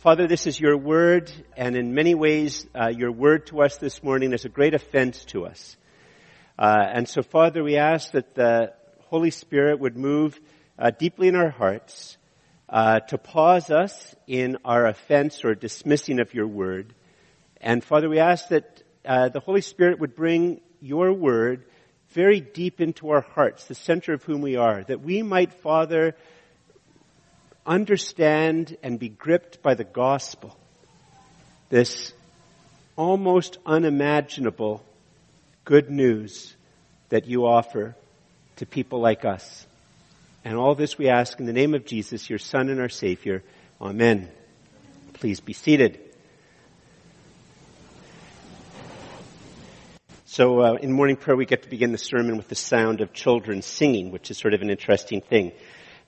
Father, 0.00 0.26
this 0.26 0.46
is 0.46 0.58
your 0.58 0.78
word, 0.78 1.30
and 1.58 1.76
in 1.76 1.92
many 1.92 2.14
ways, 2.14 2.66
uh, 2.74 2.88
your 2.88 3.12
word 3.12 3.48
to 3.48 3.60
us 3.60 3.76
this 3.76 4.02
morning 4.02 4.32
is 4.32 4.46
a 4.46 4.48
great 4.48 4.72
offense 4.72 5.26
to 5.26 5.44
us. 5.44 5.76
Uh, 6.58 6.86
and 6.90 7.06
so, 7.06 7.20
Father, 7.20 7.62
we 7.62 7.76
ask 7.76 8.12
that 8.12 8.34
the 8.34 8.72
Holy 9.08 9.30
Spirit 9.30 9.78
would 9.78 9.98
move 9.98 10.40
uh, 10.78 10.90
deeply 10.90 11.28
in 11.28 11.36
our 11.36 11.50
hearts 11.50 12.16
uh, 12.70 13.00
to 13.00 13.18
pause 13.18 13.68
us 13.68 14.16
in 14.26 14.56
our 14.64 14.86
offense 14.86 15.44
or 15.44 15.54
dismissing 15.54 16.18
of 16.18 16.32
your 16.32 16.46
word. 16.46 16.94
And 17.60 17.84
Father, 17.84 18.08
we 18.08 18.20
ask 18.20 18.48
that 18.48 18.82
uh, 19.04 19.28
the 19.28 19.40
Holy 19.40 19.60
Spirit 19.60 20.00
would 20.00 20.16
bring 20.16 20.62
your 20.80 21.12
word 21.12 21.66
very 22.12 22.40
deep 22.40 22.80
into 22.80 23.10
our 23.10 23.20
hearts, 23.20 23.66
the 23.66 23.74
center 23.74 24.14
of 24.14 24.24
whom 24.24 24.40
we 24.40 24.56
are, 24.56 24.82
that 24.82 25.02
we 25.02 25.22
might, 25.22 25.52
Father, 25.52 26.16
understand 27.66 28.76
and 28.82 28.98
be 28.98 29.08
gripped 29.08 29.62
by 29.62 29.74
the 29.74 29.84
gospel. 29.84 30.56
This 31.68 32.12
almost 32.96 33.58
unimaginable 33.64 34.84
good 35.64 35.90
news 35.90 36.54
that 37.10 37.26
you 37.26 37.46
offer 37.46 37.94
to 38.56 38.66
people 38.66 39.00
like 39.00 39.24
us. 39.24 39.66
And 40.44 40.56
all 40.56 40.74
this 40.74 40.96
we 40.98 41.08
ask 41.08 41.38
in 41.38 41.46
the 41.46 41.52
name 41.52 41.74
of 41.74 41.84
Jesus, 41.84 42.28
your 42.28 42.38
Son 42.38 42.68
and 42.70 42.80
our 42.80 42.88
Savior. 42.88 43.42
Amen. 43.80 44.30
Please 45.14 45.40
be 45.40 45.52
seated. 45.52 46.00
So 50.24 50.60
uh, 50.60 50.74
in 50.74 50.92
morning 50.92 51.16
prayer, 51.16 51.36
we 51.36 51.44
get 51.44 51.64
to 51.64 51.68
begin 51.68 51.92
the 51.92 51.98
sermon 51.98 52.36
with 52.36 52.48
the 52.48 52.54
sound 52.54 53.00
of 53.00 53.12
children 53.12 53.62
singing, 53.62 54.12
which 54.12 54.30
is 54.30 54.38
sort 54.38 54.54
of 54.54 54.62
an 54.62 54.70
interesting 54.70 55.20
thing. 55.20 55.52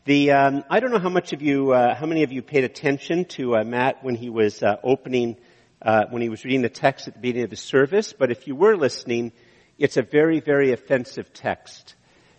The 0.04 0.32
um, 0.32 0.64
I 0.68 0.80
don't 0.80 0.90
know 0.90 0.98
how 0.98 1.10
much 1.10 1.32
of 1.32 1.42
you, 1.42 1.70
uh, 1.70 1.94
how 1.94 2.06
many 2.06 2.24
of 2.24 2.32
you 2.32 2.42
paid 2.42 2.64
attention 2.64 3.24
to 3.36 3.54
uh, 3.54 3.62
Matt 3.62 4.02
when 4.02 4.16
he 4.16 4.30
was 4.30 4.60
uh, 4.60 4.74
opening, 4.82 5.36
uh, 5.80 6.06
when 6.10 6.20
he 6.22 6.28
was 6.28 6.44
reading 6.44 6.62
the 6.62 6.68
text 6.68 7.06
at 7.06 7.14
the 7.14 7.20
beginning 7.20 7.44
of 7.44 7.50
the 7.50 7.56
service. 7.56 8.12
But 8.12 8.32
if 8.32 8.48
you 8.48 8.56
were 8.56 8.76
listening, 8.76 9.30
it's 9.78 9.96
a 9.96 10.02
very, 10.02 10.40
very 10.40 10.72
offensive 10.72 11.32
text. 11.32 11.94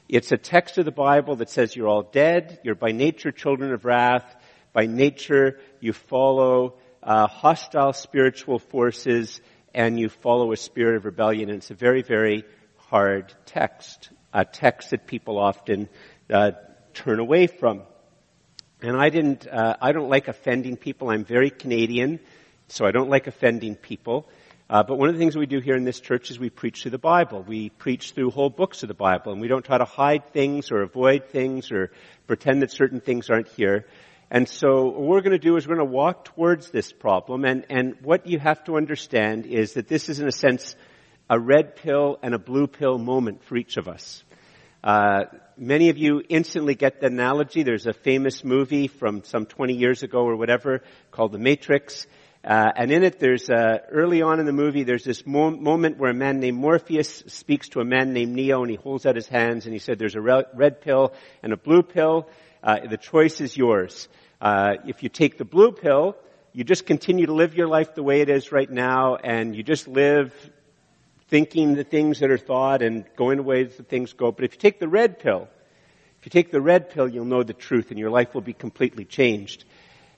It's 0.09 0.33
a 0.33 0.37
text 0.37 0.77
of 0.77 0.83
the 0.83 0.91
Bible 0.91 1.37
that 1.37 1.49
says 1.49 1.73
you're 1.73 1.87
all 1.87 2.03
dead, 2.03 2.59
you're 2.65 2.75
by 2.75 2.91
nature 2.91 3.31
children 3.31 3.71
of 3.71 3.85
wrath, 3.85 4.35
by 4.73 4.85
nature 4.85 5.57
you 5.79 5.93
follow 5.93 6.73
uh, 7.01 7.27
hostile 7.27 7.93
spiritual 7.93 8.59
forces, 8.59 9.39
and 9.73 9.97
you 9.97 10.09
follow 10.09 10.51
a 10.51 10.57
spirit 10.57 10.97
of 10.97 11.05
rebellion. 11.05 11.47
And 11.47 11.59
it's 11.59 11.71
a 11.71 11.75
very, 11.75 12.01
very 12.01 12.43
hard 12.75 13.33
text, 13.45 14.09
a 14.33 14.43
text 14.43 14.89
that 14.89 15.07
people 15.07 15.39
often 15.39 15.87
uh, 16.29 16.51
turn 16.93 17.19
away 17.19 17.47
from. 17.47 17.81
And 18.81 18.97
I 18.97 19.09
didn't, 19.09 19.47
uh, 19.47 19.77
I 19.81 19.91
don't 19.91 20.09
like 20.09 20.27
offending 20.27 20.77
people. 20.77 21.09
I'm 21.09 21.23
very 21.23 21.49
Canadian, 21.49 22.19
so 22.67 22.85
I 22.85 22.91
don't 22.91 23.09
like 23.09 23.27
offending 23.27 23.75
people. 23.75 24.27
Uh, 24.69 24.83
but 24.83 24.97
one 24.97 25.09
of 25.09 25.15
the 25.15 25.19
things 25.19 25.35
we 25.35 25.45
do 25.45 25.59
here 25.59 25.75
in 25.75 25.83
this 25.83 25.99
church 25.99 26.31
is 26.31 26.39
we 26.39 26.49
preach 26.49 26.81
through 26.81 26.91
the 26.91 26.97
Bible. 26.97 27.43
We 27.47 27.69
preach 27.69 28.11
through 28.11 28.31
whole 28.31 28.49
books 28.49 28.83
of 28.83 28.87
the 28.87 28.93
Bible, 28.93 29.31
and 29.31 29.41
we 29.41 29.47
don't 29.47 29.63
try 29.63 29.77
to 29.77 29.85
hide 29.85 30.33
things 30.33 30.71
or 30.71 30.81
avoid 30.81 31.29
things 31.29 31.71
or 31.71 31.91
pretend 32.27 32.61
that 32.61 32.71
certain 32.71 32.99
things 32.99 33.29
aren't 33.29 33.49
here. 33.49 33.85
And 34.31 34.49
so 34.49 34.85
what 34.85 35.01
we're 35.01 35.21
going 35.21 35.31
to 35.31 35.37
do 35.37 35.57
is 35.57 35.67
we're 35.67 35.75
going 35.75 35.87
to 35.87 35.93
walk 35.93 36.25
towards 36.25 36.71
this 36.71 36.91
problem, 36.91 37.45
and, 37.45 37.65
and 37.69 37.97
what 38.01 38.25
you 38.25 38.39
have 38.39 38.63
to 38.63 38.77
understand 38.77 39.45
is 39.45 39.73
that 39.73 39.87
this 39.87 40.09
is 40.09 40.19
in 40.19 40.27
a 40.27 40.31
sense 40.31 40.75
a 41.29 41.39
red 41.39 41.75
pill 41.75 42.17
and 42.21 42.33
a 42.33 42.39
blue 42.39 42.67
pill 42.67 42.97
moment 42.97 43.43
for 43.43 43.55
each 43.57 43.77
of 43.77 43.87
us. 43.87 44.23
Uh, 44.83 45.25
many 45.55 45.89
of 45.89 45.97
you 45.97 46.21
instantly 46.27 46.75
get 46.75 46.99
the 46.99 47.07
analogy. 47.07 47.63
There's 47.63 47.87
a 47.87 47.93
famous 47.93 48.43
movie 48.43 48.87
from 48.87 49.23
some 49.23 49.45
20 49.45 49.73
years 49.73 50.03
ago 50.03 50.19
or 50.25 50.35
whatever 50.35 50.81
called 51.11 51.31
The 51.31 51.39
Matrix. 51.39 52.05
Uh, 52.43 52.69
and 52.75 52.91
in 52.91 53.03
it, 53.03 53.19
there's 53.19 53.49
uh, 53.49 53.77
early 53.89 54.21
on 54.21 54.41
in 54.41 54.45
the 54.45 54.51
movie, 54.51 54.83
there's 54.83 55.05
this 55.05 55.25
mo- 55.25 55.51
moment 55.51 55.97
where 55.97 56.11
a 56.11 56.13
man 56.13 56.41
named 56.41 56.57
Morpheus 56.57 57.23
speaks 57.27 57.69
to 57.69 57.79
a 57.79 57.85
man 57.85 58.11
named 58.11 58.35
Neo, 58.35 58.61
and 58.61 58.69
he 58.69 58.75
holds 58.75 59.05
out 59.05 59.15
his 59.15 59.29
hands, 59.29 59.63
and 59.65 59.71
he 59.71 59.79
said, 59.79 59.97
"There's 59.97 60.15
a 60.15 60.21
re- 60.21 60.43
red 60.53 60.81
pill 60.81 61.13
and 61.41 61.53
a 61.53 61.57
blue 61.57 61.83
pill. 61.83 62.27
Uh, 62.61 62.85
the 62.89 62.97
choice 62.97 63.39
is 63.39 63.55
yours. 63.55 64.09
Uh, 64.41 64.73
if 64.85 65.03
you 65.03 65.07
take 65.07 65.37
the 65.37 65.45
blue 65.45 65.71
pill, 65.71 66.17
you 66.51 66.65
just 66.65 66.85
continue 66.85 67.27
to 67.27 67.33
live 67.33 67.55
your 67.55 67.67
life 67.67 67.95
the 67.95 68.03
way 68.03 68.19
it 68.19 68.29
is 68.29 68.51
right 68.51 68.69
now, 68.69 69.15
and 69.15 69.55
you 69.55 69.63
just 69.63 69.87
live 69.87 70.33
thinking 71.33 71.73
the 71.73 71.83
things 71.83 72.19
that 72.19 72.29
are 72.29 72.37
thought 72.37 72.83
and 72.83 73.05
going 73.15 73.37
the 73.37 73.41
ways 73.41 73.75
that 73.77 73.89
things 73.89 74.13
go. 74.13 74.31
But 74.31 74.45
if 74.45 74.53
you 74.53 74.59
take 74.59 74.79
the 74.79 74.87
red 74.87 75.17
pill, 75.17 75.47
if 76.19 76.27
you 76.27 76.29
take 76.29 76.51
the 76.51 76.61
red 76.61 76.91
pill, 76.91 77.07
you'll 77.07 77.25
know 77.25 77.41
the 77.41 77.53
truth 77.53 77.89
and 77.89 77.97
your 77.97 78.11
life 78.11 78.35
will 78.35 78.41
be 78.41 78.53
completely 78.53 79.03
changed. 79.03 79.65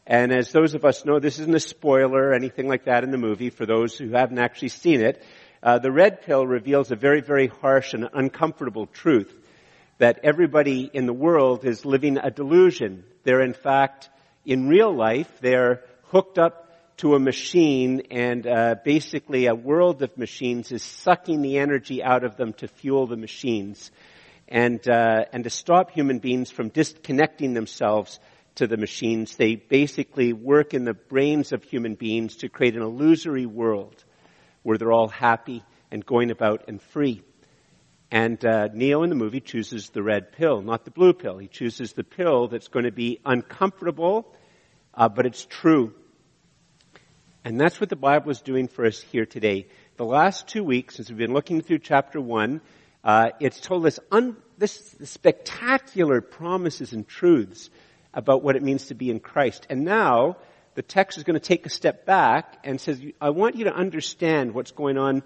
And 0.05 0.33
as 0.33 0.51
those 0.51 0.73
of 0.73 0.83
us 0.83 1.05
know, 1.05 1.19
this 1.19 1.39
isn't 1.39 1.55
a 1.55 1.59
spoiler 1.61 2.21
or 2.21 2.33
anything 2.33 2.67
like 2.67 2.83
that 2.83 3.05
in 3.05 3.11
the 3.11 3.17
movie 3.17 3.49
for 3.49 3.65
those 3.65 3.97
who 3.97 4.09
haven't 4.09 4.39
actually 4.39 4.67
seen 4.67 4.99
it. 4.99 5.23
Uh, 5.63 5.79
the 5.79 5.89
red 5.89 6.21
pill 6.23 6.45
reveals 6.45 6.91
a 6.91 6.97
very, 6.97 7.21
very 7.21 7.47
harsh 7.47 7.93
and 7.93 8.09
uncomfortable 8.13 8.85
truth 8.85 9.33
that 9.99 10.19
everybody 10.21 10.89
in 10.93 11.05
the 11.05 11.13
world 11.13 11.63
is 11.63 11.85
living 11.85 12.17
a 12.17 12.29
delusion. 12.29 13.05
They're 13.23 13.39
in 13.39 13.53
fact, 13.53 14.09
in 14.43 14.67
real 14.67 14.93
life, 14.93 15.31
they're 15.39 15.81
hooked 16.11 16.37
up 16.37 16.64
to 16.97 17.15
a 17.15 17.19
machine 17.19 18.03
and 18.11 18.47
uh, 18.47 18.75
basically 18.83 19.47
a 19.47 19.55
world 19.55 20.01
of 20.01 20.17
machines 20.17 20.71
is 20.71 20.81
sucking 20.81 21.41
the 21.41 21.57
energy 21.57 22.01
out 22.01 22.23
of 22.23 22.37
them 22.37 22.53
to 22.53 22.67
fuel 22.67 23.05
the 23.07 23.17
machines 23.17 23.91
and 24.47 24.87
uh, 24.87 25.25
and 25.33 25.43
to 25.43 25.49
stop 25.49 25.91
human 25.91 26.19
beings 26.19 26.51
from 26.51 26.69
disconnecting 26.69 27.53
themselves 27.53 28.19
to 28.55 28.67
the 28.67 28.77
machines 28.77 29.35
they 29.35 29.55
basically 29.55 30.31
work 30.31 30.73
in 30.73 30.85
the 30.85 30.93
brains 30.93 31.51
of 31.51 31.63
human 31.63 31.95
beings 31.95 32.37
to 32.37 32.49
create 32.49 32.75
an 32.75 32.81
illusory 32.81 33.45
world 33.45 34.03
where 34.63 34.77
they're 34.77 34.93
all 34.93 35.09
happy 35.09 35.63
and 35.91 36.05
going 36.05 36.31
about 36.31 36.63
and 36.69 36.81
free 36.81 37.21
and 38.11 38.45
uh, 38.45 38.69
Neo 38.71 39.03
in 39.03 39.09
the 39.09 39.15
movie 39.15 39.41
chooses 39.41 39.89
the 39.89 40.03
red 40.03 40.31
pill, 40.31 40.61
not 40.61 40.85
the 40.85 40.91
blue 40.91 41.11
pill. 41.11 41.37
He 41.37 41.47
chooses 41.47 41.93
the 41.93 42.03
pill 42.03 42.47
that's 42.47 42.67
going 42.67 42.85
to 42.85 42.91
be 42.91 43.19
uncomfortable, 43.25 44.33
uh, 44.93 45.09
but 45.09 45.25
it's 45.25 45.45
true. 45.45 45.93
And 47.45 47.61
that's 47.61 47.79
what 47.79 47.89
the 47.89 47.95
Bible 47.95 48.31
is 48.31 48.41
doing 48.41 48.67
for 48.67 48.87
us 48.87 48.99
here 48.99 49.27
today. 49.27 49.67
The 49.97 50.03
last 50.03 50.47
two 50.47 50.63
weeks, 50.63 50.99
as 50.99 51.09
we've 51.09 51.19
been 51.19 51.31
looking 51.33 51.61
through 51.61 51.77
chapter 51.77 52.19
one, 52.19 52.59
uh, 53.03 53.29
it's 53.39 53.59
told 53.59 53.85
us 53.85 53.99
un- 54.11 54.37
this 54.57 54.95
spectacular 55.03 56.21
promises 56.21 56.91
and 56.91 57.07
truths 57.07 57.69
about 58.15 58.41
what 58.41 58.55
it 58.55 58.63
means 58.63 58.87
to 58.87 58.95
be 58.95 59.11
in 59.11 59.19
Christ. 59.19 59.67
And 59.69 59.85
now, 59.85 60.37
the 60.73 60.81
text 60.81 61.19
is 61.19 61.23
going 61.23 61.39
to 61.39 61.47
take 61.47 61.67
a 61.67 61.69
step 61.69 62.03
back 62.03 62.57
and 62.63 62.81
says, 62.81 62.99
I 63.21 63.29
want 63.29 63.57
you 63.57 63.65
to 63.65 63.75
understand 63.75 64.55
what's 64.55 64.71
going 64.71 64.97
on, 64.97 65.21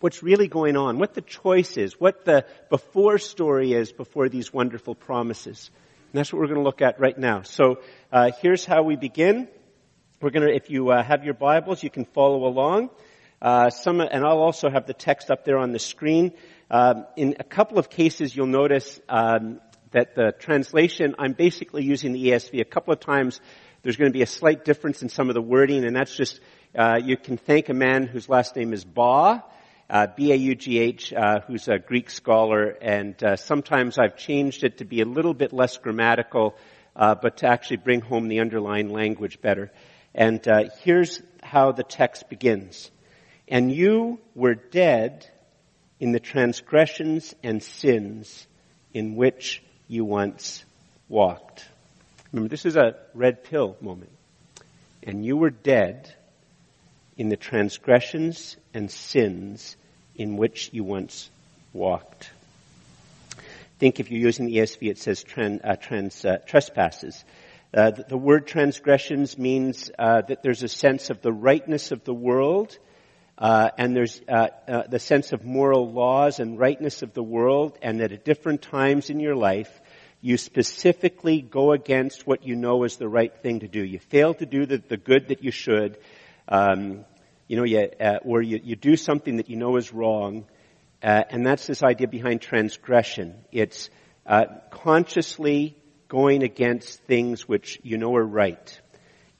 what's 0.00 0.22
really 0.22 0.48
going 0.48 0.76
on, 0.76 0.98
what 0.98 1.14
the 1.14 1.22
choice 1.22 1.78
is, 1.78 1.98
what 1.98 2.26
the 2.26 2.44
before 2.68 3.16
story 3.16 3.72
is 3.72 3.92
before 3.92 4.28
these 4.28 4.52
wonderful 4.52 4.94
promises. 4.94 5.70
And 6.12 6.18
that's 6.18 6.34
what 6.34 6.40
we're 6.40 6.48
going 6.48 6.58
to 6.58 6.64
look 6.64 6.82
at 6.82 7.00
right 7.00 7.16
now. 7.16 7.42
So, 7.42 7.80
uh, 8.12 8.30
here's 8.42 8.66
how 8.66 8.82
we 8.82 8.96
begin. 8.96 9.48
We're 10.22 10.30
going 10.30 10.46
to, 10.46 10.54
if 10.54 10.70
you 10.70 10.88
uh, 10.90 11.02
have 11.02 11.24
your 11.24 11.34
Bibles, 11.34 11.82
you 11.82 11.90
can 11.90 12.04
follow 12.04 12.46
along. 12.46 12.90
Uh, 13.40 13.70
some, 13.70 14.00
and 14.00 14.24
I'll 14.24 14.38
also 14.38 14.70
have 14.70 14.86
the 14.86 14.94
text 14.94 15.32
up 15.32 15.44
there 15.44 15.58
on 15.58 15.72
the 15.72 15.80
screen. 15.80 16.34
Um, 16.70 17.06
in 17.16 17.34
a 17.40 17.42
couple 17.42 17.80
of 17.80 17.90
cases, 17.90 18.36
you'll 18.36 18.46
notice 18.46 19.00
um, 19.08 19.60
that 19.90 20.14
the 20.14 20.32
translation, 20.38 21.16
I'm 21.18 21.32
basically 21.32 21.82
using 21.82 22.12
the 22.12 22.24
ESV. 22.26 22.60
A 22.60 22.64
couple 22.64 22.92
of 22.92 23.00
times, 23.00 23.40
there's 23.82 23.96
going 23.96 24.12
to 24.12 24.16
be 24.16 24.22
a 24.22 24.26
slight 24.26 24.64
difference 24.64 25.02
in 25.02 25.08
some 25.08 25.28
of 25.28 25.34
the 25.34 25.42
wording, 25.42 25.84
and 25.84 25.96
that's 25.96 26.14
just 26.16 26.38
uh, 26.78 27.00
you 27.02 27.16
can 27.16 27.36
thank 27.36 27.68
a 27.68 27.74
man 27.74 28.06
whose 28.06 28.28
last 28.28 28.54
name 28.54 28.72
is 28.72 28.84
Baugh, 28.84 29.42
uh, 29.90 30.06
B-A-U-G-H, 30.16 31.12
uh, 31.14 31.40
who's 31.48 31.66
a 31.66 31.80
Greek 31.80 32.10
scholar, 32.10 32.76
and 32.80 33.20
uh, 33.24 33.34
sometimes 33.34 33.98
I've 33.98 34.16
changed 34.16 34.62
it 34.62 34.78
to 34.78 34.84
be 34.84 35.00
a 35.00 35.04
little 35.04 35.34
bit 35.34 35.52
less 35.52 35.78
grammatical, 35.78 36.54
uh, 36.94 37.16
but 37.20 37.38
to 37.38 37.48
actually 37.48 37.78
bring 37.78 38.02
home 38.02 38.28
the 38.28 38.38
underlying 38.38 38.92
language 38.92 39.40
better. 39.40 39.72
And 40.14 40.46
uh, 40.46 40.64
here's 40.82 41.22
how 41.42 41.72
the 41.72 41.82
text 41.82 42.28
begins. 42.28 42.90
And 43.48 43.72
you 43.72 44.20
were 44.34 44.54
dead 44.54 45.26
in 46.00 46.12
the 46.12 46.20
transgressions 46.20 47.34
and 47.42 47.62
sins 47.62 48.46
in 48.92 49.16
which 49.16 49.62
you 49.88 50.04
once 50.04 50.64
walked. 51.08 51.66
Remember, 52.32 52.48
this 52.48 52.66
is 52.66 52.76
a 52.76 52.96
red 53.14 53.44
pill 53.44 53.76
moment. 53.80 54.10
And 55.02 55.24
you 55.24 55.36
were 55.36 55.50
dead 55.50 56.12
in 57.16 57.28
the 57.28 57.36
transgressions 57.36 58.56
and 58.72 58.90
sins 58.90 59.76
in 60.16 60.36
which 60.36 60.70
you 60.72 60.84
once 60.84 61.30
walked. 61.72 62.30
Think 63.78 64.00
if 64.00 64.10
you're 64.10 64.20
using 64.20 64.46
the 64.46 64.58
ESV, 64.58 64.90
it 64.90 64.98
says 64.98 65.22
trans, 65.22 65.60
uh, 65.64 65.76
trans, 65.76 66.24
uh, 66.24 66.38
trespasses. 66.46 67.24
Uh, 67.74 67.90
the, 68.06 68.18
word 68.18 68.46
transgressions 68.46 69.38
means 69.38 69.90
uh, 69.98 70.20
that 70.20 70.42
there's 70.42 70.62
a 70.62 70.68
sense 70.68 71.08
of 71.08 71.22
the 71.22 71.32
rightness 71.32 71.90
of 71.90 72.04
the 72.04 72.12
world, 72.12 72.78
uh, 73.38 73.70
and 73.78 73.96
there's 73.96 74.20
uh, 74.28 74.48
uh, 74.68 74.82
the 74.88 74.98
sense 74.98 75.32
of 75.32 75.42
moral 75.42 75.90
laws 75.90 76.38
and 76.38 76.58
rightness 76.58 77.00
of 77.00 77.14
the 77.14 77.22
world, 77.22 77.78
and 77.80 78.00
that 78.00 78.12
at 78.12 78.26
different 78.26 78.60
times 78.60 79.08
in 79.08 79.20
your 79.20 79.34
life, 79.34 79.80
you 80.20 80.36
specifically 80.36 81.40
go 81.40 81.72
against 81.72 82.26
what 82.26 82.46
you 82.46 82.56
know 82.56 82.84
is 82.84 82.98
the 82.98 83.08
right 83.08 83.34
thing 83.40 83.60
to 83.60 83.68
do. 83.68 83.82
You 83.82 84.00
fail 84.00 84.34
to 84.34 84.44
do 84.44 84.66
the, 84.66 84.76
the 84.76 84.98
good 84.98 85.28
that 85.28 85.42
you 85.42 85.50
should. 85.50 85.96
Um, 86.48 87.06
you 87.48 87.56
know, 87.56 87.64
you, 87.64 87.88
uh, 87.98 88.18
or 88.22 88.42
you, 88.42 88.60
you 88.62 88.76
do 88.76 88.96
something 88.96 89.38
that 89.38 89.48
you 89.48 89.56
know 89.56 89.76
is 89.76 89.94
wrong. 89.94 90.44
And 91.00 91.44
that's 91.44 91.66
this 91.66 91.82
idea 91.82 92.06
behind 92.06 92.42
transgression. 92.42 93.44
It's 93.50 93.90
consciously 94.70 95.81
going 96.12 96.42
against 96.42 97.00
things 97.04 97.48
which 97.48 97.80
you 97.82 97.96
know 97.96 98.14
are 98.14 98.22
right. 98.22 98.78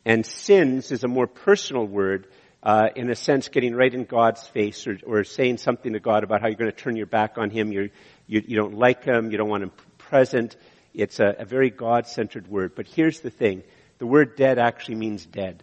And 0.07 0.25
sins 0.25 0.91
is 0.91 1.05
a 1.05 1.09
more 1.09 1.27
personal 1.27 1.85
word, 1.85 2.29
uh, 2.63 2.89
in 2.97 3.11
a 3.11 3.15
sense, 3.15 3.49
getting 3.49 3.75
right 3.75 3.93
in 3.93 4.05
God's 4.05 4.47
face 4.47 4.87
or, 4.87 4.99
or, 5.05 5.23
saying 5.25 5.59
something 5.59 5.93
to 5.93 6.01
God 6.01 6.25
about 6.25 6.41
how 6.41 6.47
you're 6.47 6.57
going 6.57 6.71
to 6.71 6.77
turn 6.77 6.97
your 6.97 7.05
back 7.05 7.37
on 7.37 7.51
Him. 7.51 7.73
You're, 7.73 7.91
you, 8.27 8.43
you 8.47 8.57
don't 8.57 8.79
like 8.79 9.05
Him. 9.05 9.31
You 9.31 9.37
don't 9.37 9.51
want 9.51 9.65
Him 9.65 9.73
present. 9.99 10.57
It's 10.95 11.21
a, 11.21 11.35
a 11.41 11.45
very 11.45 11.69
God-centered 11.69 12.49
word. 12.49 12.73
But 12.75 12.87
here's 12.87 13.21
the 13.21 13.29
thing. 13.29 13.65
The 13.99 14.07
word 14.07 14.35
dead 14.35 14.59
actually 14.59 14.95
means 14.95 15.27
dead. 15.27 15.63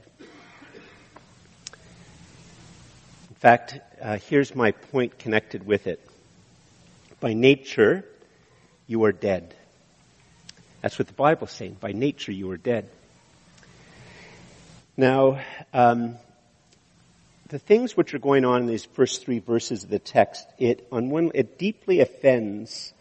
In 3.30 3.36
fact, 3.38 3.80
uh, 4.00 4.20
here's 4.20 4.54
my 4.54 4.74
point 4.74 5.18
connected 5.18 5.66
with 5.66 5.88
it. 5.88 6.08
By 7.20 7.34
nature, 7.34 8.06
you 8.86 9.06
are 9.06 9.12
dead. 9.12 9.56
That's 10.82 10.98
what 10.98 11.08
the 11.08 11.14
Bible's 11.14 11.52
saying. 11.52 11.78
By 11.80 11.92
nature, 11.92 12.32
you 12.32 12.50
are 12.52 12.58
dead. 12.58 12.90
Now, 14.96 15.40
um, 15.74 16.16
the 17.48 17.60
things 17.60 17.98
which 17.98 18.14
are 18.14 18.20
going 18.20 18.46
on 18.46 18.62
in 18.62 18.68
these 18.68 18.86
first 18.86 19.24
three 19.24 19.40
verses 19.40 19.84
of 19.84 19.90
the 19.90 20.00
text, 20.00 20.48
it 20.58 20.88
on 20.92 21.10
one, 21.10 21.32
it 21.34 21.58
deeply 21.58 22.00
offends 22.00 22.94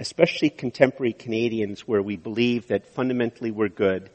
especially 0.00 0.48
contemporary 0.48 1.12
Canadians 1.12 1.86
where 1.86 2.00
we 2.00 2.16
believe 2.16 2.68
that 2.68 2.86
fundamentally 2.86 3.50
we're 3.50 3.68
good 3.68 4.08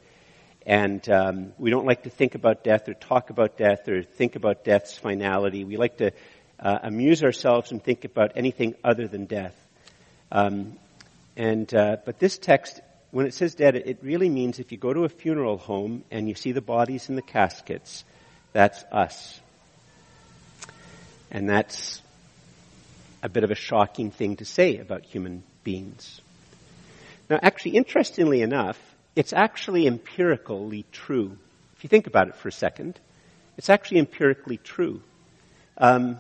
and 0.66 1.08
um, 1.10 1.54
we 1.60 1.69
don't 1.69 1.86
like 1.86 2.04
to 2.04 2.10
think 2.10 2.34
about 2.34 2.63
death 2.63 2.90
or 2.90 2.96
talk 2.96 3.30
about 3.30 3.56
death 3.56 3.88
or 3.88 4.01
think 4.01 4.36
about 4.36 4.63
death's 4.63 4.98
finality. 4.98 5.63
We 5.63 5.78
like 5.78 5.98
to 5.98 6.12
uh, 6.60 6.80
amuse 6.81 7.24
ourselves 7.24 7.72
and 7.72 7.84
think 7.84 8.04
about 8.04 8.31
anything 8.36 8.74
other 8.84 9.08
than 9.08 9.25
death. 9.25 9.56
Um, 10.31 10.74
and 11.38 11.72
uh, 11.75 11.98
but 12.04 12.18
this 12.18 12.40
text, 12.40 12.81
when 13.15 13.25
it 13.25 13.33
says 13.33 13.56
dead, 13.56 13.77
it 13.77 14.00
really 14.01 14.27
means 14.27 14.59
if 14.59 14.73
you 14.73 14.77
go 14.77 14.91
to 14.91 15.06
a 15.06 15.09
funeral 15.09 15.57
home 15.57 16.03
and 16.12 16.27
you 16.27 16.35
see 16.35 16.51
the 16.51 16.59
bodies 16.59 17.07
in 17.07 17.15
the 17.15 17.21
caskets, 17.21 18.03
that's 18.51 18.83
us. 18.91 19.39
And 21.31 21.47
that's 21.47 22.01
a 23.23 23.29
bit 23.29 23.45
of 23.45 23.51
a 23.51 23.56
shocking 23.56 24.12
thing 24.12 24.35
to 24.35 24.44
say 24.44 24.79
about 24.79 25.06
human 25.06 25.44
beings. 25.63 26.19
Now, 27.29 27.39
actually, 27.41 27.77
interestingly 27.77 28.41
enough, 28.41 28.77
it's 29.15 29.31
actually 29.31 29.88
empirically 29.88 30.83
true. 30.91 31.38
If 31.77 31.85
you 31.85 31.88
think 31.88 32.07
about 32.07 32.27
it 32.27 32.35
for 32.35 32.50
a 32.50 32.51
second, 32.51 33.00
it's 33.57 33.69
actually 33.69 34.00
empirically 34.00 34.57
true. 34.57 35.01
Um, 35.77 36.19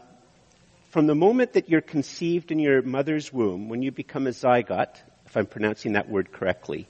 from 0.91 1.07
the 1.07 1.15
moment 1.15 1.51
that 1.53 1.67
you're 1.67 1.81
conceived 1.81 2.53
in 2.53 2.59
your 2.59 2.81
mother's 2.81 3.33
womb, 3.33 3.67
when 3.67 3.81
you 3.81 3.91
become 3.91 4.27
a 4.27 4.31
zygote, 4.31 4.95
if 5.35 5.39
I'm 5.39 5.45
pronouncing 5.47 5.93
that 5.93 6.07
word 6.07 6.31
correctly, 6.31 6.87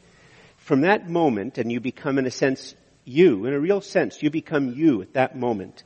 from 0.57 0.81
that 0.81 1.09
moment, 1.09 1.57
and 1.57 1.71
you 1.71 1.79
become, 1.79 2.19
in 2.19 2.27
a 2.27 2.31
sense, 2.31 2.75
you, 3.03 3.43
in 3.45 3.53
a 3.53 3.59
real 3.59 3.81
sense, 3.81 4.21
you 4.21 4.29
become 4.29 4.71
you 4.71 5.01
at 5.01 5.13
that 5.13 5.35
moment. 5.35 5.83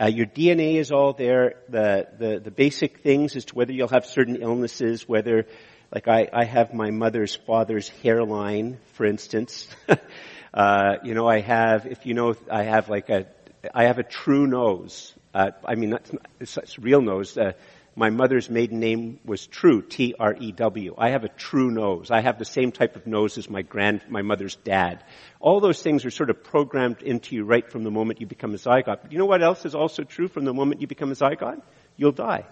Uh, 0.00 0.06
your 0.06 0.26
DNA 0.26 0.76
is 0.76 0.92
all 0.92 1.14
there. 1.14 1.54
The, 1.68 2.06
the, 2.16 2.38
the 2.38 2.50
basic 2.52 3.00
things 3.00 3.34
as 3.34 3.46
to 3.46 3.56
whether 3.56 3.72
you'll 3.72 3.88
have 3.88 4.06
certain 4.06 4.36
illnesses, 4.36 5.08
whether 5.08 5.46
like 5.92 6.06
I, 6.06 6.28
I 6.32 6.44
have 6.44 6.72
my 6.72 6.92
mother's 6.92 7.34
father's 7.34 7.88
hairline, 7.88 8.78
for 8.92 9.04
instance. 9.04 9.66
uh, 10.54 10.98
you 11.02 11.14
know, 11.14 11.26
I 11.26 11.40
have, 11.40 11.86
if 11.86 12.06
you 12.06 12.14
know, 12.14 12.36
I 12.48 12.62
have 12.62 12.88
like 12.88 13.10
a, 13.10 13.26
I 13.74 13.86
have 13.86 13.98
a 13.98 14.04
true 14.04 14.46
nose. 14.46 15.12
Uh, 15.34 15.50
I 15.64 15.74
mean, 15.74 15.90
that's, 15.90 16.12
it's, 16.38 16.56
it's 16.56 16.78
real 16.78 17.00
nose. 17.00 17.36
Uh, 17.36 17.54
my 17.98 18.10
mother's 18.10 18.50
maiden 18.50 18.78
name 18.78 19.18
was 19.24 19.46
True, 19.46 19.80
T-R-E-W. 19.80 20.94
I 20.98 21.10
have 21.10 21.24
a 21.24 21.30
true 21.30 21.70
nose. 21.70 22.10
I 22.10 22.20
have 22.20 22.38
the 22.38 22.44
same 22.44 22.70
type 22.70 22.94
of 22.94 23.06
nose 23.06 23.38
as 23.38 23.48
my 23.48 23.62
grand, 23.62 24.02
my 24.10 24.20
mother's 24.20 24.54
dad. 24.56 25.02
All 25.40 25.60
those 25.60 25.80
things 25.80 26.04
are 26.04 26.10
sort 26.10 26.28
of 26.28 26.44
programmed 26.44 27.00
into 27.00 27.34
you 27.34 27.44
right 27.44 27.66
from 27.66 27.84
the 27.84 27.90
moment 27.90 28.20
you 28.20 28.26
become 28.26 28.52
a 28.52 28.58
zygote. 28.58 29.00
But 29.00 29.12
you 29.12 29.18
know 29.18 29.24
what 29.24 29.42
else 29.42 29.64
is 29.64 29.74
also 29.74 30.02
true 30.02 30.28
from 30.28 30.44
the 30.44 30.52
moment 30.52 30.82
you 30.82 30.86
become 30.86 31.10
a 31.10 31.14
zygote? 31.14 31.62
You'll 31.96 32.12
die. 32.12 32.44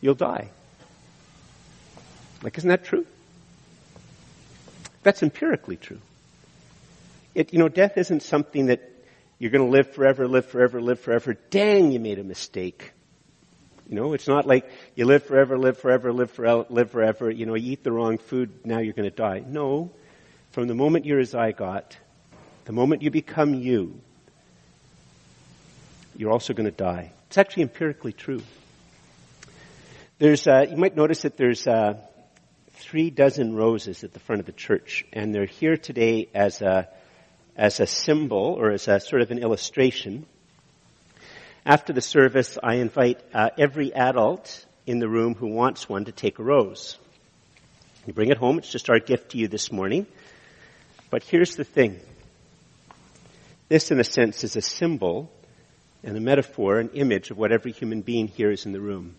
You'll 0.00 0.16
die. 0.16 0.50
Like, 2.42 2.58
isn't 2.58 2.68
that 2.68 2.84
true? 2.84 3.06
That's 5.04 5.22
empirically 5.22 5.76
true. 5.76 6.00
It, 7.32 7.52
you 7.52 7.60
know, 7.60 7.68
death 7.68 7.96
isn't 7.96 8.24
something 8.24 8.66
that 8.66 8.80
you're 9.38 9.52
going 9.52 9.64
to 9.64 9.70
live 9.70 9.94
forever, 9.94 10.26
live 10.26 10.46
forever, 10.46 10.80
live 10.80 10.98
forever. 10.98 11.36
Dang, 11.50 11.92
you 11.92 12.00
made 12.00 12.18
a 12.18 12.24
mistake. 12.24 12.92
You 13.88 13.94
know, 13.94 14.12
it's 14.12 14.28
not 14.28 14.46
like 14.46 14.70
you 14.94 15.06
live 15.06 15.24
forever, 15.24 15.58
live 15.58 15.78
forever, 15.78 16.12
live 16.12 16.30
forever, 16.30 16.66
live 16.68 16.90
forever. 16.90 17.30
You 17.30 17.46
know, 17.46 17.54
you 17.54 17.72
eat 17.72 17.82
the 17.82 17.92
wrong 17.92 18.18
food, 18.18 18.66
now 18.66 18.80
you're 18.80 18.92
going 18.92 19.08
to 19.08 19.16
die. 19.16 19.42
No. 19.46 19.90
From 20.50 20.68
the 20.68 20.74
moment 20.74 21.06
you're 21.06 21.20
a 21.20 21.24
zygote, 21.24 21.96
the 22.66 22.72
moment 22.72 23.02
you 23.02 23.10
become 23.10 23.54
you, 23.54 24.00
you're 26.16 26.30
also 26.30 26.52
going 26.52 26.68
to 26.68 26.76
die. 26.76 27.12
It's 27.28 27.38
actually 27.38 27.62
empirically 27.62 28.12
true. 28.12 28.42
There's, 30.18 30.46
uh, 30.46 30.66
you 30.68 30.76
might 30.76 30.96
notice 30.96 31.22
that 31.22 31.36
there's 31.36 31.66
uh, 31.66 31.94
three 32.72 33.10
dozen 33.10 33.54
roses 33.54 34.04
at 34.04 34.12
the 34.12 34.20
front 34.20 34.40
of 34.40 34.46
the 34.46 34.52
church, 34.52 35.06
and 35.12 35.34
they're 35.34 35.46
here 35.46 35.76
today 35.76 36.28
as 36.34 36.60
a 36.60 36.88
as 37.56 37.80
a 37.80 37.86
symbol 37.86 38.56
or 38.56 38.70
as 38.70 38.86
a 38.86 39.00
sort 39.00 39.20
of 39.20 39.32
an 39.32 39.38
illustration. 39.38 40.26
After 41.68 41.92
the 41.92 42.00
service, 42.00 42.56
I 42.62 42.76
invite 42.76 43.20
uh, 43.34 43.50
every 43.58 43.92
adult 43.92 44.64
in 44.86 45.00
the 45.00 45.08
room 45.08 45.34
who 45.34 45.48
wants 45.48 45.86
one 45.86 46.06
to 46.06 46.12
take 46.12 46.38
a 46.38 46.42
rose. 46.42 46.96
You 48.06 48.14
bring 48.14 48.30
it 48.30 48.38
home. 48.38 48.56
It's 48.56 48.72
just 48.72 48.88
our 48.88 48.98
gift 48.98 49.32
to 49.32 49.38
you 49.38 49.48
this 49.48 49.70
morning. 49.70 50.06
But 51.10 51.24
here's 51.24 51.56
the 51.56 51.64
thing. 51.64 52.00
This, 53.68 53.90
in 53.90 54.00
a 54.00 54.04
sense, 54.04 54.44
is 54.44 54.56
a 54.56 54.62
symbol 54.62 55.30
and 56.02 56.16
a 56.16 56.20
metaphor, 56.20 56.78
an 56.78 56.88
image 56.94 57.30
of 57.30 57.36
what 57.36 57.52
every 57.52 57.72
human 57.72 58.00
being 58.00 58.28
here 58.28 58.50
is 58.50 58.64
in 58.64 58.72
the 58.72 58.80
room. 58.80 59.14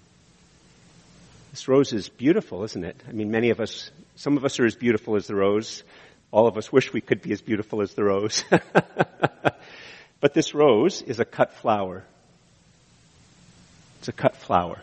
This 1.51 1.67
rose 1.67 1.93
is 1.93 2.09
beautiful, 2.09 2.63
isn't 2.63 2.83
it? 2.83 2.99
I 3.07 3.11
mean, 3.11 3.29
many 3.29 3.51
of 3.51 3.59
us, 3.59 3.91
some 4.15 4.37
of 4.37 4.43
us 4.43 4.59
are 4.59 4.65
as 4.65 4.73
beautiful 4.73 5.17
as 5.17 5.27
the 5.27 5.35
rose. 5.35 5.83
All 6.31 6.47
of 6.47 6.57
us 6.57 6.71
wish 6.71 6.91
we 6.93 7.01
could 7.01 7.21
be 7.21 7.31
as 7.31 7.43
beautiful 7.43 7.83
as 7.83 7.93
the 7.93 8.05
rose. 8.05 8.43
but 10.19 10.33
this 10.33 10.55
rose 10.55 11.03
is 11.03 11.19
a 11.19 11.25
cut 11.25 11.53
flower. 11.53 12.05
It's 13.99 14.07
a 14.07 14.13
cut 14.13 14.35
flower. 14.35 14.81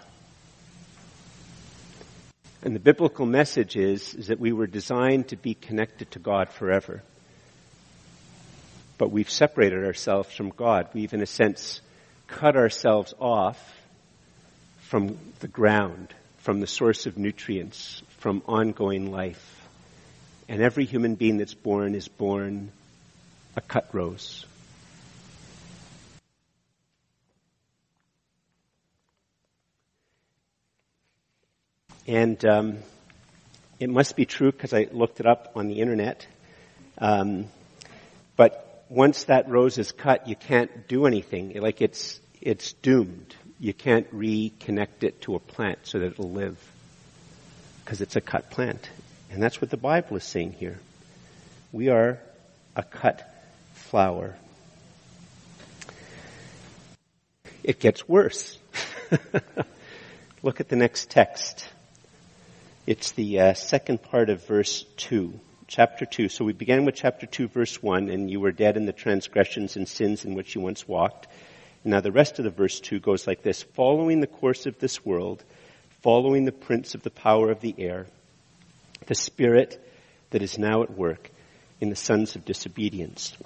And 2.62 2.74
the 2.74 2.80
biblical 2.80 3.26
message 3.26 3.76
is, 3.76 4.14
is 4.14 4.28
that 4.28 4.40
we 4.40 4.52
were 4.52 4.66
designed 4.66 5.28
to 5.28 5.36
be 5.36 5.54
connected 5.54 6.10
to 6.12 6.18
God 6.18 6.48
forever. 6.48 7.02
But 8.98 9.10
we've 9.10 9.30
separated 9.30 9.84
ourselves 9.84 10.34
from 10.34 10.50
God. 10.50 10.88
We've, 10.94 11.12
in 11.12 11.20
a 11.20 11.26
sense, 11.26 11.80
cut 12.26 12.56
ourselves 12.56 13.14
off 13.20 13.58
from 14.78 15.18
the 15.40 15.48
ground 15.48 16.14
from 16.46 16.60
the 16.60 16.66
source 16.68 17.06
of 17.06 17.18
nutrients, 17.18 18.04
from 18.18 18.40
ongoing 18.46 19.10
life. 19.10 19.68
And 20.48 20.62
every 20.62 20.84
human 20.84 21.16
being 21.16 21.38
that's 21.38 21.54
born 21.54 21.96
is 21.96 22.06
born 22.06 22.70
a 23.56 23.60
cut 23.60 23.88
rose. 23.92 24.46
And 32.06 32.44
um, 32.44 32.78
it 33.80 33.90
must 33.90 34.16
be 34.16 34.24
true 34.24 34.52
because 34.52 34.72
I 34.72 34.88
looked 34.90 35.20
it 35.20 35.26
up 35.26 35.52
on 35.56 35.68
the 35.68 35.80
internet. 35.80 36.26
Um, 36.98 37.46
but 38.36 38.84
once 38.88 39.24
that 39.24 39.48
rose 39.48 39.78
is 39.78 39.92
cut, 39.92 40.28
you 40.28 40.36
can't 40.36 40.88
do 40.88 41.06
anything. 41.06 41.60
Like 41.60 41.82
it's 41.82 42.20
it's 42.40 42.74
doomed 42.74 43.34
you 43.58 43.72
can't 43.72 44.10
reconnect 44.14 45.02
it 45.02 45.22
to 45.22 45.34
a 45.34 45.38
plant 45.38 45.78
so 45.84 45.98
that 45.98 46.06
it'll 46.12 46.30
live 46.30 46.58
because 47.84 48.00
it's 48.00 48.16
a 48.16 48.20
cut 48.20 48.50
plant. 48.50 48.88
And 49.30 49.42
that's 49.42 49.60
what 49.60 49.70
the 49.70 49.76
Bible 49.76 50.16
is 50.16 50.24
saying 50.24 50.52
here. 50.52 50.78
We 51.72 51.88
are 51.88 52.20
a 52.74 52.82
cut 52.82 53.28
flower. 53.74 54.36
It 57.64 57.80
gets 57.80 58.08
worse. 58.08 58.58
Look 60.42 60.60
at 60.60 60.68
the 60.68 60.76
next 60.76 61.10
text. 61.10 61.68
It's 62.86 63.12
the 63.12 63.40
uh, 63.40 63.54
second 63.54 64.02
part 64.02 64.30
of 64.30 64.46
verse 64.46 64.84
2, 64.98 65.38
chapter 65.66 66.06
2. 66.06 66.28
So 66.28 66.44
we 66.44 66.52
began 66.52 66.84
with 66.84 66.94
chapter 66.94 67.26
2, 67.26 67.48
verse 67.48 67.82
1, 67.82 68.08
and 68.10 68.30
you 68.30 68.40
were 68.40 68.52
dead 68.52 68.76
in 68.76 68.86
the 68.86 68.92
transgressions 68.92 69.76
and 69.76 69.88
sins 69.88 70.24
in 70.24 70.34
which 70.34 70.54
you 70.54 70.60
once 70.60 70.86
walked 70.86 71.26
now 71.86 72.00
the 72.00 72.12
rest 72.12 72.38
of 72.38 72.44
the 72.44 72.50
verse 72.50 72.80
2 72.80 72.98
goes 72.98 73.26
like 73.26 73.42
this, 73.42 73.62
following 73.62 74.20
the 74.20 74.26
course 74.26 74.66
of 74.66 74.78
this 74.80 75.04
world, 75.04 75.44
following 76.02 76.44
the 76.44 76.52
prince 76.52 76.94
of 76.94 77.02
the 77.02 77.10
power 77.10 77.50
of 77.50 77.60
the 77.60 77.74
air, 77.78 78.06
the 79.06 79.14
spirit 79.14 79.80
that 80.30 80.42
is 80.42 80.58
now 80.58 80.82
at 80.82 80.90
work 80.90 81.30
in 81.80 81.88
the 81.88 81.96
sons 81.96 82.34
of 82.34 82.44
disobedience. 82.44 83.36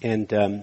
And 0.00 0.32
um, 0.32 0.62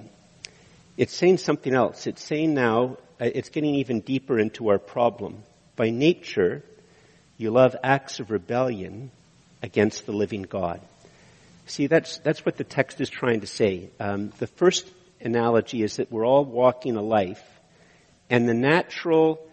it's 0.97 1.13
saying 1.13 1.37
something 1.37 1.73
else. 1.73 2.07
It's 2.07 2.23
saying 2.23 2.55
now, 2.55 2.97
uh, 3.21 3.29
it's 3.33 3.49
getting 3.49 3.75
even 3.75 3.99
deeper 3.99 4.39
into 4.39 4.69
our 4.69 4.79
problem. 4.79 5.43
By 5.75 5.91
nature, 5.91 6.63
you 7.37 7.51
love 7.51 7.75
acts 7.83 8.19
of 8.19 8.31
rebellion 8.31 9.11
against 9.61 10.05
the 10.05 10.11
living 10.11 10.43
God. 10.43 10.81
See, 11.65 11.87
that's, 11.87 12.19
that's 12.19 12.45
what 12.45 12.57
the 12.57 12.63
text 12.63 13.01
is 13.01 13.09
trying 13.09 13.41
to 13.41 13.47
say. 13.47 13.89
Um, 13.99 14.31
the 14.37 14.47
first 14.47 14.87
analogy 15.19 15.81
is 15.83 15.97
that 15.97 16.11
we're 16.11 16.25
all 16.25 16.45
walking 16.45 16.95
a 16.95 17.01
life, 17.01 17.43
and 18.29 18.47
the 18.47 18.53
natural, 18.53 19.45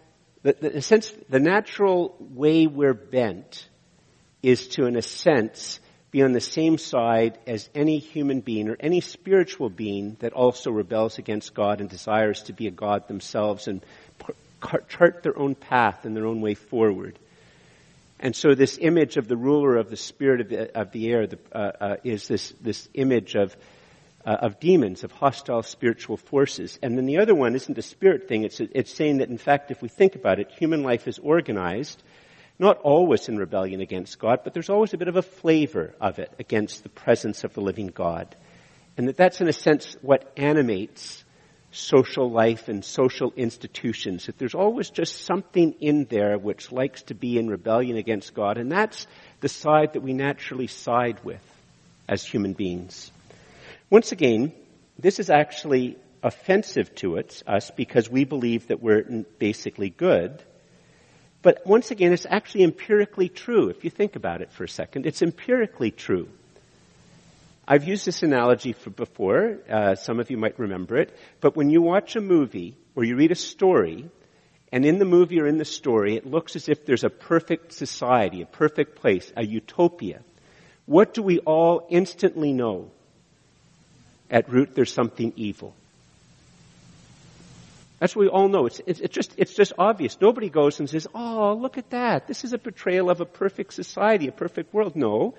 the, 0.43 0.55
the, 0.61 0.71
the 0.71 0.83
sense, 0.83 1.13
the 1.29 1.41
natural 1.41 2.15
way 2.21 2.67
we're 2.67 2.95
bent 2.95 3.67
is 4.43 4.69
to, 4.69 4.87
in 4.87 4.97
a 4.97 5.03
sense, 5.03 5.81
be 6.11 6.23
on 6.23 6.33
the 6.33 6.41
same 6.41 6.77
side 6.77 7.39
as 7.47 7.71
any 7.75 7.99
human 7.99 8.41
being 8.41 8.69
or 8.69 8.77
any 8.79 9.01
spiritual 9.01 9.71
being 9.71 10.17
that 10.21 10.35
also 10.35 10.71
rebels 10.71 11.19
against 11.19 11.55
God 11.55 11.81
and 11.81 11.89
desires 11.89 12.43
to 12.45 12.53
be 12.53 12.67
a 12.67 12.71
God 12.71 13.09
themselves 13.09 13.67
and 13.67 13.83
chart 14.89 15.23
their 15.23 15.39
own 15.39 15.55
path 15.55 16.05
and 16.05 16.15
their 16.15 16.27
own 16.27 16.43
way 16.43 16.55
forward. 16.55 17.19
And 18.23 18.37
so 18.37 18.55
this 18.55 18.79
image 18.81 19.17
of 19.17 19.27
the 19.27 19.37
ruler 19.37 19.77
of 19.77 19.91
the 19.91 19.97
spirit 19.97 20.41
of 20.41 20.49
the, 20.49 20.81
of 20.81 20.93
the 20.93 21.11
air 21.11 21.27
the, 21.27 21.39
uh, 21.53 21.59
uh, 21.59 21.97
is 22.05 22.29
this, 22.29 22.55
this 22.61 22.89
image 22.95 23.35
of, 23.35 23.57
uh, 24.25 24.31
of 24.31 24.61
demons, 24.61 25.03
of 25.03 25.11
hostile 25.11 25.65
spiritual 25.65 26.17
forces. 26.17 26.79
And 26.83 26.97
then 26.97 27.07
the 27.07 27.19
other 27.19 27.35
one 27.35 27.57
isn't 27.57 27.77
a 27.77 27.83
spirit 27.83 28.29
thing. 28.29 28.45
It's, 28.45 28.61
it's 28.61 28.95
saying 28.95 29.19
that 29.19 29.29
in 29.29 29.39
fact, 29.39 29.73
if 29.73 29.83
we 29.83 29.89
think 29.89 30.15
about 30.15 30.39
it, 30.39 30.53
human 30.53 30.85
life 30.85 31.09
is 31.09 31.19
organized, 31.19 32.01
not 32.61 32.79
always 32.79 33.29
in 33.29 33.39
rebellion 33.39 33.81
against 33.81 34.21
God, 34.21 34.43
but 34.45 34.55
there's 34.55 34.71
always 34.71 34.95
a 34.95 34.99
bit 34.99 35.09
of 35.09 35.17
a 35.17 35.23
flavor 35.23 35.93
of 36.01 36.21
it 36.21 36.33
against 36.39 36.85
the 36.85 36.91
presence 36.91 37.43
of 37.43 37.55
the 37.55 37.61
living 37.61 37.89
God. 37.89 38.37
And 38.97 39.09
that 39.09 39.17
that's 39.17 39.41
in 39.41 39.49
a 39.49 39.53
sense 39.53 39.97
what 40.01 40.33
animates 40.37 41.22
social 41.73 42.31
life 42.31 42.69
and 42.69 42.85
social 42.85 43.33
institutions, 43.37 44.27
that 44.27 44.39
there's 44.39 44.55
always 44.55 44.91
just 44.91 45.25
something 45.25 45.73
in 45.81 46.05
there 46.05 46.39
which 46.39 46.71
likes 46.71 47.03
to 47.05 47.15
be 47.15 47.39
in 47.39 47.49
rebellion 47.49 47.97
against 47.97 48.35
God, 48.35 48.59
and 48.59 48.71
that's 48.71 49.07
the 49.41 49.49
side 49.49 49.95
that 49.95 50.03
we 50.03 50.13
naturally 50.13 50.67
side 50.67 51.25
with 51.25 51.43
as 52.09 52.25
human 52.25 52.53
beings. 52.53 53.11
Once 53.91 54.13
again, 54.13 54.53
this 54.99 55.19
is 55.19 55.31
actually 55.31 55.97
offensive 56.23 56.95
to 56.97 57.17
it, 57.17 57.43
us 57.47 57.71
because 57.71 58.09
we 58.09 58.25
believe 58.25 58.69
that 58.69 58.83
we're 58.83 59.03
basically 59.39 59.91
good. 59.91 60.43
But 61.43 61.67
once 61.67 61.91
again, 61.91 62.13
it's 62.13 62.27
actually 62.29 62.65
empirically 62.65 63.29
true. 63.29 63.69
If 63.69 63.83
you 63.83 63.91
think 63.91 64.15
about 64.15 64.43
it 64.43 64.53
for 64.53 64.63
a 64.63 64.69
second, 64.69 65.07
it's 65.07 65.23
empirically 65.23 65.91
true. 65.91 66.29
I've 67.67 67.85
used 67.85 68.07
this 68.07 68.23
analogy 68.23 68.73
for 68.73 68.91
before. 68.91 69.59
Uh, 69.71 69.95
some 69.95 70.19
of 70.19 70.31
you 70.31 70.37
might 70.37 70.59
remember 70.59 70.97
it. 70.97 71.17
But 71.41 71.57
when 71.57 71.71
you 71.71 71.81
watch 71.81 72.17
a 72.17 72.21
movie 72.21 72.77
or 72.97 73.05
you 73.05 73.17
read 73.17 73.31
a 73.31 73.37
story, 73.37 74.11
and 74.73 74.85
in 74.85 74.99
the 74.99 75.05
movie 75.05 75.41
or 75.41 75.47
in 75.47 75.59
the 75.59 75.65
story, 75.65 76.17
it 76.17 76.27
looks 76.27 76.57
as 76.57 76.69
if 76.69 76.85
there's 76.87 77.05
a 77.05 77.11
perfect 77.11 77.73
society, 77.73 78.43
a 78.43 78.47
perfect 78.47 78.97
place, 78.97 79.33
a 79.37 79.45
utopia. 79.45 80.21
What 80.87 81.15
do 81.15 81.23
we 81.23 81.39
all 81.39 81.87
instantly 81.91 82.53
know? 82.53 82.91
At 84.31 84.49
root, 84.49 84.75
there's 84.75 84.93
something 84.93 85.33
evil. 85.37 85.75
That's 88.01 88.17
what 88.17 88.23
we 88.23 88.29
all 88.29 88.49
know. 88.49 88.67
It's, 88.67 88.81
it's, 88.85 88.99
it's, 88.99 89.15
just, 89.15 89.35
it's 89.37 89.55
just 89.55 89.75
obvious. 89.79 90.21
Nobody 90.21 90.49
goes 90.49 90.81
and 90.81 90.91
says, 90.91 91.07
oh, 91.15 91.55
look 91.55 91.79
at 91.79 91.91
that. 91.91 92.27
This 92.27 92.43
is 92.43 92.53
a 92.53 92.59
portrayal 92.59 93.11
of 93.11 93.21
a 93.21 93.25
perfect 93.25 93.75
society, 93.75 94.27
a 94.27 94.33
perfect 94.33 94.75
world. 94.75 94.97
No. 94.97 95.35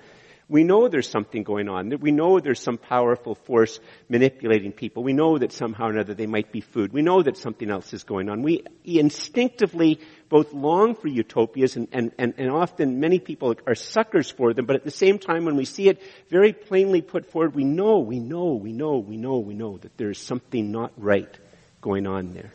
We 0.48 0.62
know 0.62 0.88
there's 0.88 1.08
something 1.08 1.42
going 1.42 1.68
on. 1.68 1.98
We 2.00 2.10
know 2.10 2.38
there's 2.38 2.60
some 2.60 2.76
powerful 2.76 3.34
force 3.34 3.80
manipulating 4.10 4.72
people. 4.72 5.02
We 5.02 5.14
know 5.14 5.38
that 5.38 5.52
somehow 5.52 5.86
or 5.86 5.92
another 5.92 6.12
they 6.12 6.26
might 6.26 6.52
be 6.52 6.60
food. 6.60 6.92
We 6.92 7.00
know 7.00 7.22
that 7.22 7.38
something 7.38 7.70
else 7.70 7.94
is 7.94 8.04
going 8.04 8.28
on. 8.28 8.42
We 8.42 8.62
instinctively 8.84 10.00
both 10.28 10.52
long 10.52 10.96
for 10.96 11.08
utopias 11.08 11.76
and, 11.76 11.88
and, 11.92 12.12
and, 12.18 12.34
and 12.36 12.50
often 12.50 13.00
many 13.00 13.20
people 13.20 13.54
are 13.66 13.74
suckers 13.74 14.30
for 14.30 14.52
them, 14.52 14.66
but 14.66 14.76
at 14.76 14.84
the 14.84 14.90
same 14.90 15.18
time 15.18 15.46
when 15.46 15.56
we 15.56 15.64
see 15.64 15.88
it 15.88 16.02
very 16.28 16.52
plainly 16.52 17.00
put 17.00 17.30
forward, 17.30 17.54
we 17.54 17.64
know, 17.64 18.00
we 18.00 18.18
know, 18.18 18.54
we 18.54 18.72
know, 18.72 18.98
we 18.98 19.16
know, 19.16 19.38
we 19.38 19.54
know 19.54 19.78
that 19.78 19.96
there's 19.96 20.18
something 20.18 20.70
not 20.70 20.92
right 20.98 21.38
going 21.80 22.06
on 22.06 22.34
there. 22.34 22.52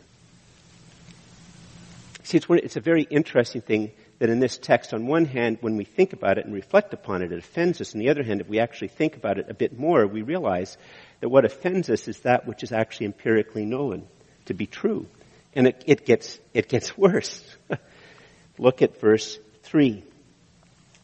See, 2.24 2.38
it's, 2.38 2.46
it's 2.50 2.76
a 2.76 2.82
very 2.82 3.04
interesting 3.04 3.62
thing 3.62 3.92
that 4.20 4.30
in 4.30 4.40
this 4.40 4.58
text, 4.58 4.94
on 4.94 5.08
one 5.08 5.26
hand, 5.26 5.58
when 5.62 5.78
we 5.78 5.86
think 5.86 6.14
about 6.14 6.38
it 6.38 6.46
and 6.46 6.54
reflect 6.54 6.94
upon 6.94 7.22
it, 7.22 7.32
it 7.32 7.40
offends 7.40 7.80
us. 7.80 7.94
On 7.96 8.00
the 8.00 8.10
other 8.10 8.24
hand, 8.24 8.42
if 8.42 8.50
we 8.50 8.60
actually 8.60 8.90
think 8.90 9.16
about 9.16 9.40
it 9.40 9.50
a 9.50 9.54
bit 9.54 9.80
more, 9.80 10.06
we 10.06 10.22
realize 10.22 10.78
that 11.22 11.30
what 11.30 11.46
offends 11.46 11.90
us 11.90 12.08
is 12.08 12.20
that 12.20 12.46
which 12.46 12.62
is 12.62 12.72
actually 12.74 13.08
empirically 13.08 13.66
known 13.66 14.08
to 14.46 14.54
be 14.54 14.68
true. 14.68 15.08
And 15.56 15.68
it, 15.68 15.84
it 15.88 16.06
gets, 16.06 16.38
it 16.54 16.68
gets 16.68 16.98
worse. 16.98 17.44
Look 18.58 18.82
at 18.82 19.00
verse 19.00 19.40
3. 19.64 20.04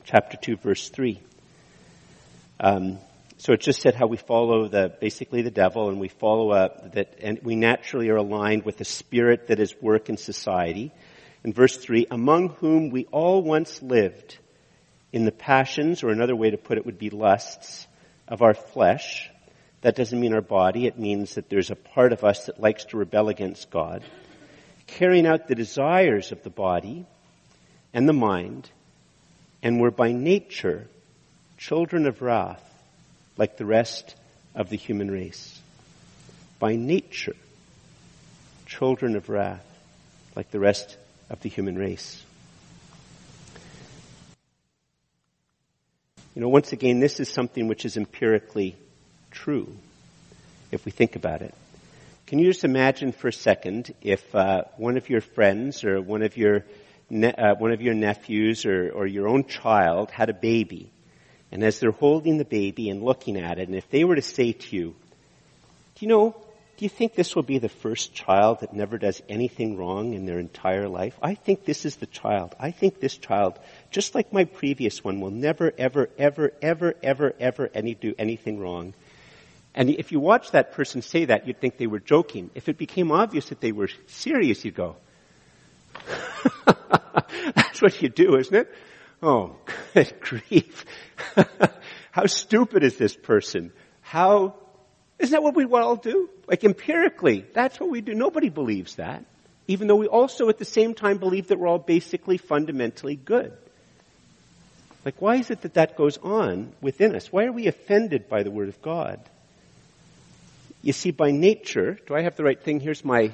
Chapter 0.04 0.38
2, 0.38 0.58
verse 0.58 0.90
3. 0.90 1.20
Um, 2.60 3.00
so 3.38 3.54
it 3.54 3.62
just 3.62 3.82
said 3.82 3.96
how 3.96 4.08
we 4.08 4.18
follow 4.18 4.68
the, 4.68 4.94
basically 5.00 5.42
the 5.42 5.52
devil 5.52 5.90
and 5.90 6.00
we 6.00 6.10
follow 6.10 6.52
up 6.52 6.94
that, 6.94 7.16
and 7.22 7.40
we 7.44 7.56
naturally 7.56 8.10
are 8.10 8.18
aligned 8.18 8.64
with 8.64 8.78
the 8.78 8.86
spirit 8.86 9.48
that 9.48 9.60
is 9.60 9.74
work 9.82 10.10
in 10.10 10.18
society 10.18 10.92
in 11.46 11.54
verse 11.54 11.78
3, 11.78 12.08
among 12.10 12.50
whom 12.50 12.90
we 12.90 13.06
all 13.12 13.44
once 13.44 13.84
lived 13.84 14.40
in 15.14 15.26
the 15.26 15.32
passions, 15.32 16.02
or 16.02 16.10
another 16.10 16.36
way 16.36 16.50
to 16.50 16.58
put 16.58 16.80
it 16.80 16.88
would 16.88 16.98
be 16.98 17.12
lusts, 17.12 17.86
of 18.28 18.42
our 18.42 18.56
flesh. 18.56 19.30
That 19.82 19.96
doesn't 19.96 20.20
mean 20.20 20.34
our 20.34 20.42
body. 20.42 20.88
It 20.88 20.98
means 20.98 21.36
that 21.36 21.48
there's 21.48 21.70
a 21.70 21.76
part 21.76 22.14
of 22.14 22.24
us 22.24 22.48
that 22.48 22.60
likes 22.60 22.86
to 22.86 22.98
rebel 22.98 23.30
against 23.30 23.70
God. 23.70 24.04
Carrying 24.88 25.28
out 25.28 25.48
the 25.48 25.54
desires 25.54 26.32
of 26.32 26.42
the 26.42 26.50
body 26.50 27.06
and 27.94 28.10
the 28.10 28.14
mind, 28.14 28.68
and 29.62 29.80
were 29.80 29.92
by 29.92 30.14
nature 30.14 30.88
children 31.60 32.08
of 32.08 32.24
wrath, 32.24 32.64
like 33.38 33.56
the 33.58 33.68
rest 33.68 34.16
of 34.56 34.70
the 34.70 34.78
human 34.78 35.12
race. 35.12 35.62
By 36.58 36.76
nature, 36.76 37.36
children 38.66 39.16
of 39.16 39.30
wrath, 39.30 39.64
like 40.36 40.50
the 40.50 40.60
rest 40.60 40.98
of 41.30 41.42
the 41.42 41.50
human 41.50 41.78
race. 41.78 42.24
You 46.36 46.42
know, 46.42 46.50
once 46.50 46.74
again, 46.74 47.00
this 47.00 47.20
is 47.20 47.30
something 47.30 47.68
which 47.68 47.86
is 47.86 47.96
empirically 47.96 48.76
true, 49.32 49.74
if 50.72 50.84
we 50.84 50.92
think 50.92 51.16
about 51.16 51.42
it. 51.42 51.54
Can 52.28 52.40
you 52.40 52.48
just 52.48 52.66
imagine 52.66 53.12
for 53.12 53.30
a 53.30 53.34
second 53.34 53.94
if 54.02 54.36
uh, 54.36 54.64
one 54.78 54.98
of 54.98 55.10
your 55.10 55.22
friends 55.22 55.84
or 55.84 56.02
one 56.02 56.24
of 56.24 56.36
your 56.36 56.66
ne- 57.10 57.32
uh, 57.32 57.56
one 57.56 57.72
of 57.72 57.82
your 57.82 57.94
nephews 57.94 58.66
or, 58.66 58.90
or 58.92 59.06
your 59.06 59.28
own 59.28 59.46
child 59.46 60.12
had 60.12 60.30
a 60.30 60.34
baby, 60.34 60.92
and 61.52 61.64
as 61.64 61.80
they're 61.80 61.92
holding 61.92 62.38
the 62.38 62.46
baby 62.46 62.90
and 62.90 63.04
looking 63.04 63.38
at 63.38 63.60
it, 63.60 63.68
and 63.68 63.78
if 63.78 63.90
they 63.90 64.04
were 64.04 64.16
to 64.16 64.22
say 64.22 64.54
to 64.54 64.76
you, 64.76 64.96
"Do 65.96 66.06
you 66.06 66.08
know 66.08 66.45
do 66.78 66.84
you 66.84 66.90
think 66.90 67.16
this 67.16 67.36
will 67.36 67.44
be 67.44 67.58
the 67.58 67.70
first 67.70 68.14
child 68.14 68.60
that 68.60 68.74
never 68.74 68.98
does 68.98 69.22
anything 69.30 69.78
wrong 69.78 70.14
in 70.14 70.26
their 70.26 70.40
entire 70.40 70.90
life? 70.90 71.18
I 71.22 71.36
think 71.36 71.64
this 71.64 71.86
is 71.86 71.96
the 71.96 72.06
child. 72.06 72.54
I 72.60 72.72
think 72.72 73.00
this 73.00 73.18
child, 73.18 73.58
just 73.92 74.14
like 74.14 74.34
my 74.34 74.44
previous 74.44 75.02
one, 75.02 75.22
will 75.22 75.32
never, 75.32 75.72
ever, 75.78 76.10
ever, 76.18 76.52
ever, 76.62 76.94
ever, 77.02 77.34
ever 77.40 77.70
any, 77.74 77.96
do 77.96 78.14
anything 78.18 78.60
wrong. 78.60 78.94
And 79.74 79.90
if 79.90 80.12
you 80.12 80.20
watch 80.20 80.52
that 80.52 80.74
person 80.74 81.02
say 81.02 81.26
that, 81.26 81.48
you'd 81.48 81.62
think 81.62 81.78
they 81.78 81.88
were 81.88 82.00
joking. 82.00 82.50
If 82.56 82.68
it 82.68 82.78
became 82.78 83.12
obvious 83.12 83.50
that 83.50 83.62
they 83.62 83.72
were 83.72 83.90
serious, 84.08 84.66
you'd 84.66 84.76
go, 84.76 84.98
That's 87.56 87.82
what 87.82 88.02
you 88.02 88.10
do, 88.10 88.36
isn't 88.36 88.56
it? 88.56 88.74
Oh, 89.22 89.56
good 89.94 90.14
grief. 90.20 90.86
How 92.12 92.26
stupid 92.26 92.84
is 92.84 92.98
this 92.98 93.16
person? 93.16 93.72
How 94.02 94.56
isn't 95.20 95.32
that 95.32 95.44
what 95.44 95.56
we 95.56 95.66
all 95.66 95.96
do? 95.96 96.30
Like 96.48 96.64
empirically, 96.64 97.46
that's 97.54 97.80
what 97.80 97.90
we 97.90 98.02
do. 98.02 98.14
Nobody 98.14 98.50
believes 98.50 98.96
that. 98.96 99.24
Even 99.68 99.88
though 99.88 99.96
we 99.96 100.08
also 100.08 100.50
at 100.50 100.60
the 100.60 100.66
same 100.66 100.94
time 100.94 101.18
believe 101.18 101.48
that 101.48 101.58
we're 101.58 101.68
all 101.68 101.80
basically 101.80 102.38
fundamentally 102.38 103.16
good. 103.16 103.54
Like 105.04 105.22
why 105.22 105.36
is 105.36 105.50
it 105.52 105.62
that 105.62 105.76
that 105.76 105.96
goes 105.96 106.18
on 106.18 106.74
within 106.82 107.16
us? 107.16 107.32
Why 107.32 107.46
are 107.46 107.52
we 107.52 107.68
offended 107.68 108.28
by 108.28 108.44
the 108.44 108.52
Word 108.52 108.70
of 108.70 108.82
God? 108.82 109.20
You 110.82 110.94
see, 110.94 111.12
by 111.12 111.32
nature, 111.32 111.98
do 112.06 112.14
I 112.14 112.22
have 112.22 112.36
the 112.36 112.44
right 112.44 112.62
thing? 112.62 112.80
Here's 112.80 113.04
my, 113.04 113.34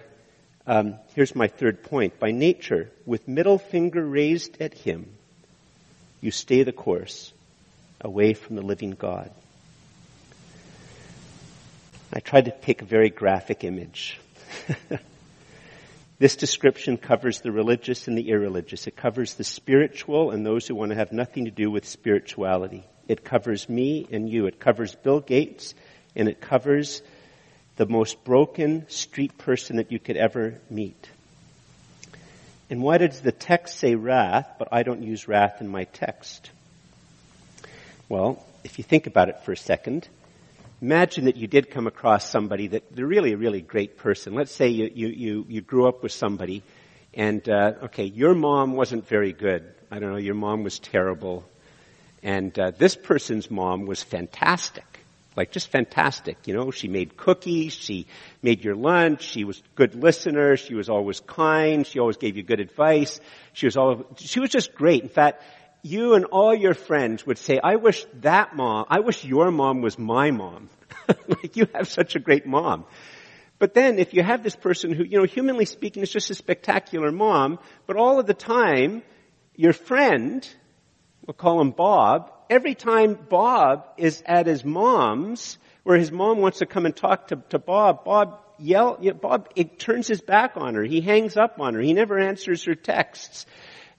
um, 0.65 0.95
here's 1.15 1.35
my 1.35 1.47
third 1.47 1.83
point. 1.83 2.17
By 2.17 2.31
nature, 2.31 2.89
with 3.05 3.27
middle 3.27 3.57
finger 3.57 4.05
raised 4.05 4.61
at 4.61 4.73
Him, 4.73 5.09
you 6.21 6.31
stay 6.31 6.63
the 6.63 6.71
course 6.71 7.33
away 7.99 8.35
from 8.35 8.55
the 8.55 8.61
living 8.61 8.91
God. 8.91 9.31
I 12.13 12.19
tried 12.19 12.45
to 12.45 12.51
pick 12.51 12.81
a 12.81 12.85
very 12.85 13.09
graphic 13.09 13.63
image. 13.63 14.19
This 16.21 16.35
description 16.35 16.97
covers 16.97 17.41
the 17.41 17.51
religious 17.51 18.07
and 18.07 18.15
the 18.15 18.29
irreligious. 18.29 18.85
It 18.85 18.95
covers 18.95 19.33
the 19.33 19.43
spiritual 19.43 20.29
and 20.29 20.45
those 20.45 20.67
who 20.67 20.75
want 20.75 20.91
to 20.91 20.95
have 20.95 21.11
nothing 21.11 21.45
to 21.45 21.51
do 21.51 21.71
with 21.71 21.87
spirituality. 21.87 22.83
It 23.07 23.23
covers 23.23 23.67
me 23.67 24.07
and 24.11 24.29
you. 24.29 24.45
It 24.45 24.59
covers 24.59 24.93
Bill 24.93 25.19
Gates 25.19 25.73
and 26.15 26.29
it 26.29 26.39
covers 26.39 27.01
the 27.77 27.87
most 27.87 28.23
broken 28.23 28.87
street 28.87 29.35
person 29.39 29.77
that 29.77 29.91
you 29.91 29.97
could 29.97 30.15
ever 30.15 30.59
meet. 30.69 31.09
And 32.69 32.83
why 32.83 32.99
does 32.99 33.21
the 33.21 33.31
text 33.31 33.79
say 33.79 33.95
wrath, 33.95 34.47
but 34.59 34.67
I 34.71 34.83
don't 34.83 35.01
use 35.01 35.27
wrath 35.27 35.59
in 35.59 35.69
my 35.69 35.85
text? 35.85 36.51
Well, 38.09 38.45
if 38.63 38.77
you 38.77 38.83
think 38.83 39.07
about 39.07 39.29
it 39.29 39.41
for 39.43 39.53
a 39.53 39.57
second, 39.57 40.07
imagine 40.81 41.25
that 41.25 41.35
you 41.35 41.47
did 41.47 41.69
come 41.69 41.87
across 41.87 42.29
somebody 42.29 42.67
that 42.67 42.83
they're 42.95 43.05
really 43.05 43.33
a 43.33 43.37
really 43.37 43.61
great 43.61 43.97
person. 43.97 44.33
Let's 44.33 44.53
say 44.53 44.69
you 44.69 44.89
you 44.93 45.07
you, 45.07 45.45
you 45.47 45.61
grew 45.61 45.87
up 45.87 46.01
with 46.03 46.11
somebody, 46.11 46.63
and 47.13 47.47
uh, 47.47 47.73
okay, 47.83 48.05
your 48.05 48.33
mom 48.33 48.73
wasn't 48.73 49.07
very 49.07 49.31
good. 49.31 49.73
I 49.91 49.99
don't 49.99 50.11
know, 50.11 50.17
your 50.17 50.35
mom 50.35 50.63
was 50.63 50.79
terrible, 50.79 51.45
and 52.23 52.57
uh, 52.57 52.71
this 52.71 52.95
person's 52.95 53.51
mom 53.51 53.85
was 53.85 54.01
fantastic. 54.01 54.85
Like 55.33 55.51
just 55.51 55.69
fantastic, 55.69 56.45
you 56.45 56.53
know. 56.53 56.71
She 56.71 56.89
made 56.89 57.15
cookies. 57.15 57.71
She 57.71 58.05
made 58.41 58.65
your 58.65 58.75
lunch. 58.75 59.21
She 59.21 59.45
was 59.45 59.59
a 59.59 59.75
good 59.75 59.95
listener. 59.95 60.57
She 60.57 60.73
was 60.73 60.89
always 60.89 61.21
kind. 61.21 61.87
She 61.87 61.99
always 61.99 62.17
gave 62.17 62.35
you 62.35 62.43
good 62.43 62.59
advice. 62.59 63.21
She 63.53 63.65
was 63.65 63.77
all. 63.77 64.05
She 64.17 64.41
was 64.41 64.49
just 64.49 64.75
great. 64.75 65.03
In 65.03 65.09
fact, 65.09 65.41
you 65.81 66.13
and 66.13 66.25
all 66.25 66.53
your 66.53 66.73
friends 66.73 67.25
would 67.25 67.37
say, 67.37 67.59
I 67.61 67.77
wish 67.77 68.05
that 68.21 68.55
mom, 68.55 68.85
I 68.89 68.99
wish 68.99 69.23
your 69.23 69.51
mom 69.51 69.81
was 69.81 69.97
my 69.97 70.31
mom. 70.31 70.69
like 71.27 71.55
you 71.55 71.67
have 71.73 71.87
such 71.87 72.15
a 72.15 72.19
great 72.19 72.45
mom. 72.45 72.85
But 73.59 73.73
then 73.73 73.99
if 73.99 74.13
you 74.13 74.23
have 74.23 74.43
this 74.43 74.55
person 74.55 74.91
who, 74.91 75.03
you 75.03 75.17
know, 75.17 75.25
humanly 75.25 75.65
speaking 75.65 76.01
is 76.03 76.11
just 76.11 76.31
a 76.31 76.35
spectacular 76.35 77.11
mom, 77.11 77.59
but 77.85 77.95
all 77.95 78.19
of 78.19 78.25
the 78.25 78.33
time, 78.33 79.03
your 79.55 79.73
friend, 79.73 80.47
we'll 81.25 81.35
call 81.35 81.61
him 81.61 81.71
Bob, 81.71 82.31
every 82.49 82.75
time 82.75 83.17
Bob 83.29 83.85
is 83.97 84.23
at 84.25 84.47
his 84.47 84.65
mom's, 84.65 85.57
where 85.83 85.97
his 85.97 86.11
mom 86.11 86.39
wants 86.39 86.59
to 86.59 86.65
come 86.65 86.85
and 86.85 86.95
talk 86.95 87.27
to, 87.27 87.35
to 87.49 87.59
Bob, 87.59 88.03
Bob 88.03 88.39
yell, 88.57 88.97
Bob 89.19 89.49
it 89.55 89.79
turns 89.79 90.07
his 90.07 90.21
back 90.21 90.53
on 90.55 90.75
her. 90.75 90.83
He 90.83 91.01
hangs 91.01 91.37
up 91.37 91.59
on 91.59 91.73
her. 91.73 91.81
He 91.81 91.93
never 91.93 92.19
answers 92.19 92.63
her 92.65 92.75
texts. 92.75 93.45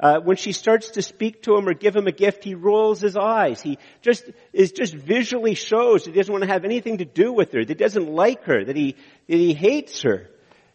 Uh, 0.03 0.19
when 0.19 0.37
she 0.37 0.51
starts 0.51 0.91
to 0.91 1.01
speak 1.01 1.43
to 1.43 1.57
him 1.57 1.69
or 1.69 1.75
give 1.75 1.95
him 1.95 2.09
a 2.09 2.13
gift, 2.13 2.43
he 2.43 2.57
rolls 2.57 3.01
his 3.01 3.17
eyes. 3.17 3.63
He 3.63 3.79
just 4.01 4.29
is 4.53 4.73
just 4.73 4.93
visually 4.93 5.55
shows 5.55 6.05
that 6.05 6.11
he 6.11 6.17
doesn't 6.17 6.33
want 6.33 6.43
to 6.43 6.51
have 6.51 6.65
anything 6.65 6.99
to 6.99 7.05
do 7.05 7.33
with 7.33 7.53
her, 7.53 7.65
that 7.65 7.69
he 7.69 7.75
doesn't 7.75 8.09
like 8.09 8.43
her, 8.47 8.65
that 8.65 8.75
he 8.75 8.97
that 9.29 9.37
he 9.37 9.55
hates 9.55 10.03
her, 10.03 10.29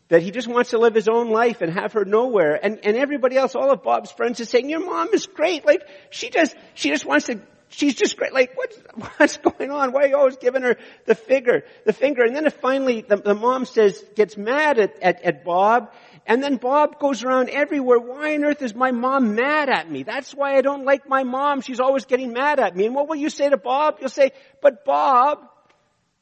that 0.07 0.21
he 0.21 0.31
just 0.31 0.47
wants 0.47 0.69
to 0.69 0.77
live 0.77 0.95
his 0.95 1.09
own 1.09 1.29
life 1.29 1.61
and 1.61 1.73
have 1.73 1.91
her 1.91 2.05
nowhere. 2.05 2.57
And 2.63 2.79
and 2.83 2.95
everybody 2.95 3.35
else, 3.35 3.53
all 3.53 3.69
of 3.69 3.83
Bob's 3.83 4.13
friends, 4.13 4.39
is 4.39 4.47
saying, 4.47 4.69
"Your 4.69 4.85
mom 4.85 5.09
is 5.11 5.25
great. 5.25 5.65
Like 5.65 5.81
she 6.09 6.29
just 6.29 6.55
she 6.73 6.89
just 6.89 7.05
wants 7.05 7.25
to." 7.25 7.41
She's 7.69 7.95
just 7.95 8.15
great. 8.15 8.31
Like, 8.31 8.55
what's, 8.55 8.77
what's 9.17 9.35
going 9.35 9.71
on? 9.71 9.91
Why 9.91 10.03
are 10.03 10.07
you 10.07 10.15
always 10.15 10.37
giving 10.37 10.61
her 10.61 10.77
the 11.03 11.15
figure, 11.15 11.63
the 11.85 11.91
finger? 11.91 12.23
And 12.23 12.33
then 12.33 12.49
finally 12.49 13.01
the, 13.01 13.17
the 13.17 13.35
mom 13.35 13.65
says, 13.65 14.01
gets 14.15 14.37
mad 14.37 14.79
at, 14.79 15.03
at, 15.03 15.21
at 15.21 15.43
Bob 15.43 15.91
and 16.27 16.43
then 16.43 16.57
Bob 16.57 16.99
goes 16.99 17.23
around 17.23 17.49
everywhere. 17.49 17.99
Why 17.99 18.35
on 18.35 18.43
earth 18.43 18.61
is 18.61 18.75
my 18.75 18.91
mom 18.91 19.33
mad 19.35 19.69
at 19.69 19.89
me? 19.89 20.03
That's 20.03 20.33
why 20.33 20.57
I 20.57 20.61
don't 20.61 20.83
like 20.83 21.07
my 21.07 21.23
mom. 21.23 21.61
She's 21.61 21.79
always 21.79 22.03
getting 22.03 22.33
mad 22.33 22.59
at 22.59 22.75
me. 22.75 22.85
And 22.85 22.93
what 22.93 23.07
will 23.07 23.15
you 23.15 23.29
say 23.29 23.49
to 23.49 23.55
Bob? 23.55 23.99
You'll 24.01 24.09
say, 24.09 24.31
but 24.61 24.83
Bob, 24.83 25.39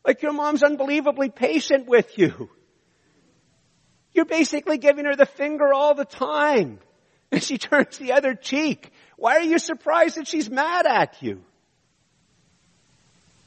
like 0.06 0.22
your 0.22 0.32
mom's 0.32 0.62
unbelievably 0.62 1.32
patient 1.32 1.88
with 1.88 2.20
you. 2.20 2.52
You're 4.14 4.26
basically 4.26 4.78
giving 4.78 5.06
her 5.06 5.16
the 5.16 5.26
finger 5.26 5.74
all 5.74 5.96
the 5.96 6.06
time. 6.06 6.80
And 7.32 7.42
she 7.42 7.58
turns 7.58 7.98
the 7.98 8.14
other 8.14 8.36
cheek. 8.36 8.92
Why 9.18 9.38
are 9.38 9.44
you 9.44 9.58
surprised 9.58 10.16
that 10.16 10.28
she's 10.28 10.48
mad 10.48 10.86
at 10.86 11.24
you? 11.24 11.42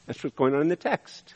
That's 0.05 0.21
what's 0.21 0.35
going 0.35 0.53
on 0.53 0.63
in 0.63 0.67
the 0.67 0.75
text. 0.75 1.33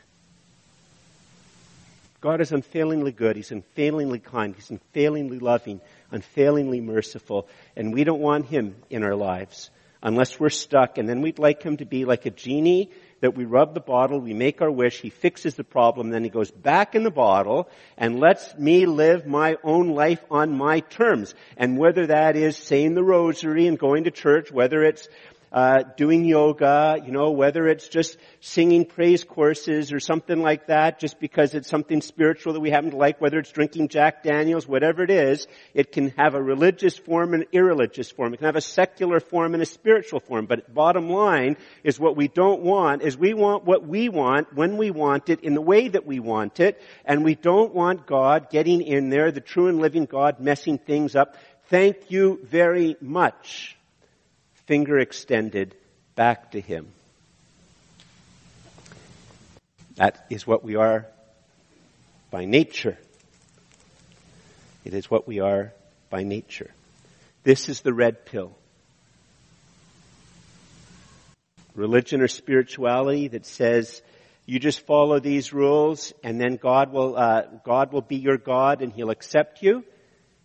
God 2.24 2.40
is 2.40 2.52
unfailingly 2.52 3.12
good. 3.12 3.36
He's 3.36 3.52
unfailingly 3.52 4.18
kind. 4.18 4.54
He's 4.54 4.70
unfailingly 4.70 5.40
loving, 5.40 5.82
unfailingly 6.10 6.80
merciful. 6.80 7.46
And 7.76 7.92
we 7.92 8.02
don't 8.02 8.18
want 8.18 8.46
Him 8.46 8.76
in 8.88 9.04
our 9.04 9.14
lives 9.14 9.68
unless 10.02 10.40
we're 10.40 10.48
stuck. 10.48 10.96
And 10.96 11.06
then 11.06 11.20
we'd 11.20 11.38
like 11.38 11.62
Him 11.62 11.76
to 11.76 11.84
be 11.84 12.06
like 12.06 12.24
a 12.24 12.30
genie 12.30 12.90
that 13.20 13.36
we 13.36 13.44
rub 13.44 13.74
the 13.74 13.80
bottle, 13.80 14.20
we 14.20 14.32
make 14.32 14.62
our 14.62 14.70
wish, 14.70 15.00
He 15.00 15.10
fixes 15.10 15.54
the 15.54 15.64
problem, 15.64 16.08
then 16.08 16.24
He 16.24 16.30
goes 16.30 16.50
back 16.50 16.94
in 16.94 17.02
the 17.02 17.10
bottle 17.10 17.68
and 17.98 18.20
lets 18.20 18.54
me 18.56 18.86
live 18.86 19.26
my 19.26 19.56
own 19.62 19.90
life 19.90 20.24
on 20.30 20.56
my 20.56 20.80
terms. 20.80 21.34
And 21.58 21.78
whether 21.78 22.06
that 22.06 22.36
is 22.36 22.56
saying 22.56 22.94
the 22.94 23.04
rosary 23.04 23.66
and 23.66 23.78
going 23.78 24.04
to 24.04 24.10
church, 24.10 24.50
whether 24.50 24.82
it's 24.82 25.08
uh, 25.54 25.84
doing 25.96 26.24
yoga, 26.24 27.00
you 27.06 27.12
know, 27.12 27.30
whether 27.30 27.68
it's 27.68 27.86
just 27.86 28.18
singing 28.40 28.84
praise 28.84 29.22
courses 29.22 29.92
or 29.92 30.00
something 30.00 30.42
like 30.42 30.66
that, 30.66 30.98
just 30.98 31.20
because 31.20 31.54
it's 31.54 31.68
something 31.68 32.00
spiritual 32.00 32.54
that 32.54 32.60
we 32.60 32.70
happen 32.70 32.90
to 32.90 32.96
like, 32.96 33.20
whether 33.20 33.38
it's 33.38 33.52
drinking 33.52 33.86
Jack 33.86 34.24
Daniels, 34.24 34.66
whatever 34.66 35.04
it 35.04 35.10
is, 35.10 35.46
it 35.72 35.92
can 35.92 36.10
have 36.18 36.34
a 36.34 36.42
religious 36.42 36.98
form 36.98 37.34
and 37.34 37.46
irreligious 37.52 38.10
form. 38.10 38.34
It 38.34 38.38
can 38.38 38.46
have 38.46 38.56
a 38.56 38.60
secular 38.60 39.20
form 39.20 39.54
and 39.54 39.62
a 39.62 39.66
spiritual 39.66 40.18
form. 40.18 40.46
But 40.46 40.74
bottom 40.74 41.08
line 41.08 41.56
is 41.84 42.00
what 42.00 42.16
we 42.16 42.26
don't 42.26 42.62
want 42.62 43.02
is 43.02 43.16
we 43.16 43.32
want 43.32 43.64
what 43.64 43.86
we 43.86 44.08
want 44.08 44.52
when 44.56 44.76
we 44.76 44.90
want 44.90 45.28
it 45.28 45.44
in 45.44 45.54
the 45.54 45.62
way 45.62 45.86
that 45.86 46.04
we 46.04 46.18
want 46.18 46.58
it, 46.58 46.82
and 47.04 47.22
we 47.22 47.36
don't 47.36 47.72
want 47.72 48.08
God 48.08 48.50
getting 48.50 48.82
in 48.82 49.08
there, 49.08 49.30
the 49.30 49.40
true 49.40 49.68
and 49.68 49.78
living 49.78 50.06
God 50.06 50.40
messing 50.40 50.78
things 50.78 51.14
up. 51.14 51.36
Thank 51.68 52.10
you 52.10 52.40
very 52.42 52.96
much 53.00 53.76
finger 54.66 54.98
extended 54.98 55.74
back 56.14 56.52
to 56.52 56.60
Him. 56.60 56.88
That 59.96 60.26
is 60.30 60.46
what 60.46 60.64
we 60.64 60.76
are 60.76 61.06
by 62.30 62.44
nature. 62.44 62.98
It 64.84 64.92
is 64.92 65.10
what 65.10 65.26
we 65.26 65.40
are 65.40 65.72
by 66.10 66.24
nature. 66.24 66.70
This 67.42 67.68
is 67.68 67.80
the 67.80 67.92
red 67.92 68.26
pill. 68.26 68.56
Religion 71.74 72.20
or 72.20 72.28
spirituality 72.28 73.28
that 73.28 73.46
says 73.46 74.02
you 74.46 74.58
just 74.58 74.80
follow 74.80 75.20
these 75.20 75.52
rules 75.52 76.12
and 76.22 76.40
then 76.40 76.56
God 76.56 76.92
will, 76.92 77.16
uh, 77.16 77.42
God 77.64 77.92
will 77.92 78.02
be 78.02 78.16
your 78.16 78.36
God 78.36 78.82
and 78.82 78.92
He'll 78.92 79.10
accept 79.10 79.62
you. 79.62 79.84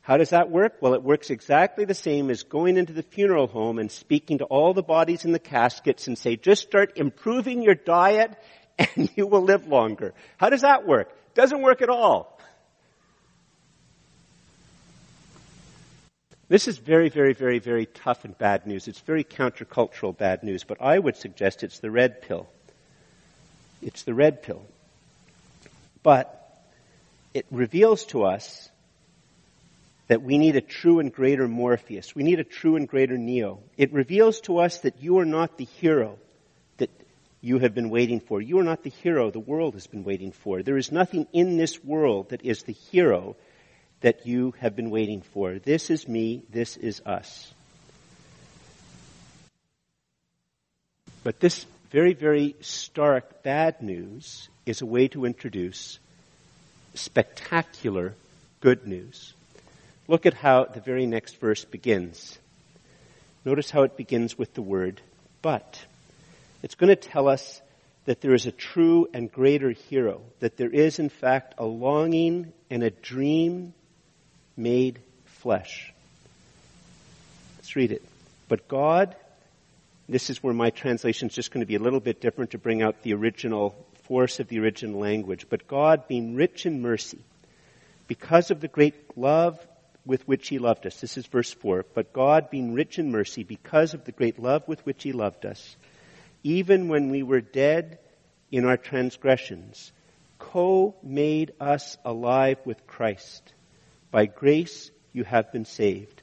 How 0.10 0.18
does 0.18 0.32
that 0.32 0.50
work? 0.50 0.78
Well, 0.82 0.96
it 0.96 1.04
works 1.04 1.30
exactly 1.30 1.86
the 1.86 1.94
same 1.94 2.32
as 2.32 2.42
going 2.42 2.78
into 2.78 2.94
the 2.94 3.04
funeral 3.04 3.46
home 3.46 3.78
and 3.78 3.92
speaking 3.92 4.40
to 4.40 4.46
all 4.46 4.74
the 4.74 4.82
bodies 4.82 5.24
in 5.24 5.34
the 5.34 5.38
caskets 5.38 6.08
and 6.08 6.18
say, 6.18 6.36
just 6.36 6.64
start 6.64 6.94
improving 6.96 7.62
your 7.62 7.76
diet 7.76 8.36
and 8.80 9.12
you 9.16 9.28
will 9.28 9.44
live 9.44 9.68
longer. 9.68 10.16
How 10.38 10.50
does 10.50 10.62
that 10.62 10.88
work? 10.88 11.16
Doesn't 11.36 11.62
work 11.62 11.84
at 11.84 11.90
all. 11.90 12.42
This 16.48 16.68
is 16.68 16.80
very, 16.80 17.10
very, 17.10 17.34
very, 17.34 17.60
very 17.60 17.86
tough 17.86 18.26
and 18.26 18.36
bad 18.36 18.66
news. 18.66 18.88
It's 18.88 19.02
very 19.02 19.24
countercultural 19.24 20.18
bad 20.18 20.42
news, 20.42 20.64
but 20.64 20.82
I 20.82 20.98
would 20.98 21.18
suggest 21.18 21.62
it's 21.62 21.82
the 21.82 21.92
red 21.92 22.24
pill. 22.24 22.50
It's 23.84 24.02
the 24.02 24.16
red 24.16 24.42
pill. 24.42 24.66
But 26.02 26.64
it 27.36 27.46
reveals 27.52 28.06
to 28.06 28.24
us 28.24 28.72
that 30.10 30.24
we 30.24 30.40
need 30.40 30.56
a 30.56 30.62
true 30.62 31.00
and 31.00 31.14
greater 31.14 31.48
Morpheus. 31.48 32.16
We 32.16 32.24
need 32.24 32.40
a 32.40 32.44
true 32.44 32.76
and 32.76 32.88
greater 32.88 33.16
Neo. 33.16 33.60
It 33.78 33.94
reveals 33.94 34.42
to 34.42 34.58
us 34.58 34.80
that 34.80 35.02
you 35.02 35.20
are 35.20 35.26
not 35.26 35.58
the 35.58 35.66
hero 35.66 36.18
that 36.78 36.90
you 37.42 37.60
have 37.60 37.76
been 37.76 37.92
waiting 37.92 38.20
for. 38.20 38.42
You 38.42 38.58
are 38.58 38.64
not 38.64 38.82
the 38.82 38.90
hero 38.90 39.30
the 39.30 39.40
world 39.40 39.76
has 39.76 39.86
been 39.86 40.04
waiting 40.04 40.32
for. 40.32 40.64
There 40.64 40.78
is 40.78 40.92
nothing 40.92 41.28
in 41.32 41.58
this 41.58 41.84
world 41.84 42.32
that 42.32 42.44
is 42.44 42.64
the 42.64 42.74
hero 42.74 43.36
that 44.02 44.26
you 44.26 44.56
have 44.60 44.76
been 44.76 44.90
waiting 44.90 45.22
for. 45.22 45.60
This 45.60 45.92
is 45.92 46.08
me. 46.08 46.42
This 46.50 46.76
is 46.76 47.04
us. 47.06 47.54
But 51.24 51.40
this 51.40 51.68
very, 51.92 52.16
very 52.16 52.56
stark 52.62 53.44
bad 53.44 53.84
news 53.84 54.50
is 54.66 54.82
a 54.82 54.88
way 54.88 55.08
to 55.10 55.26
introduce 55.26 56.00
spectacular 56.96 58.16
good 58.60 58.88
news. 58.88 59.36
Look 60.10 60.26
at 60.26 60.34
how 60.34 60.66
the 60.66 60.80
very 60.80 61.06
next 61.06 61.40
verse 61.40 61.66
begins. 61.66 62.40
Notice 63.46 63.70
how 63.70 63.84
it 63.84 63.96
begins 63.96 64.40
with 64.40 64.56
the 64.56 64.62
word 64.64 65.02
but. 65.44 65.80
It's 66.64 66.74
going 66.74 66.90
to 66.90 66.96
tell 66.96 67.30
us 67.30 67.62
that 68.06 68.20
there 68.20 68.34
is 68.34 68.48
a 68.48 68.52
true 68.52 69.08
and 69.14 69.32
greater 69.32 69.70
hero, 69.70 70.22
that 70.40 70.58
there 70.58 70.72
is 70.72 70.98
in 70.98 71.10
fact 71.10 71.54
a 71.60 71.64
longing 71.64 72.52
and 72.72 72.82
a 72.82 72.90
dream 72.90 73.76
made 74.58 75.00
flesh. 75.26 75.94
Let's 77.58 77.76
read 77.76 77.92
it. 77.92 78.02
But 78.48 78.68
God, 78.68 79.16
this 80.10 80.32
is 80.32 80.42
where 80.42 80.56
my 80.56 80.72
translation 80.72 81.28
is 81.28 81.36
just 81.36 81.52
going 81.52 81.62
to 81.62 81.68
be 81.68 81.76
a 81.76 81.80
little 81.80 82.00
bit 82.00 82.20
different 82.20 82.52
to 82.52 82.58
bring 82.58 82.82
out 82.82 83.04
the 83.04 83.14
original 83.14 83.76
force 84.06 84.40
of 84.40 84.48
the 84.48 84.60
original 84.60 85.00
language. 85.00 85.46
But 85.48 85.68
God, 85.68 86.08
being 86.08 86.34
rich 86.34 86.66
in 86.66 86.82
mercy, 86.82 87.20
because 88.08 88.50
of 88.50 88.60
the 88.60 88.68
great 88.68 89.16
love 89.16 89.64
with 90.06 90.28
which 90.28 90.48
he 90.48 90.60
loved 90.60 90.86
us. 90.86 91.00
This 91.02 91.18
is 91.18 91.26
verse 91.26 91.52
4. 91.52 91.86
But 91.94 92.14
God, 92.14 92.50
being 92.50 92.74
rich 92.74 93.00
in 93.00 93.12
mercy, 93.12 93.44
because 93.44 93.94
of 93.94 94.06
the 94.06 94.12
great 94.12 94.40
love 94.40 94.68
with 94.68 94.86
which 94.86 95.04
he 95.04 95.12
loved 95.12 95.46
us, 95.46 95.76
even 96.44 96.88
when 96.88 97.10
we 97.10 97.24
were 97.24 97.42
dead 97.42 98.00
in 98.52 98.66
our 98.66 98.78
transgressions, 98.78 99.92
co-made 100.40 101.52
us 101.60 101.98
alive 102.06 102.58
with 102.66 102.88
Christ. 102.88 103.54
By 104.12 104.26
grace 104.26 104.90
you 105.14 105.24
have 105.24 105.52
been 105.52 105.66
saved. 105.66 106.22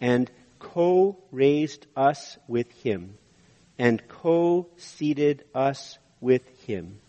And 0.00 0.30
co-raised 0.60 1.86
us 1.96 2.38
with 2.46 2.70
him 2.82 3.16
and 3.78 4.06
co-seated 4.08 5.42
us 5.54 5.98
with 6.20 6.46
him 6.66 7.00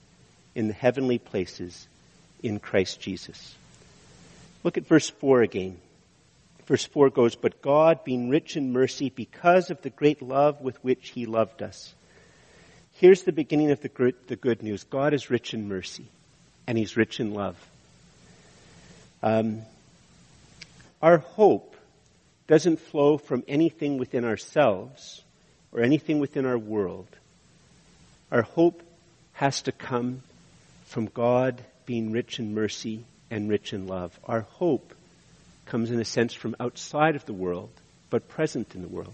in 0.56 0.68
the 0.68 0.74
heavenly 0.74 1.20
places 1.20 1.88
in 2.42 2.60
Christ 2.60 3.00
Jesus. 3.00 3.56
Look 4.64 4.78
at 4.78 4.88
verse 4.88 5.10
4 5.10 5.42
again. 5.42 5.80
Verse 6.68 6.86
4 6.86 7.10
goes, 7.10 7.36
But 7.36 7.62
God, 7.62 8.04
being 8.04 8.30
rich 8.30 8.56
in 8.56 8.72
mercy, 8.72 9.10
because 9.10 9.72
of 9.72 9.82
the 9.82 9.90
great 9.90 10.22
love 10.22 10.62
with 10.62 10.82
which 10.84 11.10
He 11.10 11.26
loved 11.26 11.62
us. 11.62 11.94
Here's 12.94 13.24
the 13.24 13.32
beginning 13.32 13.72
of 13.72 13.82
the 13.82 13.90
good, 13.90 14.16
the 14.28 14.36
good 14.36 14.62
news. 14.62 14.84
God 14.84 15.14
is 15.14 15.30
rich 15.30 15.54
in 15.54 15.68
mercy, 15.68 16.06
and 16.68 16.78
He's 16.78 16.96
rich 16.96 17.20
in 17.20 17.34
love. 17.34 17.58
Um, 19.24 19.64
our 21.02 21.18
hope 21.18 21.76
doesn't 22.48 22.80
flow 22.80 23.18
from 23.18 23.44
anything 23.48 23.98
within 23.98 24.24
ourselves 24.24 25.24
or 25.72 25.82
anything 25.82 26.20
within 26.20 26.46
our 26.46 26.58
world. 26.58 27.08
Our 28.32 28.44
hope 28.44 28.84
has 29.34 29.64
to 29.64 29.72
come 29.72 30.22
from 30.86 31.08
God 31.08 31.64
being 31.86 32.12
rich 32.12 32.40
in 32.40 32.54
mercy 32.54 33.06
and 33.32 33.50
rich 33.50 33.74
in 33.74 33.88
love. 33.88 34.20
Our 34.26 34.42
hope 34.42 34.94
comes 35.66 35.90
in 35.90 36.00
a 36.00 36.06
sense 36.06 36.34
from 36.34 36.56
outside 36.60 37.16
of 37.16 37.26
the 37.26 37.34
world, 37.34 37.72
but 38.10 38.28
present 38.28 38.76
in 38.76 38.82
the 38.82 38.88
world. 38.88 39.14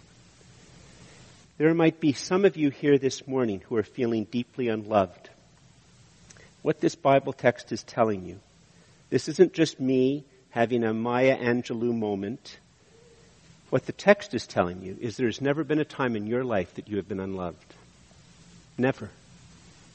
There 1.58 1.73
might 1.73 1.99
be 1.99 2.13
some 2.13 2.43
of 2.43 2.58
you 2.58 2.69
here 2.69 2.97
this 2.97 3.27
morning 3.27 3.62
who 3.69 3.77
are 3.77 3.84
feeling 3.84 4.25
deeply 4.25 4.67
unloved. 4.67 5.30
What 6.63 6.82
this 6.82 6.95
Bible 6.95 7.34
text 7.34 7.71
is 7.71 7.84
telling 7.84 8.25
you, 8.25 8.39
this 9.10 9.30
isn't 9.30 9.53
just 9.53 9.80
me 9.80 10.25
having 10.49 10.84
a 10.84 10.93
Maya 10.93 11.38
Angelou 11.38 11.97
moment. 11.97 12.58
What 13.69 13.86
the 13.86 13.91
text 13.91 14.34
is 14.34 14.47
telling 14.47 14.82
you 14.82 14.97
is 14.99 15.17
there's 15.17 15.41
never 15.41 15.63
been 15.63 15.80
a 15.80 15.86
time 15.86 16.15
in 16.15 16.27
your 16.27 16.43
life 16.43 16.73
that 16.75 16.88
you 16.88 16.97
have 16.97 17.08
been 17.08 17.19
unloved. 17.19 17.73
Never. 18.77 19.10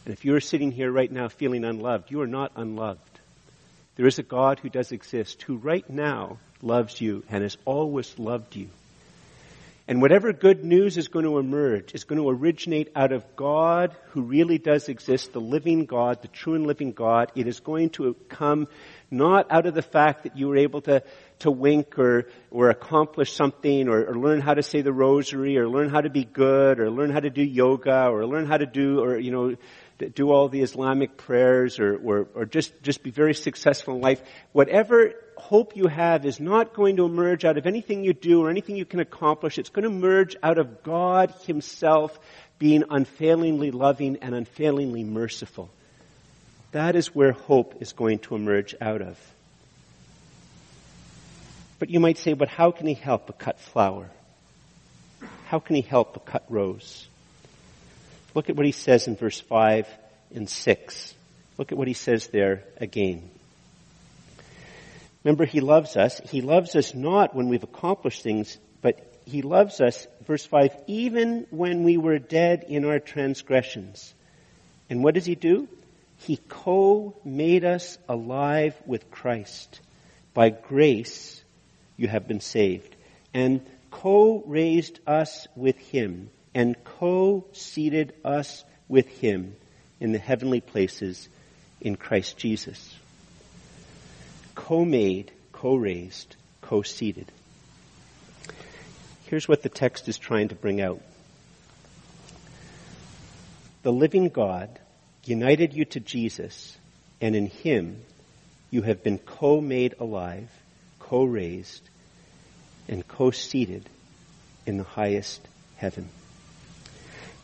And 0.04 0.12
if 0.12 0.24
you're 0.24 0.40
sitting 0.40 0.72
here 0.72 0.90
right 0.90 1.10
now 1.10 1.28
feeling 1.28 1.64
unloved, 1.64 2.10
you 2.10 2.20
are 2.20 2.26
not 2.26 2.52
unloved. 2.56 3.00
There 3.96 4.06
is 4.06 4.18
a 4.18 4.22
God 4.22 4.58
who 4.58 4.70
does 4.70 4.92
exist, 4.92 5.42
who 5.42 5.56
right 5.56 5.88
now 5.88 6.38
loves 6.62 7.00
you 7.00 7.24
and 7.28 7.42
has 7.42 7.58
always 7.64 8.18
loved 8.18 8.56
you. 8.56 8.68
And 9.88 10.00
whatever 10.00 10.32
good 10.32 10.64
news 10.64 10.96
is 10.96 11.08
going 11.08 11.24
to 11.24 11.38
emerge 11.38 11.92
is 11.92 12.04
going 12.04 12.20
to 12.20 12.28
originate 12.28 12.92
out 12.94 13.12
of 13.12 13.24
God 13.34 13.94
who 14.10 14.22
really 14.22 14.56
does 14.56 14.88
exist, 14.88 15.32
the 15.32 15.40
living 15.40 15.86
God, 15.86 16.22
the 16.22 16.28
true 16.28 16.54
and 16.54 16.66
living 16.66 16.92
God. 16.92 17.32
It 17.34 17.48
is 17.48 17.58
going 17.58 17.90
to 17.90 18.14
come 18.28 18.68
not 19.10 19.50
out 19.50 19.66
of 19.66 19.74
the 19.74 19.82
fact 19.82 20.22
that 20.22 20.38
you 20.38 20.48
were 20.48 20.56
able 20.56 20.82
to, 20.82 21.02
to 21.40 21.50
wink 21.50 21.98
or, 21.98 22.28
or 22.52 22.70
accomplish 22.70 23.34
something 23.34 23.88
or, 23.88 24.04
or 24.04 24.14
learn 24.14 24.40
how 24.40 24.54
to 24.54 24.62
say 24.62 24.82
the 24.82 24.92
rosary 24.92 25.58
or 25.58 25.68
learn 25.68 25.90
how 25.90 26.00
to 26.00 26.10
be 26.10 26.24
good 26.24 26.78
or 26.78 26.88
learn 26.88 27.10
how 27.10 27.20
to 27.20 27.30
do 27.30 27.42
yoga 27.42 28.06
or 28.06 28.24
learn 28.24 28.46
how 28.46 28.56
to 28.56 28.66
do, 28.66 29.00
or, 29.00 29.18
you 29.18 29.32
know, 29.32 29.56
do 30.08 30.30
all 30.30 30.48
the 30.48 30.62
Islamic 30.62 31.16
prayers 31.16 31.78
or, 31.78 31.96
or, 31.96 32.28
or 32.34 32.44
just, 32.44 32.82
just 32.82 33.02
be 33.02 33.10
very 33.10 33.34
successful 33.34 33.94
in 33.94 34.00
life. 34.00 34.22
Whatever 34.52 35.14
hope 35.36 35.76
you 35.76 35.86
have 35.86 36.24
is 36.24 36.38
not 36.38 36.74
going 36.74 36.96
to 36.96 37.04
emerge 37.04 37.44
out 37.44 37.58
of 37.58 37.66
anything 37.66 38.04
you 38.04 38.12
do 38.12 38.44
or 38.44 38.50
anything 38.50 38.76
you 38.76 38.84
can 38.84 39.00
accomplish. 39.00 39.58
It's 39.58 39.70
going 39.70 39.84
to 39.84 39.90
emerge 39.90 40.36
out 40.42 40.58
of 40.58 40.82
God 40.82 41.34
Himself 41.46 42.18
being 42.58 42.84
unfailingly 42.88 43.70
loving 43.70 44.18
and 44.22 44.34
unfailingly 44.34 45.04
merciful. 45.04 45.68
That 46.70 46.96
is 46.96 47.14
where 47.14 47.32
hope 47.32 47.82
is 47.82 47.92
going 47.92 48.20
to 48.20 48.34
emerge 48.34 48.74
out 48.80 49.02
of. 49.02 49.18
But 51.78 51.90
you 51.90 51.98
might 51.98 52.18
say, 52.18 52.34
but 52.34 52.48
how 52.48 52.70
can 52.70 52.86
He 52.86 52.94
help 52.94 53.28
a 53.28 53.32
cut 53.32 53.58
flower? 53.58 54.08
How 55.46 55.58
can 55.58 55.76
He 55.76 55.82
help 55.82 56.16
a 56.16 56.20
cut 56.20 56.44
rose? 56.48 57.08
Look 58.34 58.48
at 58.48 58.56
what 58.56 58.66
he 58.66 58.72
says 58.72 59.06
in 59.06 59.16
verse 59.16 59.40
5 59.40 59.86
and 60.34 60.48
6. 60.48 61.14
Look 61.58 61.72
at 61.72 61.78
what 61.78 61.88
he 61.88 61.94
says 61.94 62.28
there 62.28 62.64
again. 62.78 63.30
Remember, 65.24 65.44
he 65.44 65.60
loves 65.60 65.96
us. 65.96 66.20
He 66.30 66.40
loves 66.40 66.74
us 66.74 66.94
not 66.94 67.34
when 67.34 67.48
we've 67.48 67.62
accomplished 67.62 68.22
things, 68.22 68.58
but 68.80 68.98
he 69.24 69.42
loves 69.42 69.80
us, 69.80 70.06
verse 70.26 70.44
5, 70.44 70.74
even 70.88 71.46
when 71.50 71.84
we 71.84 71.96
were 71.96 72.18
dead 72.18 72.64
in 72.68 72.84
our 72.84 72.98
transgressions. 72.98 74.12
And 74.90 75.04
what 75.04 75.14
does 75.14 75.26
he 75.26 75.36
do? 75.36 75.68
He 76.18 76.38
co-made 76.48 77.64
us 77.64 77.98
alive 78.08 78.74
with 78.86 79.10
Christ. 79.10 79.80
By 80.34 80.50
grace, 80.50 81.42
you 81.96 82.08
have 82.08 82.26
been 82.26 82.40
saved. 82.40 82.96
And 83.32 83.64
co-raised 83.90 84.98
us 85.06 85.46
with 85.54 85.78
him 85.78 86.30
and 86.54 86.76
co-seated 86.84 88.12
us 88.24 88.64
with 88.88 89.08
him 89.08 89.56
in 90.00 90.12
the 90.12 90.18
heavenly 90.18 90.60
places 90.60 91.28
in 91.80 91.96
Christ 91.96 92.36
Jesus. 92.36 92.96
Co-made, 94.54 95.32
co-raised, 95.52 96.36
co-seated. 96.60 97.30
Here's 99.26 99.48
what 99.48 99.62
the 99.62 99.68
text 99.68 100.08
is 100.08 100.18
trying 100.18 100.48
to 100.48 100.54
bring 100.54 100.80
out. 100.80 101.00
The 103.82 103.92
living 103.92 104.28
God 104.28 104.78
united 105.24 105.72
you 105.72 105.84
to 105.86 106.00
Jesus, 106.00 106.76
and 107.20 107.34
in 107.34 107.46
him 107.46 108.02
you 108.70 108.82
have 108.82 109.02
been 109.02 109.18
co-made 109.18 109.94
alive, 109.98 110.50
co-raised, 110.98 111.82
and 112.88 113.06
co-seated 113.06 113.88
in 114.66 114.76
the 114.76 114.84
highest 114.84 115.40
heaven. 115.76 116.08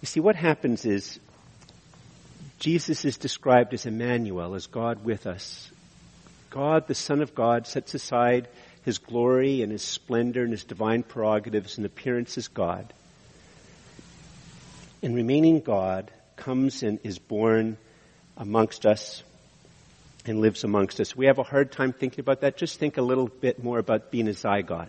You 0.00 0.06
see, 0.06 0.20
what 0.20 0.36
happens 0.36 0.84
is 0.84 1.18
Jesus 2.58 3.04
is 3.04 3.16
described 3.16 3.74
as 3.74 3.86
Emmanuel, 3.86 4.54
as 4.54 4.66
God 4.66 5.04
with 5.04 5.26
us. 5.26 5.70
God, 6.50 6.86
the 6.86 6.94
Son 6.94 7.20
of 7.20 7.34
God, 7.34 7.66
sets 7.66 7.94
aside 7.94 8.48
his 8.84 8.98
glory 8.98 9.62
and 9.62 9.70
his 9.70 9.82
splendor 9.82 10.42
and 10.42 10.52
his 10.52 10.64
divine 10.64 11.02
prerogatives 11.02 11.76
and 11.76 11.86
appearance 11.86 12.38
as 12.38 12.48
God. 12.48 12.92
And 15.02 15.14
remaining 15.14 15.60
God 15.60 16.10
comes 16.36 16.82
and 16.82 16.98
is 17.04 17.18
born 17.18 17.76
amongst 18.36 18.86
us 18.86 19.22
and 20.24 20.40
lives 20.40 20.64
amongst 20.64 21.00
us. 21.00 21.16
We 21.16 21.26
have 21.26 21.38
a 21.38 21.42
hard 21.42 21.72
time 21.72 21.92
thinking 21.92 22.20
about 22.20 22.40
that. 22.40 22.56
Just 22.56 22.78
think 22.78 22.96
a 22.96 23.02
little 23.02 23.28
bit 23.28 23.62
more 23.62 23.78
about 23.78 24.10
being 24.10 24.28
a 24.28 24.32
zygote. 24.32 24.88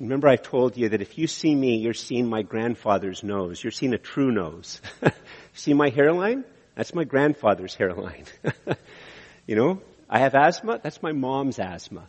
Remember 0.00 0.28
I 0.28 0.36
told 0.36 0.76
you 0.76 0.88
that 0.88 1.00
if 1.00 1.18
you 1.18 1.26
see 1.26 1.54
me, 1.54 1.76
you're 1.76 1.94
seeing 1.94 2.28
my 2.28 2.42
grandfather's 2.42 3.22
nose. 3.22 3.62
You're 3.62 3.70
seeing 3.70 3.94
a 3.94 3.98
true 3.98 4.32
nose. 4.32 4.80
see 5.54 5.74
my 5.74 5.90
hairline? 5.90 6.44
That's 6.74 6.94
my 6.94 7.04
grandfather's 7.04 7.74
hairline. 7.74 8.24
you 9.46 9.56
know, 9.56 9.80
I 10.08 10.18
have 10.20 10.34
asthma. 10.34 10.80
That's 10.82 11.02
my 11.02 11.12
mom's 11.12 11.58
asthma. 11.58 12.06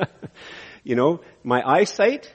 you 0.84 0.94
know, 0.94 1.20
my 1.42 1.62
eyesight, 1.66 2.32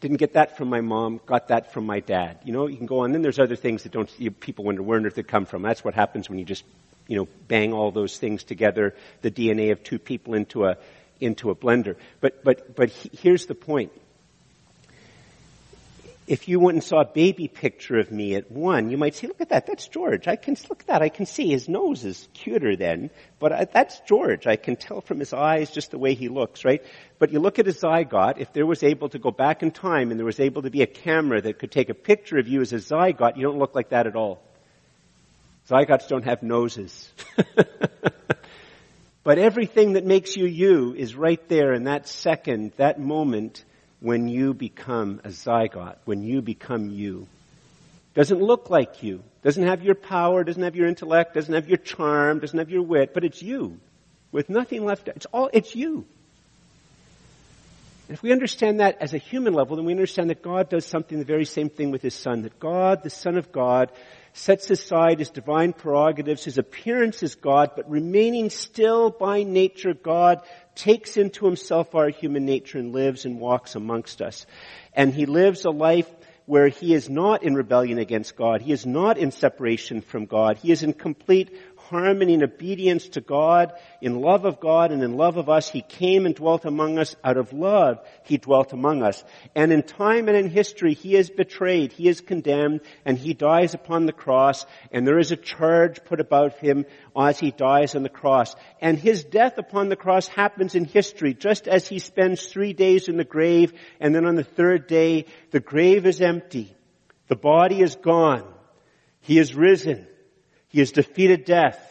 didn't 0.00 0.18
get 0.18 0.34
that 0.34 0.56
from 0.56 0.68
my 0.68 0.80
mom, 0.80 1.20
got 1.26 1.48
that 1.48 1.72
from 1.72 1.86
my 1.86 2.00
dad. 2.00 2.38
You 2.44 2.52
know, 2.52 2.66
you 2.66 2.76
can 2.76 2.86
go 2.86 3.00
on. 3.00 3.12
Then 3.12 3.22
there's 3.22 3.38
other 3.38 3.56
things 3.56 3.82
that 3.82 3.92
don't, 3.92 4.10
you, 4.18 4.30
people 4.30 4.64
wonder 4.64 4.82
where 4.82 4.98
on 4.98 5.06
earth 5.06 5.14
they 5.14 5.22
come 5.22 5.46
from. 5.46 5.62
That's 5.62 5.84
what 5.84 5.94
happens 5.94 6.28
when 6.28 6.38
you 6.38 6.44
just, 6.44 6.64
you 7.06 7.16
know, 7.16 7.28
bang 7.48 7.72
all 7.72 7.90
those 7.90 8.18
things 8.18 8.44
together, 8.44 8.94
the 9.22 9.30
DNA 9.30 9.72
of 9.72 9.82
two 9.82 9.98
people 9.98 10.34
into 10.34 10.64
a, 10.64 10.76
into 11.20 11.50
a 11.50 11.54
blender. 11.54 11.96
But, 12.20 12.44
but, 12.44 12.74
but 12.74 12.90
here's 12.90 13.46
the 13.46 13.54
point. 13.54 13.92
If 16.26 16.46
you 16.46 16.60
went 16.60 16.74
and 16.74 16.84
saw 16.84 17.00
a 17.00 17.06
baby 17.06 17.48
picture 17.48 17.98
of 17.98 18.12
me 18.12 18.34
at 18.34 18.50
one, 18.52 18.90
you 18.90 18.98
might 18.98 19.14
say, 19.14 19.28
look 19.28 19.40
at 19.40 19.48
that, 19.48 19.66
that's 19.66 19.88
George. 19.88 20.28
I 20.28 20.36
can, 20.36 20.56
look 20.68 20.80
at 20.80 20.88
that, 20.88 21.00
I 21.00 21.08
can 21.08 21.24
see 21.24 21.48
his 21.48 21.70
nose 21.70 22.04
is 22.04 22.28
cuter 22.34 22.76
then, 22.76 23.08
but 23.38 23.50
I, 23.50 23.64
that's 23.64 23.98
George. 24.00 24.46
I 24.46 24.56
can 24.56 24.76
tell 24.76 25.00
from 25.00 25.20
his 25.20 25.32
eyes 25.32 25.70
just 25.70 25.90
the 25.90 25.96
way 25.96 26.12
he 26.12 26.28
looks, 26.28 26.66
right? 26.66 26.84
But 27.18 27.32
you 27.32 27.40
look 27.40 27.58
at 27.58 27.66
a 27.66 27.72
zygote, 27.72 28.36
if 28.36 28.52
there 28.52 28.66
was 28.66 28.82
able 28.82 29.08
to 29.08 29.18
go 29.18 29.30
back 29.30 29.62
in 29.62 29.70
time 29.70 30.10
and 30.10 30.20
there 30.20 30.26
was 30.26 30.38
able 30.38 30.60
to 30.62 30.70
be 30.70 30.82
a 30.82 30.86
camera 30.86 31.40
that 31.40 31.58
could 31.58 31.72
take 31.72 31.88
a 31.88 31.94
picture 31.94 32.36
of 32.36 32.46
you 32.46 32.60
as 32.60 32.74
a 32.74 32.76
zygote, 32.76 33.36
you 33.36 33.44
don't 33.44 33.58
look 33.58 33.74
like 33.74 33.88
that 33.88 34.06
at 34.06 34.14
all. 34.14 34.42
Zygotes 35.66 36.08
don't 36.08 36.24
have 36.24 36.42
noses. 36.42 37.10
But 39.28 39.38
everything 39.38 39.92
that 39.92 40.06
makes 40.06 40.38
you 40.38 40.46
you 40.46 40.94
is 40.94 41.14
right 41.14 41.46
there 41.50 41.74
in 41.74 41.84
that 41.84 42.08
second, 42.08 42.72
that 42.78 42.98
moment 42.98 43.62
when 44.00 44.26
you 44.26 44.54
become 44.54 45.20
a 45.22 45.28
zygote, 45.28 45.96
when 46.06 46.22
you 46.22 46.40
become 46.40 46.88
you. 46.88 47.26
Doesn't 48.14 48.40
look 48.40 48.70
like 48.70 49.02
you. 49.02 49.22
Doesn't 49.42 49.66
have 49.66 49.82
your 49.82 49.96
power, 49.96 50.44
doesn't 50.44 50.62
have 50.62 50.76
your 50.76 50.88
intellect, 50.88 51.34
doesn't 51.34 51.52
have 51.52 51.68
your 51.68 51.76
charm, 51.76 52.38
doesn't 52.38 52.58
have 52.58 52.70
your 52.70 52.80
wit, 52.80 53.12
but 53.12 53.22
it's 53.22 53.42
you. 53.42 53.78
With 54.32 54.48
nothing 54.48 54.86
left. 54.86 55.08
It's 55.08 55.26
all, 55.26 55.50
it's 55.52 55.76
you. 55.76 56.06
And 58.08 58.16
if 58.16 58.22
we 58.22 58.32
understand 58.32 58.80
that 58.80 58.96
as 59.02 59.12
a 59.12 59.18
human 59.18 59.52
level, 59.52 59.76
then 59.76 59.84
we 59.84 59.92
understand 59.92 60.30
that 60.30 60.40
God 60.40 60.70
does 60.70 60.86
something 60.86 61.18
the 61.18 61.26
very 61.26 61.44
same 61.44 61.68
thing 61.68 61.90
with 61.90 62.00
His 62.00 62.14
Son. 62.14 62.44
That 62.44 62.58
God, 62.58 63.02
the 63.02 63.10
Son 63.10 63.36
of 63.36 63.52
God, 63.52 63.92
sets 64.38 64.70
aside 64.70 65.18
His 65.18 65.30
divine 65.30 65.72
prerogatives, 65.72 66.44
His 66.44 66.58
appearance 66.58 67.22
as 67.22 67.34
God, 67.34 67.72
but 67.76 67.90
remaining 67.90 68.50
still 68.50 69.10
by 69.10 69.42
nature 69.42 69.94
God, 69.94 70.42
takes 70.74 71.16
into 71.16 71.44
Himself 71.44 71.94
our 71.94 72.08
human 72.08 72.44
nature 72.44 72.78
and 72.78 72.92
lives 72.92 73.24
and 73.24 73.40
walks 73.40 73.74
amongst 73.74 74.22
us. 74.22 74.46
And 74.92 75.12
He 75.12 75.26
lives 75.26 75.64
a 75.64 75.70
life 75.70 76.08
where 76.48 76.68
he 76.68 76.94
is 76.94 77.10
not 77.10 77.42
in 77.42 77.54
rebellion 77.54 77.98
against 77.98 78.34
God. 78.34 78.62
He 78.62 78.72
is 78.72 78.86
not 78.86 79.18
in 79.18 79.32
separation 79.32 80.00
from 80.00 80.24
God. 80.24 80.56
He 80.56 80.72
is 80.72 80.82
in 80.82 80.94
complete 80.94 81.54
harmony 81.90 82.34
and 82.34 82.42
obedience 82.42 83.08
to 83.10 83.20
God, 83.20 83.72
in 84.00 84.20
love 84.20 84.44
of 84.44 84.60
God 84.60 84.92
and 84.92 85.02
in 85.02 85.16
love 85.16 85.36
of 85.36 85.48
us, 85.48 85.68
He 85.68 85.82
came 85.82 86.26
and 86.26 86.34
dwelt 86.34 86.64
among 86.64 86.98
us. 86.98 87.14
Out 87.22 87.36
of 87.36 87.52
love, 87.52 88.00
He 88.24 88.38
dwelt 88.38 88.72
among 88.72 89.02
us. 89.02 89.22
And 89.54 89.72
in 89.72 89.82
time 89.82 90.28
and 90.28 90.36
in 90.36 90.50
history, 90.50 90.94
He 90.94 91.14
is 91.14 91.30
betrayed, 91.30 91.92
He 91.92 92.08
is 92.08 92.20
condemned, 92.20 92.80
and 93.04 93.16
He 93.16 93.34
dies 93.34 93.74
upon 93.74 94.06
the 94.06 94.12
cross, 94.12 94.66
and 94.90 95.06
there 95.06 95.18
is 95.18 95.30
a 95.30 95.36
charge 95.36 96.04
put 96.04 96.20
about 96.20 96.58
Him 96.58 96.84
as 97.16 97.38
He 97.38 97.50
dies 97.50 97.94
on 97.94 98.02
the 98.02 98.08
cross. 98.08 98.56
And 98.80 98.98
His 98.98 99.24
death 99.24 99.58
upon 99.58 99.88
the 99.88 99.96
cross 99.96 100.26
happens 100.26 100.74
in 100.74 100.84
history, 100.84 101.34
just 101.34 101.68
as 101.68 101.86
He 101.86 102.00
spends 102.00 102.46
three 102.46 102.72
days 102.72 103.08
in 103.08 103.16
the 103.16 103.24
grave, 103.24 103.72
and 104.00 104.14
then 104.14 104.24
on 104.24 104.34
the 104.34 104.44
third 104.44 104.86
day, 104.86 105.26
the 105.52 105.60
grave 105.60 106.06
is 106.06 106.20
empty. 106.20 106.74
The 107.28 107.36
body 107.36 107.82
is 107.82 107.94
gone. 107.94 108.44
He 109.20 109.38
is 109.38 109.54
risen. 109.54 110.07
He 110.68 110.80
has 110.80 110.92
defeated 110.92 111.44
death 111.44 111.84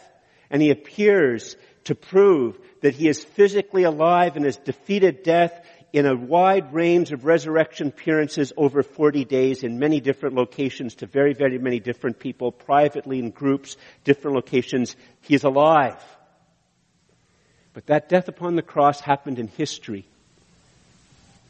and 0.50 0.62
he 0.62 0.70
appears 0.70 1.56
to 1.84 1.94
prove 1.94 2.58
that 2.80 2.94
he 2.94 3.08
is 3.08 3.24
physically 3.24 3.84
alive 3.84 4.36
and 4.36 4.44
has 4.44 4.56
defeated 4.56 5.22
death 5.22 5.64
in 5.92 6.06
a 6.06 6.14
wide 6.14 6.74
range 6.74 7.12
of 7.12 7.24
resurrection 7.24 7.88
appearances 7.88 8.52
over 8.56 8.82
40 8.82 9.24
days 9.24 9.64
in 9.64 9.78
many 9.78 10.00
different 10.00 10.34
locations 10.34 10.96
to 10.96 11.06
very, 11.06 11.32
very 11.32 11.58
many 11.58 11.80
different 11.80 12.18
people, 12.18 12.52
privately 12.52 13.18
in 13.18 13.30
groups, 13.30 13.76
different 14.04 14.34
locations. 14.34 14.96
He 15.22 15.34
is 15.34 15.44
alive. 15.44 16.02
But 17.72 17.86
that 17.86 18.08
death 18.08 18.28
upon 18.28 18.54
the 18.54 18.62
cross 18.62 19.00
happened 19.00 19.38
in 19.38 19.48
history. 19.48 20.06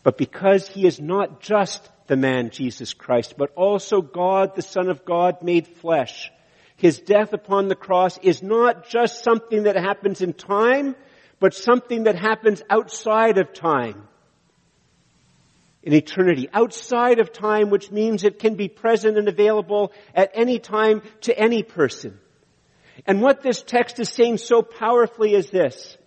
But 0.05 0.17
because 0.17 0.69
he 0.69 0.87
is 0.87 1.01
not 1.01 1.41
just 1.41 1.87
the 2.07 2.17
man 2.17 2.51
Jesus 2.51 2.95
Christ, 2.95 3.35
but 3.37 3.53
also 3.57 4.01
God, 4.01 4.55
the 4.55 4.63
Son 4.63 4.89
of 4.89 5.05
God 5.05 5.43
made 5.43 5.67
flesh, 5.67 6.31
his 6.79 7.01
death 7.01 7.33
upon 7.33 7.67
the 7.67 7.75
cross 7.75 8.19
is 8.19 8.41
not 8.41 8.89
just 8.89 9.25
something 9.25 9.65
that 9.65 9.75
happens 9.75 10.23
in 10.23 10.33
time, 10.33 10.95
but 11.41 11.53
something 11.53 12.05
that 12.05 12.15
happens 12.15 12.63
outside 12.71 13.37
of 13.39 13.53
time. 13.53 14.07
In 15.83 15.93
eternity, 15.93 16.49
outside 16.53 17.19
of 17.19 17.33
time, 17.33 17.71
which 17.71 17.91
means 17.91 18.23
it 18.23 18.39
can 18.39 18.55
be 18.55 18.69
present 18.69 19.19
and 19.19 19.27
available 19.27 19.93
at 20.15 20.31
any 20.35 20.61
time 20.61 21.03
to 21.23 21.37
any 21.37 21.65
person. 21.65 22.17
And 23.07 23.23
what 23.23 23.43
this 23.43 23.61
text 23.61 23.99
is 23.99 24.09
saying 24.09 24.39
so 24.39 24.63
powerfully 24.63 25.35
is 25.35 25.51
this. 25.51 25.99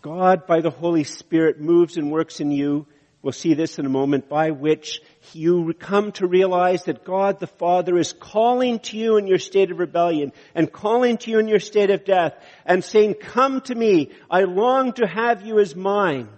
God, 0.00 0.46
by 0.46 0.62
the 0.62 0.70
Holy 0.70 1.04
Spirit, 1.04 1.60
moves 1.60 1.98
and 1.98 2.10
works 2.10 2.40
in 2.40 2.50
you 2.50 2.86
We'll 3.22 3.32
see 3.32 3.52
this 3.52 3.78
in 3.78 3.84
a 3.84 3.90
moment 3.90 4.30
by 4.30 4.52
which 4.52 5.02
you 5.34 5.74
come 5.74 6.12
to 6.12 6.26
realize 6.26 6.84
that 6.84 7.04
God 7.04 7.38
the 7.38 7.46
Father 7.46 7.98
is 7.98 8.14
calling 8.14 8.78
to 8.80 8.96
you 8.96 9.18
in 9.18 9.26
your 9.26 9.38
state 9.38 9.70
of 9.70 9.78
rebellion 9.78 10.32
and 10.54 10.72
calling 10.72 11.18
to 11.18 11.30
you 11.30 11.38
in 11.38 11.46
your 11.46 11.60
state 11.60 11.90
of 11.90 12.06
death 12.06 12.34
and 12.64 12.82
saying, 12.82 13.14
come 13.14 13.60
to 13.62 13.74
me. 13.74 14.10
I 14.30 14.44
long 14.44 14.94
to 14.94 15.06
have 15.06 15.42
you 15.42 15.58
as 15.58 15.76
mine. 15.76 16.28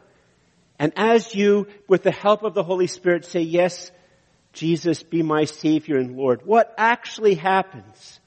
And 0.77 0.93
as 0.97 1.33
you, 1.33 1.69
with 1.87 2.03
the 2.03 2.11
help 2.11 2.43
of 2.43 2.55
the 2.55 2.65
Holy 2.65 2.89
Spirit, 2.89 3.27
say, 3.27 3.43
yes, 3.43 3.93
Jesus, 4.53 5.05
be 5.05 5.23
my 5.23 5.45
Savior 5.45 5.99
and 5.99 6.17
Lord, 6.17 6.45
what 6.45 6.75
actually 6.77 7.37
happens 7.37 8.19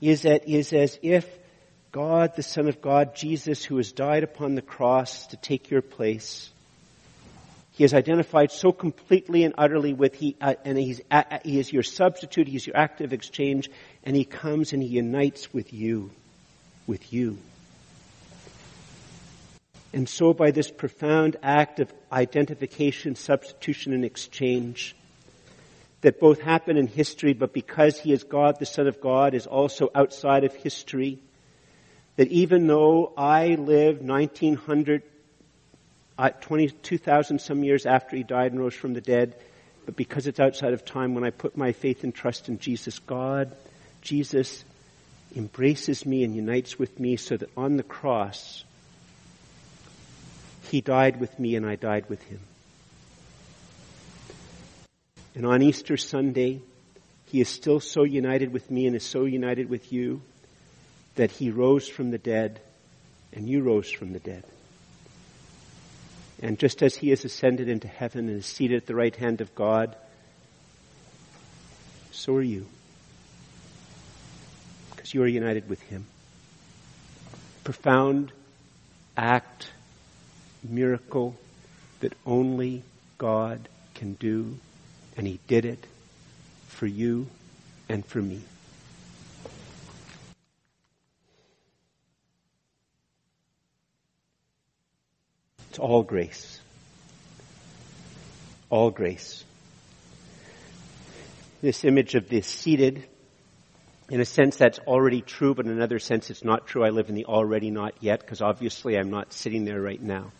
is 0.00 0.22
that 0.22 0.48
is 0.48 0.72
as 0.72 0.98
if 1.02 1.28
God, 1.92 2.34
the 2.36 2.42
Son 2.42 2.68
of 2.68 2.80
God, 2.80 3.14
Jesus, 3.14 3.62
who 3.62 3.76
has 3.76 3.92
died 3.92 4.22
upon 4.22 4.54
the 4.54 4.62
cross 4.62 5.26
to 5.28 5.36
take 5.36 5.70
your 5.70 5.82
place, 5.82 6.50
he 7.76 7.84
is 7.84 7.92
identified 7.92 8.50
so 8.50 8.72
completely 8.72 9.44
and 9.44 9.52
utterly 9.58 9.92
with 9.92 10.14
he, 10.14 10.34
uh, 10.40 10.54
and 10.64 10.78
he's, 10.78 11.02
uh, 11.10 11.24
uh, 11.30 11.38
he 11.44 11.58
is 11.58 11.70
your 11.70 11.82
substitute, 11.82 12.48
he's 12.48 12.66
your 12.66 12.74
active 12.74 13.12
exchange, 13.12 13.68
and 14.02 14.16
he 14.16 14.24
comes 14.24 14.72
and 14.72 14.82
he 14.82 14.88
unites 14.88 15.52
with 15.52 15.74
you, 15.74 16.10
with 16.86 17.12
you. 17.12 17.36
And 19.92 20.08
so 20.08 20.32
by 20.32 20.52
this 20.52 20.70
profound 20.70 21.36
act 21.42 21.78
of 21.80 21.92
identification, 22.10 23.14
substitution, 23.14 23.92
and 23.92 24.06
exchange, 24.06 24.96
that 26.00 26.18
both 26.18 26.40
happen 26.40 26.78
in 26.78 26.86
history, 26.86 27.34
but 27.34 27.52
because 27.52 28.00
he 28.00 28.10
is 28.10 28.24
God, 28.24 28.58
the 28.58 28.64
Son 28.64 28.86
of 28.86 29.02
God, 29.02 29.34
is 29.34 29.46
also 29.46 29.90
outside 29.94 30.44
of 30.44 30.54
history, 30.54 31.18
that 32.16 32.28
even 32.28 32.68
though 32.68 33.12
I 33.18 33.56
live 33.56 34.00
1900 34.00 35.02
uh, 36.18 36.30
22,000 36.30 37.40
some 37.40 37.62
years 37.62 37.86
after 37.86 38.16
he 38.16 38.22
died 38.22 38.52
and 38.52 38.60
rose 38.60 38.74
from 38.74 38.94
the 38.94 39.00
dead, 39.00 39.34
but 39.84 39.96
because 39.96 40.26
it's 40.26 40.40
outside 40.40 40.72
of 40.72 40.84
time, 40.84 41.14
when 41.14 41.24
I 41.24 41.30
put 41.30 41.56
my 41.56 41.72
faith 41.72 42.04
and 42.04 42.14
trust 42.14 42.48
in 42.48 42.58
Jesus, 42.58 42.98
God, 42.98 43.54
Jesus 44.02 44.64
embraces 45.36 46.06
me 46.06 46.24
and 46.24 46.34
unites 46.34 46.78
with 46.78 46.98
me 46.98 47.16
so 47.16 47.36
that 47.36 47.50
on 47.56 47.76
the 47.76 47.82
cross, 47.82 48.64
he 50.70 50.80
died 50.80 51.20
with 51.20 51.38
me 51.38 51.54
and 51.54 51.66
I 51.66 51.76
died 51.76 52.08
with 52.08 52.22
him. 52.22 52.40
And 55.34 55.44
on 55.44 55.62
Easter 55.62 55.96
Sunday, 55.96 56.62
he 57.26 57.40
is 57.40 57.48
still 57.48 57.80
so 57.80 58.04
united 58.04 58.52
with 58.52 58.70
me 58.70 58.86
and 58.86 58.96
is 58.96 59.04
so 59.04 59.24
united 59.24 59.68
with 59.68 59.92
you 59.92 60.22
that 61.16 61.30
he 61.30 61.50
rose 61.50 61.86
from 61.86 62.10
the 62.10 62.18
dead 62.18 62.60
and 63.32 63.48
you 63.48 63.62
rose 63.62 63.90
from 63.90 64.12
the 64.12 64.18
dead. 64.18 64.44
And 66.42 66.58
just 66.58 66.82
as 66.82 66.94
he 66.94 67.10
has 67.10 67.24
ascended 67.24 67.68
into 67.68 67.88
heaven 67.88 68.28
and 68.28 68.38
is 68.38 68.46
seated 68.46 68.76
at 68.76 68.86
the 68.86 68.94
right 68.94 69.14
hand 69.14 69.40
of 69.40 69.54
God, 69.54 69.96
so 72.10 72.34
are 72.34 72.42
you. 72.42 72.66
Because 74.90 75.14
you 75.14 75.22
are 75.22 75.28
united 75.28 75.68
with 75.68 75.80
him. 75.82 76.06
Profound 77.64 78.32
act, 79.16 79.70
miracle 80.62 81.36
that 82.00 82.12
only 82.26 82.82
God 83.18 83.68
can 83.94 84.14
do, 84.14 84.58
and 85.16 85.26
he 85.26 85.40
did 85.46 85.64
it 85.64 85.86
for 86.68 86.86
you 86.86 87.26
and 87.88 88.04
for 88.04 88.20
me. 88.20 88.42
It's 95.76 95.82
all 95.82 96.02
grace. 96.02 96.58
All 98.70 98.90
grace. 98.90 99.44
This 101.60 101.84
image 101.84 102.14
of 102.14 102.30
the 102.30 102.40
seated, 102.40 103.04
in 104.08 104.22
a 104.22 104.24
sense 104.24 104.56
that's 104.56 104.78
already 104.78 105.20
true, 105.20 105.54
but 105.54 105.66
in 105.66 105.72
another 105.72 105.98
sense 105.98 106.30
it's 106.30 106.42
not 106.42 106.66
true. 106.66 106.82
I 106.82 106.88
live 106.88 107.10
in 107.10 107.14
the 107.14 107.26
already 107.26 107.70
not 107.70 107.92
yet, 108.00 108.20
because 108.20 108.40
obviously 108.40 108.96
I'm 108.96 109.10
not 109.10 109.34
sitting 109.34 109.66
there 109.66 109.78
right 109.78 110.00
now. 110.00 110.32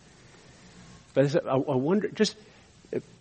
But 1.12 1.46
I, 1.46 1.57
wonder, 1.57 2.09
just 2.09 2.35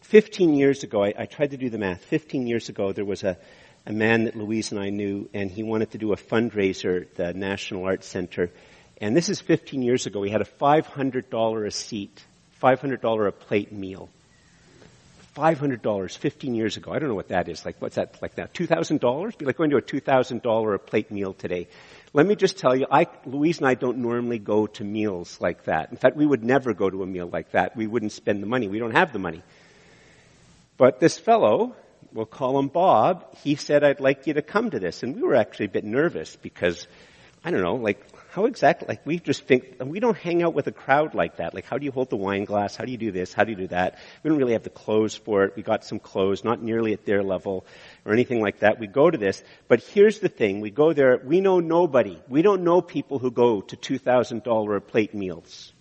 15 0.03 0.53
years 0.53 0.83
ago, 0.83 1.03
I, 1.03 1.13
I, 1.19 1.25
tried 1.25 1.51
to 1.51 1.57
do 1.57 1.69
the 1.69 1.77
math. 1.77 2.05
15 2.05 2.47
years 2.47 2.69
ago, 2.69 2.93
there 2.93 3.03
was 3.03 3.25
a, 3.25 3.37
a 3.85 3.91
man 3.91 4.23
that 4.23 4.37
Louise 4.37 4.71
and 4.71 4.79
I 4.79 4.87
knew, 4.89 5.29
and 5.33 5.51
he 5.51 5.63
wanted 5.63 5.91
to 5.91 5.97
do 5.97 6.13
a 6.13 6.15
fundraiser 6.15 7.01
at 7.01 7.15
the 7.15 7.33
National 7.33 7.83
Arts 7.83 8.07
Center 8.07 8.51
and 9.01 9.15
this 9.15 9.29
is 9.29 9.41
15 9.41 9.81
years 9.81 10.05
ago. 10.05 10.19
We 10.19 10.29
had 10.29 10.41
a 10.41 10.45
$500 10.45 11.65
a 11.67 11.71
seat, 11.71 12.23
$500 12.61 13.27
a 13.27 13.31
plate 13.31 13.71
meal. 13.71 14.09
$500 15.35 16.17
15 16.17 16.55
years 16.55 16.77
ago. 16.77 16.93
I 16.93 16.99
don't 16.99 17.09
know 17.09 17.15
what 17.15 17.27
that 17.27 17.49
is. 17.49 17.65
Like, 17.65 17.81
what's 17.81 17.95
that 17.95 18.21
like 18.21 18.37
now? 18.37 18.45
$2,000? 18.45 19.37
Be 19.37 19.45
like 19.45 19.57
going 19.57 19.71
to 19.71 19.77
a 19.77 19.81
$2,000 19.81 20.75
a 20.75 20.79
plate 20.79 21.11
meal 21.11 21.33
today. 21.33 21.67
Let 22.13 22.25
me 22.25 22.35
just 22.35 22.57
tell 22.57 22.73
you, 22.73 22.85
I, 22.89 23.07
Louise 23.25 23.57
and 23.57 23.67
I 23.67 23.73
don't 23.73 23.97
normally 23.97 24.39
go 24.39 24.67
to 24.67 24.83
meals 24.85 25.37
like 25.41 25.65
that. 25.65 25.91
In 25.91 25.97
fact, 25.97 26.15
we 26.15 26.25
would 26.25 26.45
never 26.45 26.73
go 26.73 26.89
to 26.89 27.03
a 27.03 27.05
meal 27.05 27.29
like 27.31 27.51
that. 27.51 27.75
We 27.75 27.85
wouldn't 27.85 28.13
spend 28.13 28.41
the 28.41 28.47
money. 28.47 28.69
We 28.69 28.79
don't 28.79 28.95
have 28.95 29.11
the 29.11 29.19
money. 29.19 29.43
But 30.77 31.01
this 31.01 31.17
fellow, 31.17 31.75
we'll 32.13 32.25
call 32.25 32.57
him 32.57 32.69
Bob, 32.69 33.35
he 33.43 33.55
said, 33.55 33.83
I'd 33.83 33.99
like 33.99 34.27
you 34.27 34.35
to 34.35 34.41
come 34.41 34.71
to 34.71 34.79
this. 34.79 35.03
And 35.03 35.15
we 35.15 35.21
were 35.21 35.35
actually 35.35 35.65
a 35.65 35.69
bit 35.69 35.83
nervous 35.83 36.37
because, 36.37 36.87
I 37.43 37.51
don't 37.51 37.61
know, 37.61 37.75
like, 37.75 38.01
how 38.35 38.45
exactly, 38.47 38.85
like 38.89 39.05
we 39.05 39.17
just 39.17 39.47
think, 39.47 39.77
we 39.79 40.01
don't 40.01 40.17
hang 40.17 40.43
out 40.43 40.53
with 40.53 40.67
a 40.67 40.71
crowd 40.73 41.13
like 41.15 41.37
that. 41.37 41.53
Like 41.53 41.63
how 41.63 41.77
do 41.77 41.85
you 41.85 41.91
hold 41.91 42.09
the 42.09 42.17
wine 42.17 42.43
glass? 42.43 42.75
How 42.75 42.83
do 42.83 42.91
you 42.91 42.97
do 42.97 43.09
this? 43.09 43.33
How 43.33 43.45
do 43.45 43.51
you 43.51 43.55
do 43.55 43.67
that? 43.67 43.97
We 44.23 44.29
don't 44.29 44.37
really 44.37 44.51
have 44.51 44.63
the 44.63 44.69
clothes 44.69 45.15
for 45.15 45.45
it. 45.45 45.55
We 45.55 45.63
got 45.63 45.85
some 45.85 45.99
clothes, 45.99 46.43
not 46.43 46.61
nearly 46.61 46.91
at 46.91 47.05
their 47.05 47.23
level 47.23 47.65
or 48.03 48.11
anything 48.11 48.41
like 48.41 48.59
that. 48.59 48.77
We 48.77 48.87
go 48.87 49.09
to 49.09 49.17
this, 49.17 49.41
but 49.69 49.79
here's 49.79 50.19
the 50.19 50.27
thing. 50.27 50.59
We 50.59 50.69
go 50.69 50.91
there, 50.91 51.17
we 51.23 51.39
know 51.39 51.61
nobody. 51.61 52.21
We 52.27 52.41
don't 52.41 52.65
know 52.65 52.81
people 52.81 53.19
who 53.19 53.31
go 53.31 53.61
to 53.61 53.77
$2,000 53.77 54.75
a 54.75 54.81
plate 54.81 55.13
meals. 55.15 55.71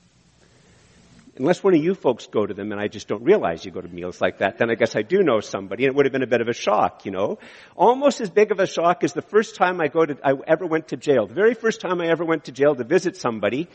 Unless 1.37 1.62
one 1.62 1.75
of 1.75 1.83
you 1.83 1.94
folks 1.94 2.27
go 2.27 2.47
to 2.47 2.55
them 2.55 2.73
and 2.73 2.81
I 2.81 2.88
just 2.88 3.09
don't 3.09 3.25
realize 3.25 3.64
you 3.64 3.70
go 3.70 3.81
to 3.81 3.88
meals 3.88 4.20
like 4.20 4.38
that, 4.38 4.59
then 4.59 4.70
I 4.70 4.75
guess 4.75 4.94
I 4.94 5.03
do 5.03 5.23
know 5.23 5.40
somebody 5.40 5.85
and 5.85 5.92
it 5.92 5.97
would 5.97 6.07
have 6.07 6.12
been 6.12 6.23
a 6.23 6.29
bit 6.29 6.40
of 6.40 6.49
a 6.49 6.53
shock, 6.53 7.05
you 7.05 7.11
know. 7.11 7.38
Almost 7.77 8.20
as 8.20 8.31
big 8.31 8.53
of 8.53 8.61
a 8.61 8.66
shock 8.66 9.05
as 9.05 9.12
the 9.12 9.23
first 9.23 9.57
time 9.57 9.81
I 9.81 9.88
go 9.88 10.07
to, 10.07 10.16
I 10.25 10.35
ever 10.47 10.66
went 10.66 10.88
to 10.88 10.97
jail. 10.97 11.27
The 11.27 11.35
very 11.35 11.55
first 11.55 11.81
time 11.81 12.01
I 12.01 12.07
ever 12.07 12.25
went 12.25 12.44
to 12.44 12.53
jail 12.53 12.75
to 12.75 12.85
visit 12.85 13.16
somebody, 13.16 13.68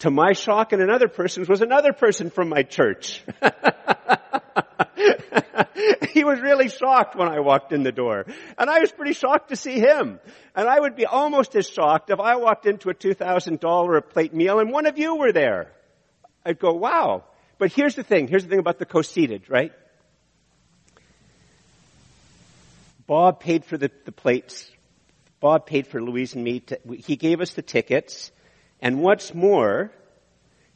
to 0.00 0.10
my 0.10 0.32
shock 0.32 0.72
and 0.72 0.82
another 0.82 1.08
person's 1.08 1.48
was 1.48 1.60
another 1.60 1.92
person 1.92 2.30
from 2.30 2.48
my 2.48 2.62
church. 2.62 3.22
he 6.10 6.24
was 6.24 6.40
really 6.40 6.68
shocked 6.68 7.16
when 7.16 7.28
I 7.28 7.40
walked 7.40 7.72
in 7.72 7.82
the 7.82 7.92
door. 7.92 8.26
And 8.58 8.70
I 8.70 8.80
was 8.80 8.92
pretty 8.92 9.12
shocked 9.12 9.48
to 9.48 9.56
see 9.56 9.78
him. 9.78 10.20
And 10.54 10.68
I 10.68 10.78
would 10.78 10.96
be 10.96 11.06
almost 11.06 11.56
as 11.56 11.68
shocked 11.68 12.10
if 12.10 12.20
I 12.20 12.36
walked 12.36 12.66
into 12.66 12.90
a 12.90 12.94
$2,000 12.94 13.96
a 13.96 14.02
plate 14.02 14.34
meal 14.34 14.58
and 14.58 14.70
one 14.70 14.86
of 14.86 14.98
you 14.98 15.16
were 15.16 15.32
there. 15.32 15.72
I'd 16.44 16.58
go, 16.58 16.72
wow. 16.72 17.24
But 17.58 17.72
here's 17.72 17.94
the 17.94 18.02
thing. 18.02 18.28
Here's 18.28 18.42
the 18.42 18.50
thing 18.50 18.58
about 18.58 18.78
the 18.78 18.86
co-seated, 18.86 19.48
right? 19.48 19.72
Bob 23.06 23.40
paid 23.40 23.64
for 23.64 23.76
the, 23.76 23.90
the 24.04 24.12
plates. 24.12 24.70
Bob 25.40 25.66
paid 25.66 25.86
for 25.86 26.00
Louise 26.00 26.34
and 26.34 26.44
me. 26.44 26.60
To, 26.60 26.78
he 26.98 27.16
gave 27.16 27.40
us 27.40 27.52
the 27.52 27.62
tickets. 27.62 28.30
And 28.80 29.00
what's 29.00 29.34
more, 29.34 29.92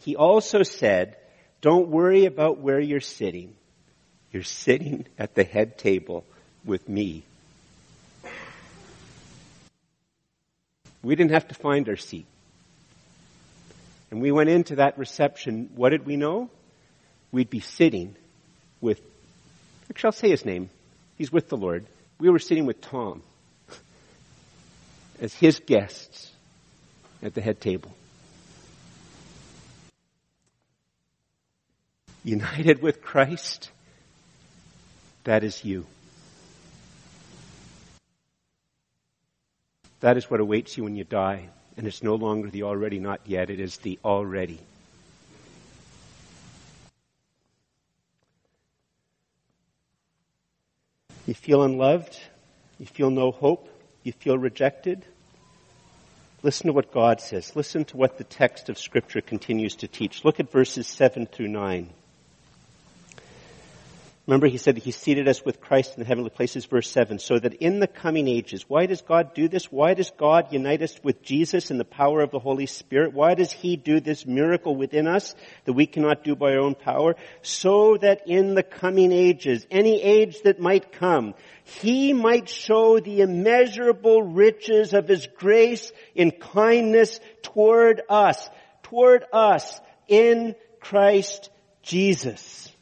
he 0.01 0.17
also 0.17 0.63
said, 0.63 1.17
don't 1.61 1.89
worry 1.89 2.27
about 2.27 2.59
where 2.59 2.79
you're 2.79 3.01
sitting. 3.01 3.55
You're 4.33 4.43
sitting 4.43 5.07
at 5.19 5.35
the 5.35 5.45
head 5.45 5.79
table 5.79 6.25
with 6.65 6.89
me. 6.89 7.25
We 11.03 11.15
didn't 11.15 11.33
have 11.33 11.49
to 11.49 11.55
find 11.55 11.89
our 11.89 11.97
seat. 11.97 12.27
And 14.11 14.21
we 14.21 14.31
went 14.31 14.49
into 14.49 14.77
that 14.77 14.99
reception. 14.99 15.71
What 15.75 15.90
did 15.90 16.07
we 16.07 16.16
know? 16.16 16.51
We'd 17.33 17.51
be 17.51 17.61
sitting 17.61 18.14
with, 18.81 19.01
actually, 19.90 20.09
I'll 20.09 20.12
say 20.12 20.31
his 20.31 20.45
name. 20.45 20.71
He's 21.19 21.33
with 21.33 21.49
the 21.49 21.57
Lord. 21.57 21.87
We 22.19 22.31
were 22.31 22.38
sitting 22.38 22.66
with 22.66 22.81
Tom 22.81 23.23
as 25.21 25.35
his 25.35 25.61
guests 25.61 26.31
at 27.23 27.35
the 27.35 27.40
head 27.40 27.61
table. 27.61 27.90
United 32.23 32.83
with 32.83 33.03
Christ, 33.03 33.71
that 35.25 35.45
is 35.45 35.64
you. 35.64 35.87
That 40.01 40.16
is 40.16 40.31
what 40.31 40.40
awaits 40.40 40.77
you 40.77 40.85
when 40.85 40.97
you 40.97 41.05
die. 41.05 41.49
And 41.77 41.87
it's 41.87 42.03
no 42.03 42.15
longer 42.15 42.49
the 42.49 42.62
already 42.62 42.99
not 42.99 43.21
yet, 43.27 43.51
it 43.51 43.61
is 43.61 43.77
the 43.79 43.99
already. 44.05 44.59
You 51.27 51.35
feel 51.35 51.62
unloved? 51.62 52.19
You 52.79 52.87
feel 52.87 53.11
no 53.11 53.31
hope? 53.33 53.69
You 54.05 54.12
feel 54.12 54.39
rejected? 54.39 55.05
Listen 56.43 56.69
to 56.69 56.73
what 56.73 56.93
God 56.93 57.21
says. 57.21 57.57
Listen 57.57 57.85
to 57.87 57.97
what 57.97 58.19
the 58.19 58.25
text 58.25 58.69
of 58.69 58.79
Scripture 58.79 59.21
continues 59.21 59.75
to 59.77 59.89
teach. 59.89 60.25
Look 60.25 60.39
at 60.39 60.53
verses 60.53 60.87
7 60.87 61.27
through 61.27 61.49
9. 61.49 61.91
Remember, 64.27 64.49
he 64.49 64.59
said 64.59 64.77
he 64.77 64.91
seated 64.91 65.29
us 65.29 65.45
with 65.45 65.61
Christ 65.61 65.95
in 65.95 66.01
the 66.01 66.07
heavenly 66.07 66.31
places, 66.31 66.65
verse 66.65 66.91
7, 66.91 67.21
so 67.21 67.39
that 67.39 67.55
in 67.55 67.79
the 67.79 67.87
coming 67.87 68.27
ages, 68.27 68.65
why 68.69 68.87
does 68.87 69.01
God 69.03 69.35
do 69.35 69.47
this? 69.47 69.71
Why 69.71 69.95
does 69.95 70.11
God 70.11 70.53
unite 70.53 70.83
us 70.83 70.99
with 71.05 71.23
Jesus 71.23 71.71
in 71.71 71.79
the 71.79 71.85
power 71.85 72.23
of 72.23 72.33
the 72.33 72.41
Holy 72.41 72.67
Spirit? 72.67 73.12
Why 73.12 73.35
does 73.35 73.53
he 73.53 73.77
do 73.77 74.01
this 74.01 74.27
miracle 74.27 74.75
within 74.75 75.07
us 75.07 75.37
that 75.65 75.75
we 75.75 75.87
cannot 75.87 76.25
do 76.25 76.35
by 76.35 76.55
our 76.55 76.59
own 76.59 76.75
power? 76.75 77.15
So 77.43 77.99
that 77.99 78.27
in 78.27 78.55
the 78.55 78.65
coming 78.65 79.12
ages, 79.12 79.65
any 79.71 80.03
age 80.03 80.43
that 80.43 80.59
might 80.59 80.91
come, 80.91 81.35
he 81.62 82.12
might 82.12 82.49
show 82.49 82.99
the 82.99 83.21
immeasurable 83.21 84.25
riches 84.25 84.93
of 84.93 85.07
his 85.07 85.29
grace 85.39 85.93
in 86.17 86.33
kindness 86.33 87.21
toward 87.43 88.03
us, 88.09 88.51
toward 88.83 89.25
us 89.33 89.81
in 90.09 90.57
Christ 90.81 91.49
Jesus. 91.83 92.73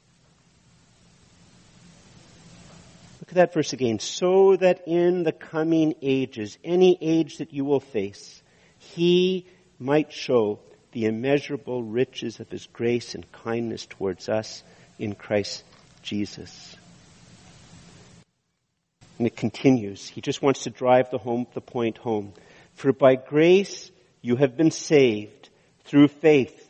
at 3.23 3.23
that 3.34 3.54
verse 3.54 3.72
again. 3.72 3.98
So 3.98 4.56
that 4.56 4.82
in 4.86 5.22
the 5.22 5.32
coming 5.32 5.94
ages, 6.02 6.58
any 6.64 6.98
age 7.00 7.38
that 7.38 7.52
you 7.52 7.64
will 7.64 7.80
face, 7.80 8.42
he 8.78 9.46
might 9.78 10.12
show 10.12 10.60
the 10.92 11.06
immeasurable 11.06 11.82
riches 11.82 12.40
of 12.40 12.48
his 12.50 12.66
grace 12.66 13.14
and 13.14 13.30
kindness 13.32 13.86
towards 13.86 14.28
us 14.28 14.62
in 14.98 15.14
Christ 15.14 15.64
Jesus. 16.02 16.76
And 19.18 19.26
it 19.26 19.36
continues. 19.36 20.08
He 20.08 20.20
just 20.20 20.42
wants 20.42 20.64
to 20.64 20.70
drive 20.70 21.10
the 21.10 21.18
home, 21.18 21.46
the 21.54 21.60
point 21.60 21.98
home. 21.98 22.32
For 22.74 22.92
by 22.92 23.16
grace 23.16 23.90
you 24.22 24.36
have 24.36 24.56
been 24.56 24.70
saved 24.70 25.50
through 25.84 26.08
faith. 26.08 26.60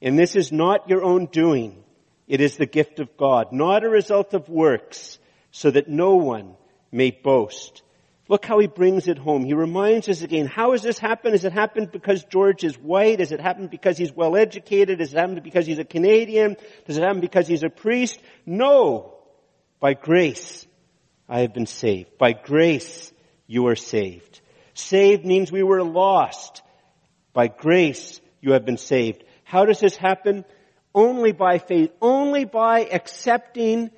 And 0.00 0.18
this 0.18 0.34
is 0.34 0.50
not 0.50 0.88
your 0.88 1.04
own 1.04 1.26
doing. 1.26 1.82
It 2.26 2.40
is 2.40 2.56
the 2.56 2.66
gift 2.66 2.98
of 2.98 3.16
God, 3.16 3.52
not 3.52 3.84
a 3.84 3.88
result 3.88 4.34
of 4.34 4.48
works, 4.48 5.18
so 5.52 5.70
that 5.70 5.88
no 5.88 6.16
one 6.16 6.56
may 6.90 7.12
boast. 7.12 7.82
Look 8.28 8.44
how 8.46 8.58
he 8.58 8.66
brings 8.66 9.08
it 9.08 9.18
home. 9.18 9.44
He 9.44 9.52
reminds 9.52 10.08
us 10.08 10.22
again, 10.22 10.46
how 10.46 10.72
has 10.72 10.82
this 10.82 10.98
happened? 10.98 11.34
Has 11.34 11.44
it 11.44 11.52
happened 11.52 11.92
because 11.92 12.24
George 12.24 12.64
is 12.64 12.78
white? 12.78 13.20
Has 13.20 13.30
it 13.30 13.40
happened 13.40 13.70
because 13.70 13.98
he's 13.98 14.12
well 14.12 14.36
educated? 14.36 15.00
Has 15.00 15.12
it 15.12 15.18
happened 15.18 15.42
because 15.42 15.66
he's 15.66 15.78
a 15.78 15.84
Canadian? 15.84 16.56
Does 16.86 16.96
it 16.96 17.02
happen 17.02 17.20
because 17.20 17.46
he's 17.46 17.62
a 17.62 17.68
priest? 17.68 18.18
No. 18.46 19.14
By 19.80 19.94
grace, 19.94 20.66
I 21.28 21.40
have 21.40 21.52
been 21.52 21.66
saved. 21.66 22.16
By 22.16 22.32
grace, 22.32 23.12
you 23.46 23.66
are 23.66 23.76
saved. 23.76 24.40
Saved 24.74 25.26
means 25.26 25.52
we 25.52 25.62
were 25.62 25.82
lost. 25.82 26.62
By 27.34 27.48
grace, 27.48 28.20
you 28.40 28.52
have 28.52 28.64
been 28.64 28.78
saved. 28.78 29.24
How 29.44 29.66
does 29.66 29.80
this 29.80 29.96
happen? 29.96 30.44
Only 30.94 31.32
by 31.32 31.58
faith. 31.58 31.90
Only 32.00 32.44
by 32.44 32.80
accepting 32.84 33.90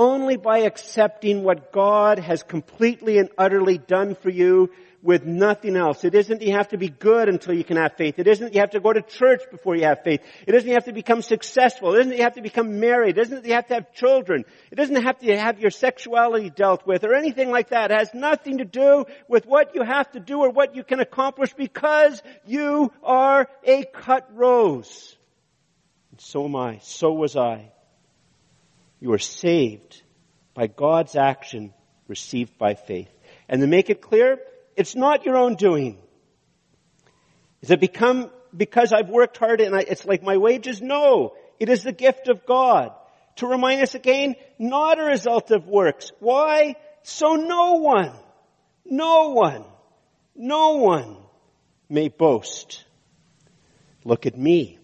only 0.00 0.38
by 0.38 0.60
accepting 0.60 1.42
what 1.42 1.72
God 1.72 2.18
has 2.18 2.42
completely 2.42 3.18
and 3.18 3.28
utterly 3.36 3.76
done 3.76 4.14
for 4.14 4.30
you 4.30 4.70
with 5.02 5.26
nothing 5.26 5.76
else. 5.76 6.04
It 6.04 6.14
isn't 6.14 6.40
you 6.40 6.52
have 6.52 6.68
to 6.68 6.78
be 6.78 6.88
good 6.88 7.28
until 7.28 7.52
you 7.52 7.64
can 7.64 7.76
have 7.76 7.98
faith. 7.98 8.18
It 8.18 8.26
isn't 8.26 8.54
you 8.54 8.60
have 8.60 8.70
to 8.70 8.80
go 8.80 8.94
to 8.94 9.02
church 9.02 9.42
before 9.50 9.76
you 9.76 9.84
have 9.84 10.02
faith. 10.02 10.22
It 10.46 10.54
isn't 10.54 10.66
you 10.66 10.74
have 10.74 10.86
to 10.86 10.94
become 10.94 11.20
successful. 11.20 11.94
It 11.94 12.00
isn't 12.00 12.16
you 12.16 12.22
have 12.22 12.36
to 12.36 12.40
become 12.40 12.80
married. 12.80 13.18
It 13.18 13.26
isn't 13.26 13.44
you 13.44 13.52
have 13.52 13.66
to 13.66 13.74
have 13.74 13.92
children. 13.92 14.46
It 14.70 14.76
doesn't 14.76 15.02
have 15.02 15.18
to 15.18 15.36
have 15.36 15.60
your 15.60 15.70
sexuality 15.70 16.48
dealt 16.48 16.86
with 16.86 17.04
or 17.04 17.14
anything 17.14 17.50
like 17.50 17.68
that. 17.68 17.90
It 17.90 17.98
has 17.98 18.14
nothing 18.14 18.58
to 18.58 18.64
do 18.64 19.04
with 19.28 19.44
what 19.44 19.74
you 19.74 19.82
have 19.82 20.10
to 20.12 20.20
do 20.20 20.38
or 20.40 20.48
what 20.48 20.76
you 20.76 20.82
can 20.82 21.00
accomplish 21.00 21.52
because 21.52 22.22
you 22.46 22.90
are 23.02 23.48
a 23.64 23.84
cut 23.84 24.30
rose. 24.34 25.14
And 26.10 26.20
so 26.22 26.46
am 26.46 26.56
I. 26.56 26.78
So 26.82 27.12
was 27.12 27.36
I. 27.36 27.72
You 29.00 29.12
are 29.12 29.18
saved 29.18 30.02
by 30.54 30.66
God's 30.66 31.16
action 31.16 31.72
received 32.06 32.58
by 32.58 32.74
faith. 32.74 33.08
And 33.48 33.60
to 33.62 33.66
make 33.66 33.88
it 33.88 34.02
clear, 34.02 34.38
it's 34.76 34.94
not 34.94 35.24
your 35.24 35.36
own 35.36 35.54
doing. 35.54 35.98
Is 37.62 37.70
it 37.70 37.80
become 37.80 38.30
because 38.54 38.92
I've 38.92 39.08
worked 39.08 39.36
hard 39.36 39.60
and 39.60 39.74
I, 39.74 39.80
it's 39.80 40.04
like 40.04 40.22
my 40.22 40.36
wages? 40.36 40.80
No. 40.82 41.34
It 41.58 41.68
is 41.68 41.82
the 41.82 41.92
gift 41.92 42.28
of 42.28 42.44
God. 42.46 42.92
To 43.36 43.46
remind 43.46 43.82
us 43.82 43.94
again, 43.94 44.34
not 44.58 44.98
a 44.98 45.04
result 45.04 45.50
of 45.50 45.66
works. 45.66 46.10
Why? 46.18 46.74
So 47.02 47.36
no 47.36 47.74
one, 47.74 48.12
no 48.84 49.30
one, 49.30 49.64
no 50.34 50.76
one 50.76 51.16
may 51.88 52.08
boast. 52.08 52.84
Look 54.04 54.26
at 54.26 54.36
me. 54.36 54.79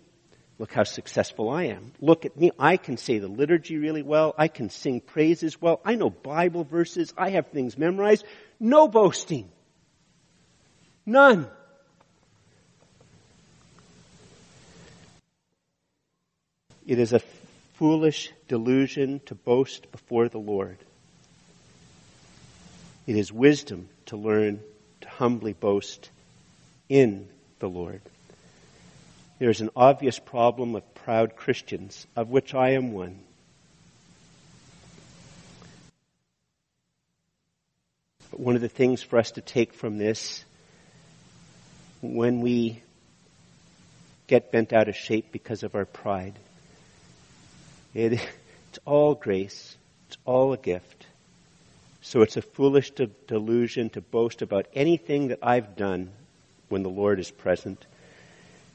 Look 0.58 0.72
how 0.72 0.84
successful 0.84 1.50
I 1.50 1.64
am. 1.64 1.92
Look 2.00 2.24
at 2.24 2.36
me. 2.36 2.50
I 2.58 2.78
can 2.78 2.96
say 2.96 3.18
the 3.18 3.28
liturgy 3.28 3.76
really 3.76 4.02
well. 4.02 4.34
I 4.38 4.48
can 4.48 4.70
sing 4.70 5.00
praises 5.00 5.60
well. 5.60 5.80
I 5.84 5.96
know 5.96 6.08
Bible 6.08 6.64
verses. 6.64 7.12
I 7.16 7.30
have 7.30 7.48
things 7.48 7.76
memorized. 7.76 8.24
No 8.58 8.88
boasting. 8.88 9.50
None. 11.04 11.46
It 16.86 16.98
is 16.98 17.12
a 17.12 17.20
foolish 17.74 18.32
delusion 18.48 19.20
to 19.26 19.34
boast 19.34 19.90
before 19.92 20.28
the 20.28 20.38
Lord. 20.38 20.78
It 23.06 23.16
is 23.16 23.30
wisdom 23.30 23.88
to 24.06 24.16
learn 24.16 24.60
to 25.02 25.08
humbly 25.08 25.52
boast 25.52 26.10
in 26.88 27.28
the 27.58 27.68
Lord. 27.68 28.00
There's 29.38 29.60
an 29.60 29.70
obvious 29.76 30.18
problem 30.18 30.74
of 30.74 30.94
proud 30.94 31.36
Christians, 31.36 32.06
of 32.16 32.30
which 32.30 32.54
I 32.54 32.70
am 32.70 32.92
one. 32.92 33.18
But 38.30 38.40
one 38.40 38.54
of 38.54 38.62
the 38.62 38.68
things 38.68 39.02
for 39.02 39.18
us 39.18 39.32
to 39.32 39.40
take 39.40 39.74
from 39.74 39.98
this, 39.98 40.44
when 42.00 42.40
we 42.40 42.82
get 44.26 44.50
bent 44.50 44.72
out 44.72 44.88
of 44.88 44.96
shape 44.96 45.32
because 45.32 45.62
of 45.62 45.74
our 45.74 45.84
pride, 45.84 46.34
It, 47.96 48.12
it's 48.68 48.78
all 48.84 49.14
grace. 49.14 49.76
It's 50.08 50.18
all 50.26 50.52
a 50.52 50.58
gift. 50.58 51.06
So 52.02 52.20
it's 52.20 52.36
a 52.36 52.42
foolish 52.42 52.90
de- 52.90 53.06
delusion 53.26 53.88
to 53.90 54.00
boast 54.00 54.42
about 54.42 54.66
anything 54.74 55.28
that 55.28 55.38
I've 55.42 55.76
done 55.76 56.10
when 56.68 56.82
the 56.82 56.90
Lord 56.90 57.18
is 57.18 57.30
present. 57.30 57.86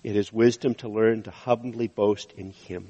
It 0.04 0.16
is 0.16 0.34
wisdom 0.34 0.74
to 0.76 0.90
learn 0.90 1.24
to 1.24 1.32
humbly 1.32 1.88
boast 1.88 2.32
in 2.36 2.52
Him. 2.52 2.88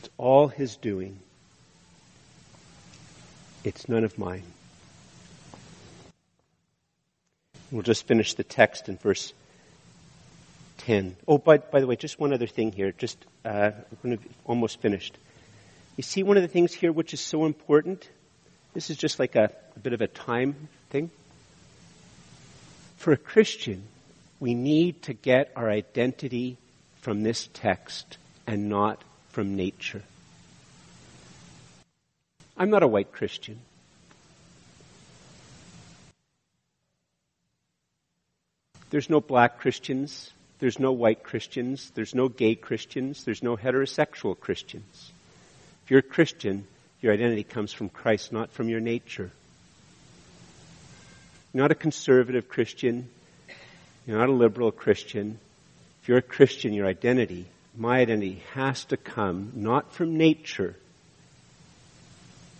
It's 0.00 0.10
all 0.16 0.48
His 0.48 0.76
doing. 0.76 1.18
It's 3.64 3.88
none 3.88 4.04
of 4.04 4.18
mine. 4.18 4.44
We'll 7.70 7.82
just 7.82 8.06
finish 8.06 8.34
the 8.34 8.44
text 8.44 8.88
in 8.88 8.98
verse 8.98 9.32
10. 10.78 11.16
Oh, 11.26 11.38
by, 11.38 11.58
by 11.58 11.80
the 11.80 11.86
way, 11.86 11.96
just 11.96 12.20
one 12.20 12.32
other 12.32 12.46
thing 12.46 12.70
here. 12.70 12.92
Just, 12.92 13.18
uh, 13.44 13.72
we're 14.02 14.18
almost 14.44 14.80
finished. 14.80 15.16
You 15.96 16.02
see 16.02 16.22
one 16.22 16.36
of 16.36 16.42
the 16.42 16.48
things 16.48 16.72
here 16.72 16.92
which 16.92 17.14
is 17.14 17.20
so 17.20 17.46
important? 17.46 18.08
This 18.74 18.90
is 18.90 18.96
just 18.96 19.18
like 19.18 19.34
a, 19.34 19.50
a 19.74 19.78
bit 19.80 19.92
of 19.92 20.02
a 20.02 20.06
time 20.06 20.68
thing. 20.90 21.10
For 22.96 23.12
a 23.12 23.16
Christian, 23.16 23.82
we 24.40 24.54
need 24.54 25.02
to 25.02 25.14
get 25.14 25.52
our 25.56 25.70
identity 25.70 26.58
from 27.00 27.22
this 27.22 27.48
text 27.52 28.18
and 28.46 28.68
not 28.68 29.02
from 29.30 29.56
nature. 29.56 30.02
I'm 32.56 32.70
not 32.70 32.82
a 32.82 32.88
white 32.88 33.12
Christian. 33.12 33.60
There's 38.90 39.10
no 39.10 39.20
black 39.20 39.58
Christians. 39.58 40.30
There's 40.60 40.78
no 40.78 40.92
white 40.92 41.24
Christians. 41.24 41.90
There's 41.94 42.14
no 42.14 42.28
gay 42.28 42.54
Christians. 42.54 43.24
There's 43.24 43.42
no 43.42 43.56
heterosexual 43.56 44.38
Christians. 44.38 45.12
If 45.84 45.90
you're 45.90 45.98
a 45.98 46.02
Christian, 46.02 46.66
your 47.02 47.12
identity 47.12 47.42
comes 47.42 47.72
from 47.72 47.88
Christ, 47.88 48.32
not 48.32 48.52
from 48.52 48.68
your 48.68 48.80
nature. 48.80 49.32
You're 51.52 51.62
not 51.64 51.72
a 51.72 51.74
conservative 51.74 52.48
Christian. 52.48 53.10
You're 54.06 54.18
not 54.18 54.28
a 54.28 54.32
liberal 54.32 54.70
Christian. 54.70 55.38
If 56.02 56.08
you're 56.08 56.18
a 56.18 56.22
Christian, 56.22 56.74
your 56.74 56.86
identity, 56.86 57.46
my 57.76 58.00
identity, 58.00 58.42
has 58.52 58.84
to 58.86 58.96
come 58.96 59.52
not 59.54 59.92
from 59.92 60.18
nature, 60.18 60.76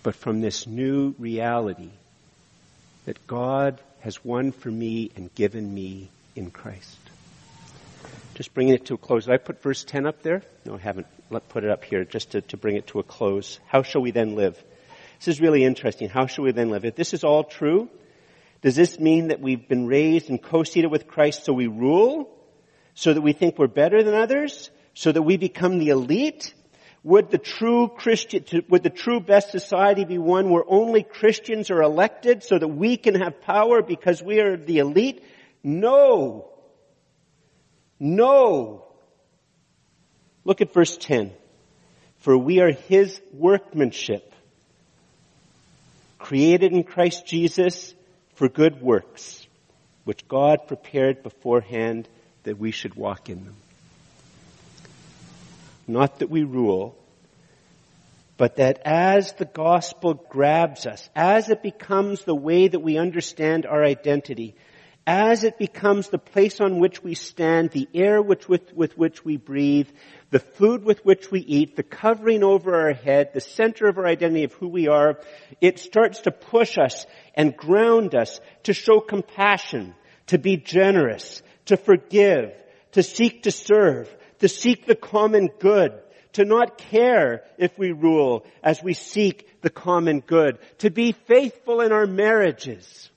but 0.03 0.15
from 0.15 0.41
this 0.41 0.67
new 0.67 1.15
reality 1.19 1.91
that 3.05 3.27
God 3.27 3.81
has 4.01 4.25
won 4.25 4.53
for 4.53 4.71
me 4.71 5.11
and 5.17 5.35
given 5.35 5.73
me 5.73 6.09
in 6.35 6.51
Christ. 6.51 6.99
Just 8.35 8.53
bringing 8.55 8.75
it 8.75 8.87
to 8.87 8.95
a 8.95 8.99
close. 8.99 9.27
Did 9.27 9.35
I 9.35 9.37
put 9.37 9.63
verse 9.63 9.85
10 9.85 10.07
up 10.07 10.23
there? 10.23 10.43
No, 10.65 10.75
I 10.75 10.79
haven't. 10.79 11.07
Let's 11.31 11.47
put 11.49 11.65
it 11.65 11.71
up 11.71 11.85
here 11.85 12.05
just 12.05 12.33
to, 12.33 12.41
to 12.43 12.57
bring 12.57 12.77
it 12.77 12.87
to 12.89 12.99
a 12.99 13.03
close. 13.03 13.61
How 13.67 13.83
shall 13.83 14.03
we 14.03 14.11
then 14.11 14.35
live? 14.35 14.61
This 15.19 15.29
is 15.29 15.41
really 15.41 15.65
interesting. 15.65 16.09
How 16.09 16.27
shall 16.27 16.45
we 16.45 16.53
then 16.53 16.71
live? 16.71 16.85
If 16.85 16.97
this 16.97 17.15
is 17.15 17.23
all 17.23 17.45
true, 17.45 17.89
does 18.65 18.77
this 18.77 18.99
mean 18.99 19.29
that 19.29 19.41
we've 19.41 19.69
been 19.69 19.87
raised 19.87 20.31
and 20.31 20.43
co-seated 20.43 20.91
with 20.91 21.07
Christ 21.07 21.45
so 21.45 21.53
we 21.53 21.67
rule? 21.67 22.35
So 22.95 23.13
that 23.13 23.21
we 23.21 23.35
think 23.35 23.59
we're 23.59 23.67
better 23.67 24.03
than 24.03 24.15
others? 24.15 24.71
So 24.95 25.13
that 25.13 25.21
we 25.21 25.37
become 25.37 25.79
the 25.79 25.91
elite? 25.91 26.55
Would 27.03 27.31
the 27.31 27.37
true 27.37 27.89
Christian, 27.89 28.65
would 28.71 28.83
the 28.83 28.89
true 28.89 29.21
best 29.21 29.51
society 29.51 30.07
be 30.07 30.17
one 30.17 30.49
where 30.49 30.65
only 30.67 31.03
Christians 31.03 31.71
are 31.71 31.83
elected 31.83 32.43
so 32.43 32.59
that 32.59 32.67
we 32.67 32.97
can 32.97 33.17
have 33.17 33.43
power 33.43 33.83
because 33.83 34.23
we 34.23 34.41
are 34.41 34.57
the 34.57 34.79
elite? 34.79 35.23
No. 35.63 36.49
No. 38.01 38.87
Look 40.47 40.63
at 40.63 40.73
verse 40.73 40.97
10. 40.97 41.35
For 42.17 42.39
we 42.39 42.61
are 42.61 42.73
His 42.73 43.21
workmanship, 43.35 44.33
created 46.19 46.73
in 46.73 46.83
Christ 46.83 47.27
Jesus 47.27 47.94
for 48.35 48.49
good 48.49 48.81
works, 48.81 49.47
which 50.05 50.27
God 50.29 50.67
prepared 50.67 51.23
beforehand 51.23 52.09
that 52.45 52.59
we 52.59 52.71
should 52.71 52.95
walk 52.95 53.31
in 53.31 53.45
them. 53.45 53.57
Not 55.87 56.21
that 56.21 56.31
we 56.31 56.43
rule, 56.43 56.97
but 58.37 58.57
that 58.57 58.81
as 58.85 59.33
the 59.35 59.45
gospel 59.45 60.15
grabs 60.15 60.87
us, 60.87 61.09
as 61.15 61.51
it 61.51 61.63
becomes 61.63 62.25
the 62.25 62.35
way 62.35 62.69
that 62.69 62.81
we 62.81 62.99
understand 62.99 63.67
our 63.67 63.85
identity, 63.85 64.55
as 65.07 65.45
it 65.45 65.59
becomes 65.59 66.09
the 66.09 66.19
place 66.19 66.61
on 66.61 66.81
which 66.81 67.03
we 67.03 67.15
stand, 67.15 67.71
the 67.71 67.89
air 67.95 68.23
with, 68.23 68.49
with, 68.49 68.73
with, 68.73 68.97
which 68.97 69.25
we 69.25 69.37
breathe, 69.37 69.89
the 70.31 70.39
food 70.39 70.83
with 70.83 71.05
which 71.05 71.31
we 71.31 71.41
eat, 71.41 71.77
the 71.77 71.83
covering 71.83 72.43
over 72.43 72.75
our 72.75 72.95
head, 72.95 73.31
the 73.35 73.41
center 73.41 73.87
of 73.87 73.99
our 73.99 74.07
identity 74.07 74.45
of 74.45 74.55
who 74.55 74.69
we 74.69 74.89
are, 74.89 75.21
it 75.61 75.79
starts 75.79 76.21
to 76.21 76.31
push 76.31 76.79
us 76.79 77.07
and 77.35 77.57
ground 77.57 78.15
us 78.15 78.41
to 78.63 78.73
show 78.73 79.01
compassion, 79.01 79.95
to 80.29 80.39
be 80.39 80.57
generous, 80.57 81.43
to 81.67 81.77
forgive, 81.77 82.53
to 82.93 83.03
seek 83.03 83.43
to 83.43 83.51
serve, 83.51 84.15
to 84.39 84.49
seek 84.49 84.87
the 84.87 84.97
common 84.97 85.49
good, 85.59 85.93
to 86.33 86.45
not 86.45 86.79
care 86.79 87.45
if 87.59 87.79
we 87.79 87.93
rule 87.93 88.45
as 88.63 88.83
we 88.83 88.95
seek 88.95 89.61
the 89.61 89.71
common 89.71 90.21
good, 90.21 90.59
to 90.79 90.91
be 90.91 91.13
faithful 91.13 91.81
in 91.81 91.93
our 91.93 92.07
marriages, 92.07 93.11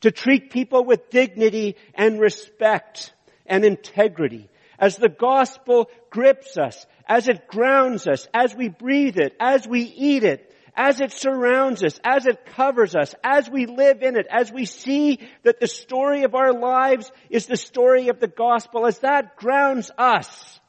to 0.00 0.10
treat 0.10 0.50
people 0.50 0.84
with 0.84 1.10
dignity 1.10 1.76
and 1.94 2.20
respect 2.20 3.12
and 3.46 3.64
integrity. 3.64 4.48
As 4.78 4.96
the 4.96 5.08
gospel 5.08 5.90
grips 6.10 6.56
us, 6.56 6.86
as 7.08 7.28
it 7.28 7.48
grounds 7.48 8.06
us, 8.06 8.28
as 8.32 8.54
we 8.54 8.68
breathe 8.68 9.18
it, 9.18 9.34
as 9.40 9.66
we 9.66 9.82
eat 9.82 10.22
it, 10.22 10.54
as 10.76 11.00
it 11.00 11.10
surrounds 11.10 11.82
us, 11.82 11.98
as 12.04 12.26
it 12.26 12.46
covers 12.46 12.94
us, 12.94 13.12
as 13.24 13.50
we 13.50 13.66
live 13.66 14.02
in 14.02 14.16
it, 14.16 14.26
as 14.30 14.52
we 14.52 14.64
see 14.64 15.18
that 15.42 15.58
the 15.58 15.66
story 15.66 16.22
of 16.22 16.36
our 16.36 16.52
lives 16.52 17.10
is 17.28 17.46
the 17.46 17.56
story 17.56 18.08
of 18.08 18.20
the 18.20 18.28
gospel, 18.28 18.86
as 18.86 19.00
that 19.00 19.36
grounds 19.36 19.90
us, 19.98 20.60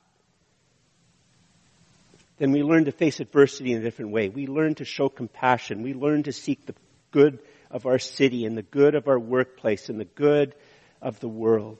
then 2.39 2.51
we 2.53 2.63
learn 2.63 2.85
to 2.85 2.91
face 2.91 3.19
adversity 3.19 3.73
in 3.73 3.79
a 3.79 3.83
different 3.83 4.11
way. 4.11 4.29
We 4.29 4.47
learn 4.47 4.75
to 4.75 4.85
show 4.85 5.09
compassion. 5.09 5.83
We 5.83 5.93
learn 5.93 6.23
to 6.23 6.31
seek 6.31 6.65
the 6.65 6.73
good 7.11 7.39
of 7.71 7.85
our 7.85 7.99
city 7.99 8.45
and 8.45 8.57
the 8.57 8.63
good 8.63 8.95
of 8.95 9.07
our 9.07 9.19
workplace 9.19 9.89
and 9.89 9.99
the 9.99 10.05
good 10.05 10.53
of 11.01 11.19
the 11.19 11.27
world. 11.27 11.77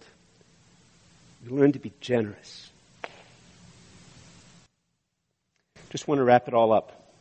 We 1.44 1.52
learn 1.52 1.72
to 1.74 1.80
be 1.80 1.94
generous. 2.00 2.70
Just 5.90 6.08
want 6.08 6.20
to 6.20 6.24
wrap 6.24 6.48
it 6.48 6.54
all 6.54 6.72
up 6.72 7.12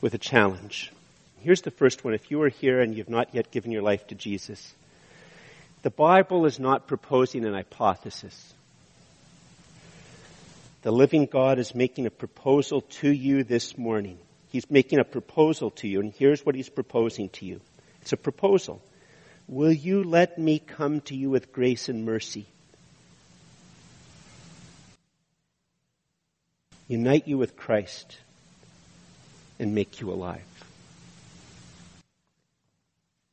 with 0.00 0.14
a 0.14 0.18
challenge. 0.18 0.92
Here's 1.40 1.62
the 1.62 1.70
first 1.70 2.04
one. 2.04 2.14
If 2.14 2.30
you 2.30 2.42
are 2.42 2.48
here 2.48 2.80
and 2.80 2.94
you've 2.94 3.08
not 3.08 3.34
yet 3.34 3.50
given 3.50 3.72
your 3.72 3.82
life 3.82 4.06
to 4.08 4.14
Jesus, 4.14 4.74
the 5.82 5.90
Bible 5.90 6.44
is 6.44 6.58
not 6.58 6.86
proposing 6.86 7.44
an 7.44 7.54
hypothesis. 7.54 8.52
The 10.82 10.92
living 10.92 11.26
God 11.26 11.58
is 11.58 11.74
making 11.74 12.06
a 12.06 12.10
proposal 12.10 12.82
to 12.82 13.10
you 13.10 13.44
this 13.44 13.78
morning. 13.78 14.18
He's 14.50 14.70
making 14.70 14.98
a 14.98 15.04
proposal 15.04 15.70
to 15.72 15.88
you, 15.88 16.00
and 16.00 16.12
here's 16.12 16.44
what 16.44 16.54
he's 16.54 16.68
proposing 16.68 17.28
to 17.30 17.46
you. 17.46 17.60
It's 18.02 18.12
a 18.12 18.16
proposal. 18.16 18.82
Will 19.46 19.72
you 19.72 20.02
let 20.04 20.38
me 20.38 20.58
come 20.58 21.00
to 21.02 21.14
you 21.14 21.30
with 21.30 21.52
grace 21.52 21.88
and 21.88 22.04
mercy? 22.04 22.46
Unite 26.86 27.28
you 27.28 27.36
with 27.36 27.56
Christ 27.56 28.16
and 29.58 29.74
make 29.74 30.00
you 30.00 30.10
alive. 30.10 30.42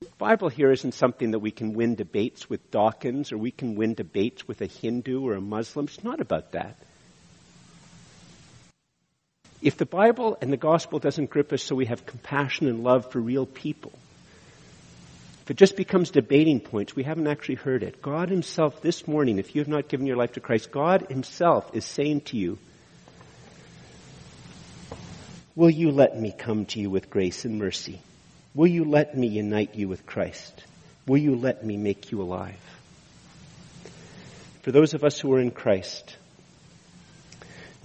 The 0.02 0.08
Bible 0.18 0.50
here 0.50 0.72
isn't 0.72 0.94
something 0.94 1.32
that 1.32 1.40
we 1.40 1.52
can 1.52 1.74
win 1.74 1.96
debates 1.96 2.50
with 2.50 2.72
Dawkins 2.72 3.32
or 3.32 3.38
we 3.38 3.52
can 3.52 3.76
win 3.76 3.94
debates 3.94 4.48
with 4.48 4.62
a 4.62 4.66
Hindu 4.66 5.26
or 5.26 5.34
a 5.34 5.42
Muslim. 5.42 5.86
It's 5.86 6.04
not 6.04 6.20
about 6.20 6.52
that. 6.52 6.78
If 9.66 9.78
the 9.78 9.86
Bible 9.88 10.38
and 10.42 10.54
the 10.54 10.58
gospel 10.58 11.00
doesn't 11.00 11.32
grip 11.32 11.52
us 11.52 11.64
so 11.64 11.74
we 11.74 11.88
have 11.88 12.06
compassion 12.06 12.68
and 12.68 12.84
love 12.84 13.12
for 13.12 13.20
real 13.20 13.48
people, 13.48 13.92
if 15.42 15.50
it 15.50 15.58
just 15.58 15.76
becomes 15.76 16.12
debating 16.12 16.60
points, 16.60 16.96
we 16.96 17.02
haven't 17.02 17.26
actually 17.26 17.56
heard 17.56 17.82
it. 17.82 18.00
God 18.00 18.30
Himself 18.30 18.84
this 18.84 19.08
morning, 19.08 19.40
if 19.40 19.56
you 19.56 19.62
have 19.62 19.68
not 19.68 19.88
given 19.88 20.06
your 20.06 20.18
life 20.18 20.34
to 20.34 20.40
Christ, 20.40 20.72
God 20.72 21.08
Himself 21.10 21.76
is 21.76 21.84
saying 21.84 22.22
to 22.22 22.38
you, 22.38 22.60
Will 25.56 25.72
you 25.72 25.90
let 25.90 26.16
me 26.16 26.32
come 26.32 26.66
to 26.66 26.80
you 26.80 26.92
with 26.92 27.10
grace 27.10 27.44
and 27.44 27.58
mercy? 27.58 28.02
Will 28.54 28.68
you 28.68 28.86
let 28.86 29.18
me 29.18 29.26
unite 29.26 29.74
you 29.74 29.88
with 29.88 30.06
Christ? 30.06 30.64
Will 31.08 31.18
you 31.18 31.36
let 31.36 31.66
me 31.66 31.76
make 31.76 32.12
you 32.12 32.22
alive? 32.22 32.62
For 34.62 34.72
those 34.72 34.94
of 34.94 35.04
us 35.04 35.20
who 35.20 35.34
are 35.34 35.40
in 35.40 35.50
Christ, 35.50 36.18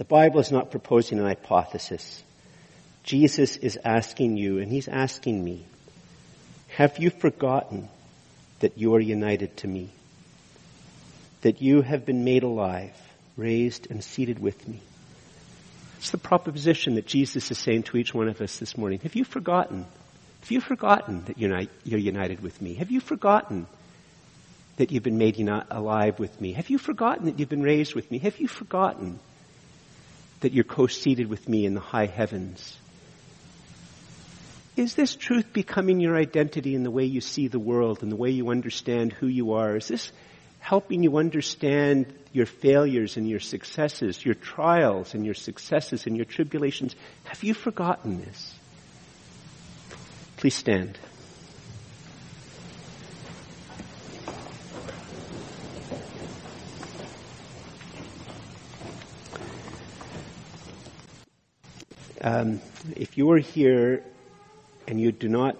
the 0.01 0.05
Bible 0.05 0.39
is 0.39 0.51
not 0.51 0.71
proposing 0.71 1.19
an 1.19 1.25
hypothesis. 1.25 2.23
Jesus 3.03 3.55
is 3.57 3.77
asking 3.85 4.35
you, 4.35 4.57
and 4.57 4.71
He's 4.71 4.87
asking 4.87 5.45
me, 5.45 5.63
have 6.69 6.97
you 6.97 7.11
forgotten 7.11 7.87
that 8.61 8.79
you 8.79 8.95
are 8.95 8.99
united 8.99 9.55
to 9.57 9.67
me? 9.67 9.91
That 11.41 11.61
you 11.61 11.83
have 11.83 12.03
been 12.03 12.23
made 12.23 12.41
alive? 12.41 12.97
raised 13.37 13.91
and 13.91 14.03
seated 14.03 14.39
with 14.39 14.67
me. 14.67 14.81
It's 15.99 16.09
the 16.09 16.17
proposition 16.17 16.95
that 16.95 17.05
Jesus 17.05 17.51
is 17.51 17.59
saying 17.59 17.83
to 17.83 17.97
each 17.97 18.11
one 18.11 18.27
of 18.27 18.41
us 18.41 18.57
this 18.57 18.75
morning. 18.75 19.01
Have 19.03 19.15
you 19.15 19.23
forgotten? 19.23 19.85
Have 20.39 20.51
you 20.51 20.61
forgotten 20.61 21.25
that 21.25 21.37
you're, 21.37 21.67
united 21.85 22.41
with 22.41 22.59
me? 22.59 22.73
Have 22.73 22.89
you 22.89 23.01
forgotten 23.01 23.67
that 24.77 24.91
you've 24.91 25.03
been 25.03 25.19
made 25.19 25.39
alive 25.69 26.17
with 26.17 26.41
me? 26.41 26.53
Have 26.53 26.71
you 26.71 26.79
forgotten 26.79 27.25
that 27.25 27.37
you've 27.37 27.49
been 27.49 27.61
raised 27.61 27.93
with 27.93 28.09
me? 28.09 28.17
Have 28.17 28.39
you 28.39 28.47
forgotten 28.47 29.19
that 30.41 30.53
you're 30.53 30.63
co-seated 30.63 31.27
with 31.27 31.47
me 31.47 31.65
in 31.65 31.73
the 31.73 31.79
high 31.79 32.05
heavens? 32.05 32.77
Is 34.75 34.95
this 34.95 35.15
truth 35.15 35.51
becoming 35.53 35.99
your 35.99 36.15
identity 36.15 36.75
in 36.75 36.83
the 36.83 36.91
way 36.91 37.05
you 37.05 37.21
see 37.21 37.47
the 37.47 37.59
world 37.59 38.03
and 38.03 38.11
the 38.11 38.15
way 38.15 38.29
you 38.29 38.49
understand 38.49 39.13
who 39.13 39.27
you 39.27 39.53
are? 39.53 39.75
Is 39.75 39.87
this 39.87 40.11
helping 40.59 41.03
you 41.03 41.17
understand 41.17 42.05
your 42.31 42.45
failures 42.45 43.17
and 43.17 43.29
your 43.29 43.39
successes, 43.39 44.23
your 44.23 44.35
trials 44.35 45.13
and 45.13 45.25
your 45.25 45.33
successes 45.33 46.05
and 46.05 46.15
your 46.15 46.25
tribulations? 46.25 46.95
Have 47.25 47.43
you 47.43 47.53
forgotten 47.53 48.21
this? 48.21 48.55
Please 50.37 50.55
stand. 50.55 50.97
Um, 62.23 62.61
if 62.95 63.17
you 63.17 63.31
are 63.31 63.39
here 63.39 64.03
and 64.87 65.01
you 65.01 65.11
do 65.11 65.27
not 65.27 65.57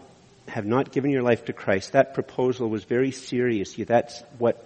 have 0.47 0.65
not 0.65 0.91
given 0.91 1.09
your 1.09 1.23
life 1.23 1.45
to 1.45 1.53
Christ, 1.53 1.93
that 1.93 2.13
proposal 2.13 2.69
was 2.69 2.83
very 2.83 3.11
serious. 3.11 3.75
That's 3.75 4.21
what 4.37 4.63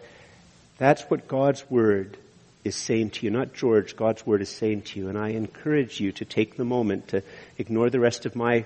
that's 0.77 1.03
what 1.03 1.27
God's 1.29 1.69
word 1.69 2.17
is 2.65 2.75
saying 2.75 3.11
to 3.11 3.25
you, 3.25 3.31
not 3.31 3.53
George. 3.53 3.95
God's 3.95 4.25
word 4.25 4.41
is 4.41 4.49
saying 4.49 4.81
to 4.81 4.99
you, 4.99 5.07
and 5.07 5.17
I 5.17 5.29
encourage 5.29 6.01
you 6.01 6.11
to 6.13 6.25
take 6.25 6.57
the 6.57 6.65
moment 6.65 7.09
to 7.09 7.23
ignore 7.57 7.89
the 7.89 7.99
rest 8.01 8.25
of 8.25 8.35
my 8.35 8.65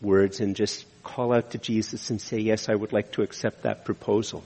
words 0.00 0.40
and 0.40 0.56
just 0.56 0.84
call 1.04 1.32
out 1.32 1.52
to 1.52 1.58
Jesus 1.58 2.10
and 2.10 2.20
say, 2.20 2.38
"Yes, 2.38 2.68
I 2.68 2.74
would 2.74 2.92
like 2.92 3.12
to 3.12 3.22
accept 3.22 3.62
that 3.62 3.84
proposal. 3.84 4.42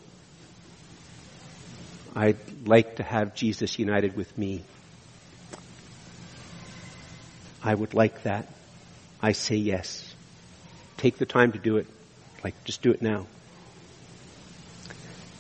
I'd 2.15 2.67
like 2.67 2.97
to 2.97 3.03
have 3.03 3.35
Jesus 3.35 3.79
united 3.79 4.17
with 4.17 4.37
me." 4.37 4.65
I 7.67 7.75
would 7.75 7.95
like 7.95 8.23
that. 8.23 8.47
I 9.21 9.33
say 9.33 9.57
yes. 9.57 10.15
Take 10.99 11.19
the 11.19 11.27
time 11.27 11.51
to 11.51 11.59
do 11.59 11.79
it. 11.79 11.89
Like, 12.45 12.55
just 12.63 12.81
do 12.81 12.93
it 12.93 13.03
now. 13.03 13.27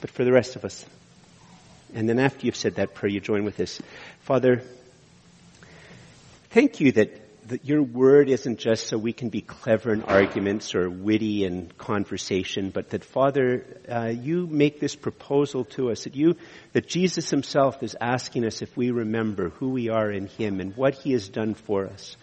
But 0.00 0.10
for 0.10 0.24
the 0.24 0.32
rest 0.32 0.56
of 0.56 0.64
us, 0.64 0.84
and 1.94 2.08
then 2.08 2.18
after 2.18 2.44
you've 2.44 2.56
said 2.56 2.74
that 2.74 2.94
prayer, 2.94 3.10
you 3.10 3.20
join 3.20 3.44
with 3.44 3.56
this. 3.56 3.80
Father, 4.22 4.60
thank 6.50 6.80
you 6.80 6.90
that, 6.92 7.10
that 7.48 7.64
your 7.64 7.82
word 7.82 8.28
isn't 8.28 8.58
just 8.58 8.88
so 8.88 8.98
we 8.98 9.12
can 9.12 9.28
be 9.28 9.40
clever 9.40 9.92
in 9.92 10.02
arguments 10.02 10.74
or 10.74 10.90
witty 10.90 11.44
in 11.44 11.70
conversation, 11.78 12.70
but 12.70 12.90
that 12.90 13.04
Father, 13.04 13.64
uh, 13.88 14.06
you 14.06 14.46
make 14.46 14.80
this 14.80 14.96
proposal 14.96 15.64
to 15.64 15.90
us, 15.90 16.04
that 16.04 16.16
you, 16.16 16.36
that 16.72 16.88
Jesus 16.88 17.30
himself 17.30 17.82
is 17.82 17.96
asking 18.00 18.44
us 18.44 18.62
if 18.62 18.76
we 18.76 18.90
remember 18.90 19.50
who 19.50 19.70
we 19.70 19.88
are 19.88 20.10
in 20.10 20.26
him 20.26 20.60
and 20.60 20.76
what 20.76 20.94
he 20.94 21.12
has 21.12 21.28
done 21.28 21.54
for 21.54 21.86
us. 21.86 22.16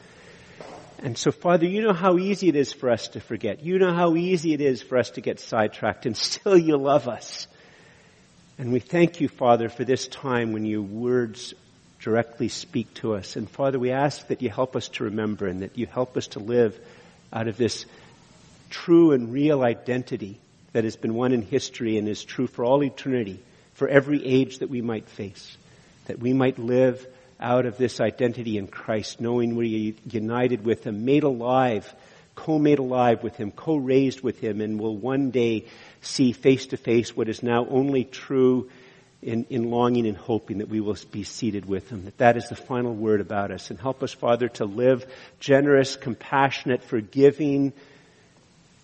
And 0.99 1.17
so, 1.17 1.31
Father, 1.31 1.65
you 1.65 1.81
know 1.81 1.93
how 1.93 2.17
easy 2.17 2.49
it 2.49 2.55
is 2.55 2.73
for 2.73 2.89
us 2.89 3.09
to 3.09 3.19
forget. 3.19 3.63
You 3.63 3.79
know 3.79 3.93
how 3.93 4.15
easy 4.15 4.53
it 4.53 4.61
is 4.61 4.81
for 4.81 4.97
us 4.97 5.11
to 5.11 5.21
get 5.21 5.39
sidetracked, 5.39 6.05
and 6.05 6.17
still 6.17 6.57
you 6.57 6.77
love 6.77 7.07
us. 7.07 7.47
And 8.57 8.71
we 8.71 8.79
thank 8.79 9.19
you, 9.19 9.27
Father, 9.27 9.69
for 9.69 9.83
this 9.83 10.07
time 10.07 10.53
when 10.53 10.65
your 10.65 10.81
words 10.81 11.53
directly 12.03 12.49
speak 12.49 12.93
to 12.95 13.15
us. 13.15 13.37
And 13.37 13.49
Father, 13.49 13.79
we 13.79 13.91
ask 13.91 14.27
that 14.27 14.41
you 14.41 14.49
help 14.49 14.75
us 14.75 14.89
to 14.89 15.05
remember 15.05 15.47
and 15.47 15.61
that 15.61 15.77
you 15.77 15.85
help 15.85 16.17
us 16.17 16.27
to 16.27 16.39
live 16.39 16.77
out 17.31 17.47
of 17.47 17.55
this 17.55 17.85
true 18.69 19.13
and 19.13 19.31
real 19.31 19.63
identity 19.63 20.37
that 20.73 20.83
has 20.83 20.97
been 20.97 21.13
won 21.13 21.31
in 21.31 21.41
history 21.41 21.97
and 21.97 22.09
is 22.09 22.23
true 22.23 22.47
for 22.47 22.65
all 22.65 22.83
eternity, 22.83 23.39
for 23.73 23.87
every 23.87 24.25
age 24.25 24.59
that 24.59 24.69
we 24.69 24.81
might 24.81 25.07
face. 25.07 25.57
That 26.05 26.19
we 26.19 26.33
might 26.33 26.59
live 26.59 27.07
out 27.39 27.65
of 27.65 27.77
this 27.77 28.01
identity 28.01 28.57
in 28.57 28.67
Christ, 28.67 29.21
knowing 29.21 29.55
we're 29.55 29.93
united 30.09 30.65
with 30.65 30.85
Him, 30.85 31.05
made 31.05 31.23
alive, 31.23 31.93
co-made 32.35 32.79
alive 32.79 33.23
with 33.23 33.37
Him, 33.37 33.51
co-raised 33.51 34.21
with 34.21 34.39
Him, 34.39 34.59
and 34.59 34.79
will 34.79 34.97
one 34.97 35.31
day 35.31 35.65
see 36.01 36.33
face 36.33 36.67
to 36.67 36.77
face 36.77 37.15
what 37.15 37.29
is 37.29 37.43
now 37.43 37.65
only 37.69 38.03
true 38.03 38.69
in, 39.23 39.45
in 39.49 39.71
longing 39.71 40.07
and 40.07 40.17
hoping 40.17 40.59
that 40.59 40.69
we 40.69 40.79
will 40.79 40.97
be 41.11 41.23
seated 41.23 41.65
with 41.65 41.89
Him. 41.89 42.05
That 42.05 42.17
that 42.17 42.37
is 42.37 42.49
the 42.49 42.55
final 42.55 42.93
word 42.93 43.21
about 43.21 43.51
us. 43.51 43.69
And 43.69 43.79
help 43.79 44.03
us, 44.03 44.13
Father, 44.13 44.49
to 44.49 44.65
live 44.65 45.05
generous, 45.39 45.95
compassionate, 45.95 46.83
forgiving 46.83 47.73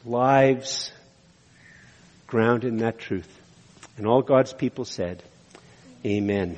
lives 0.05 0.91
grounded 2.27 2.71
in 2.71 2.77
that 2.77 2.99
truth. 2.99 3.29
And 3.97 4.07
all 4.07 4.21
God's 4.21 4.53
people 4.53 4.85
said, 4.85 5.21
Amen. 6.05 6.57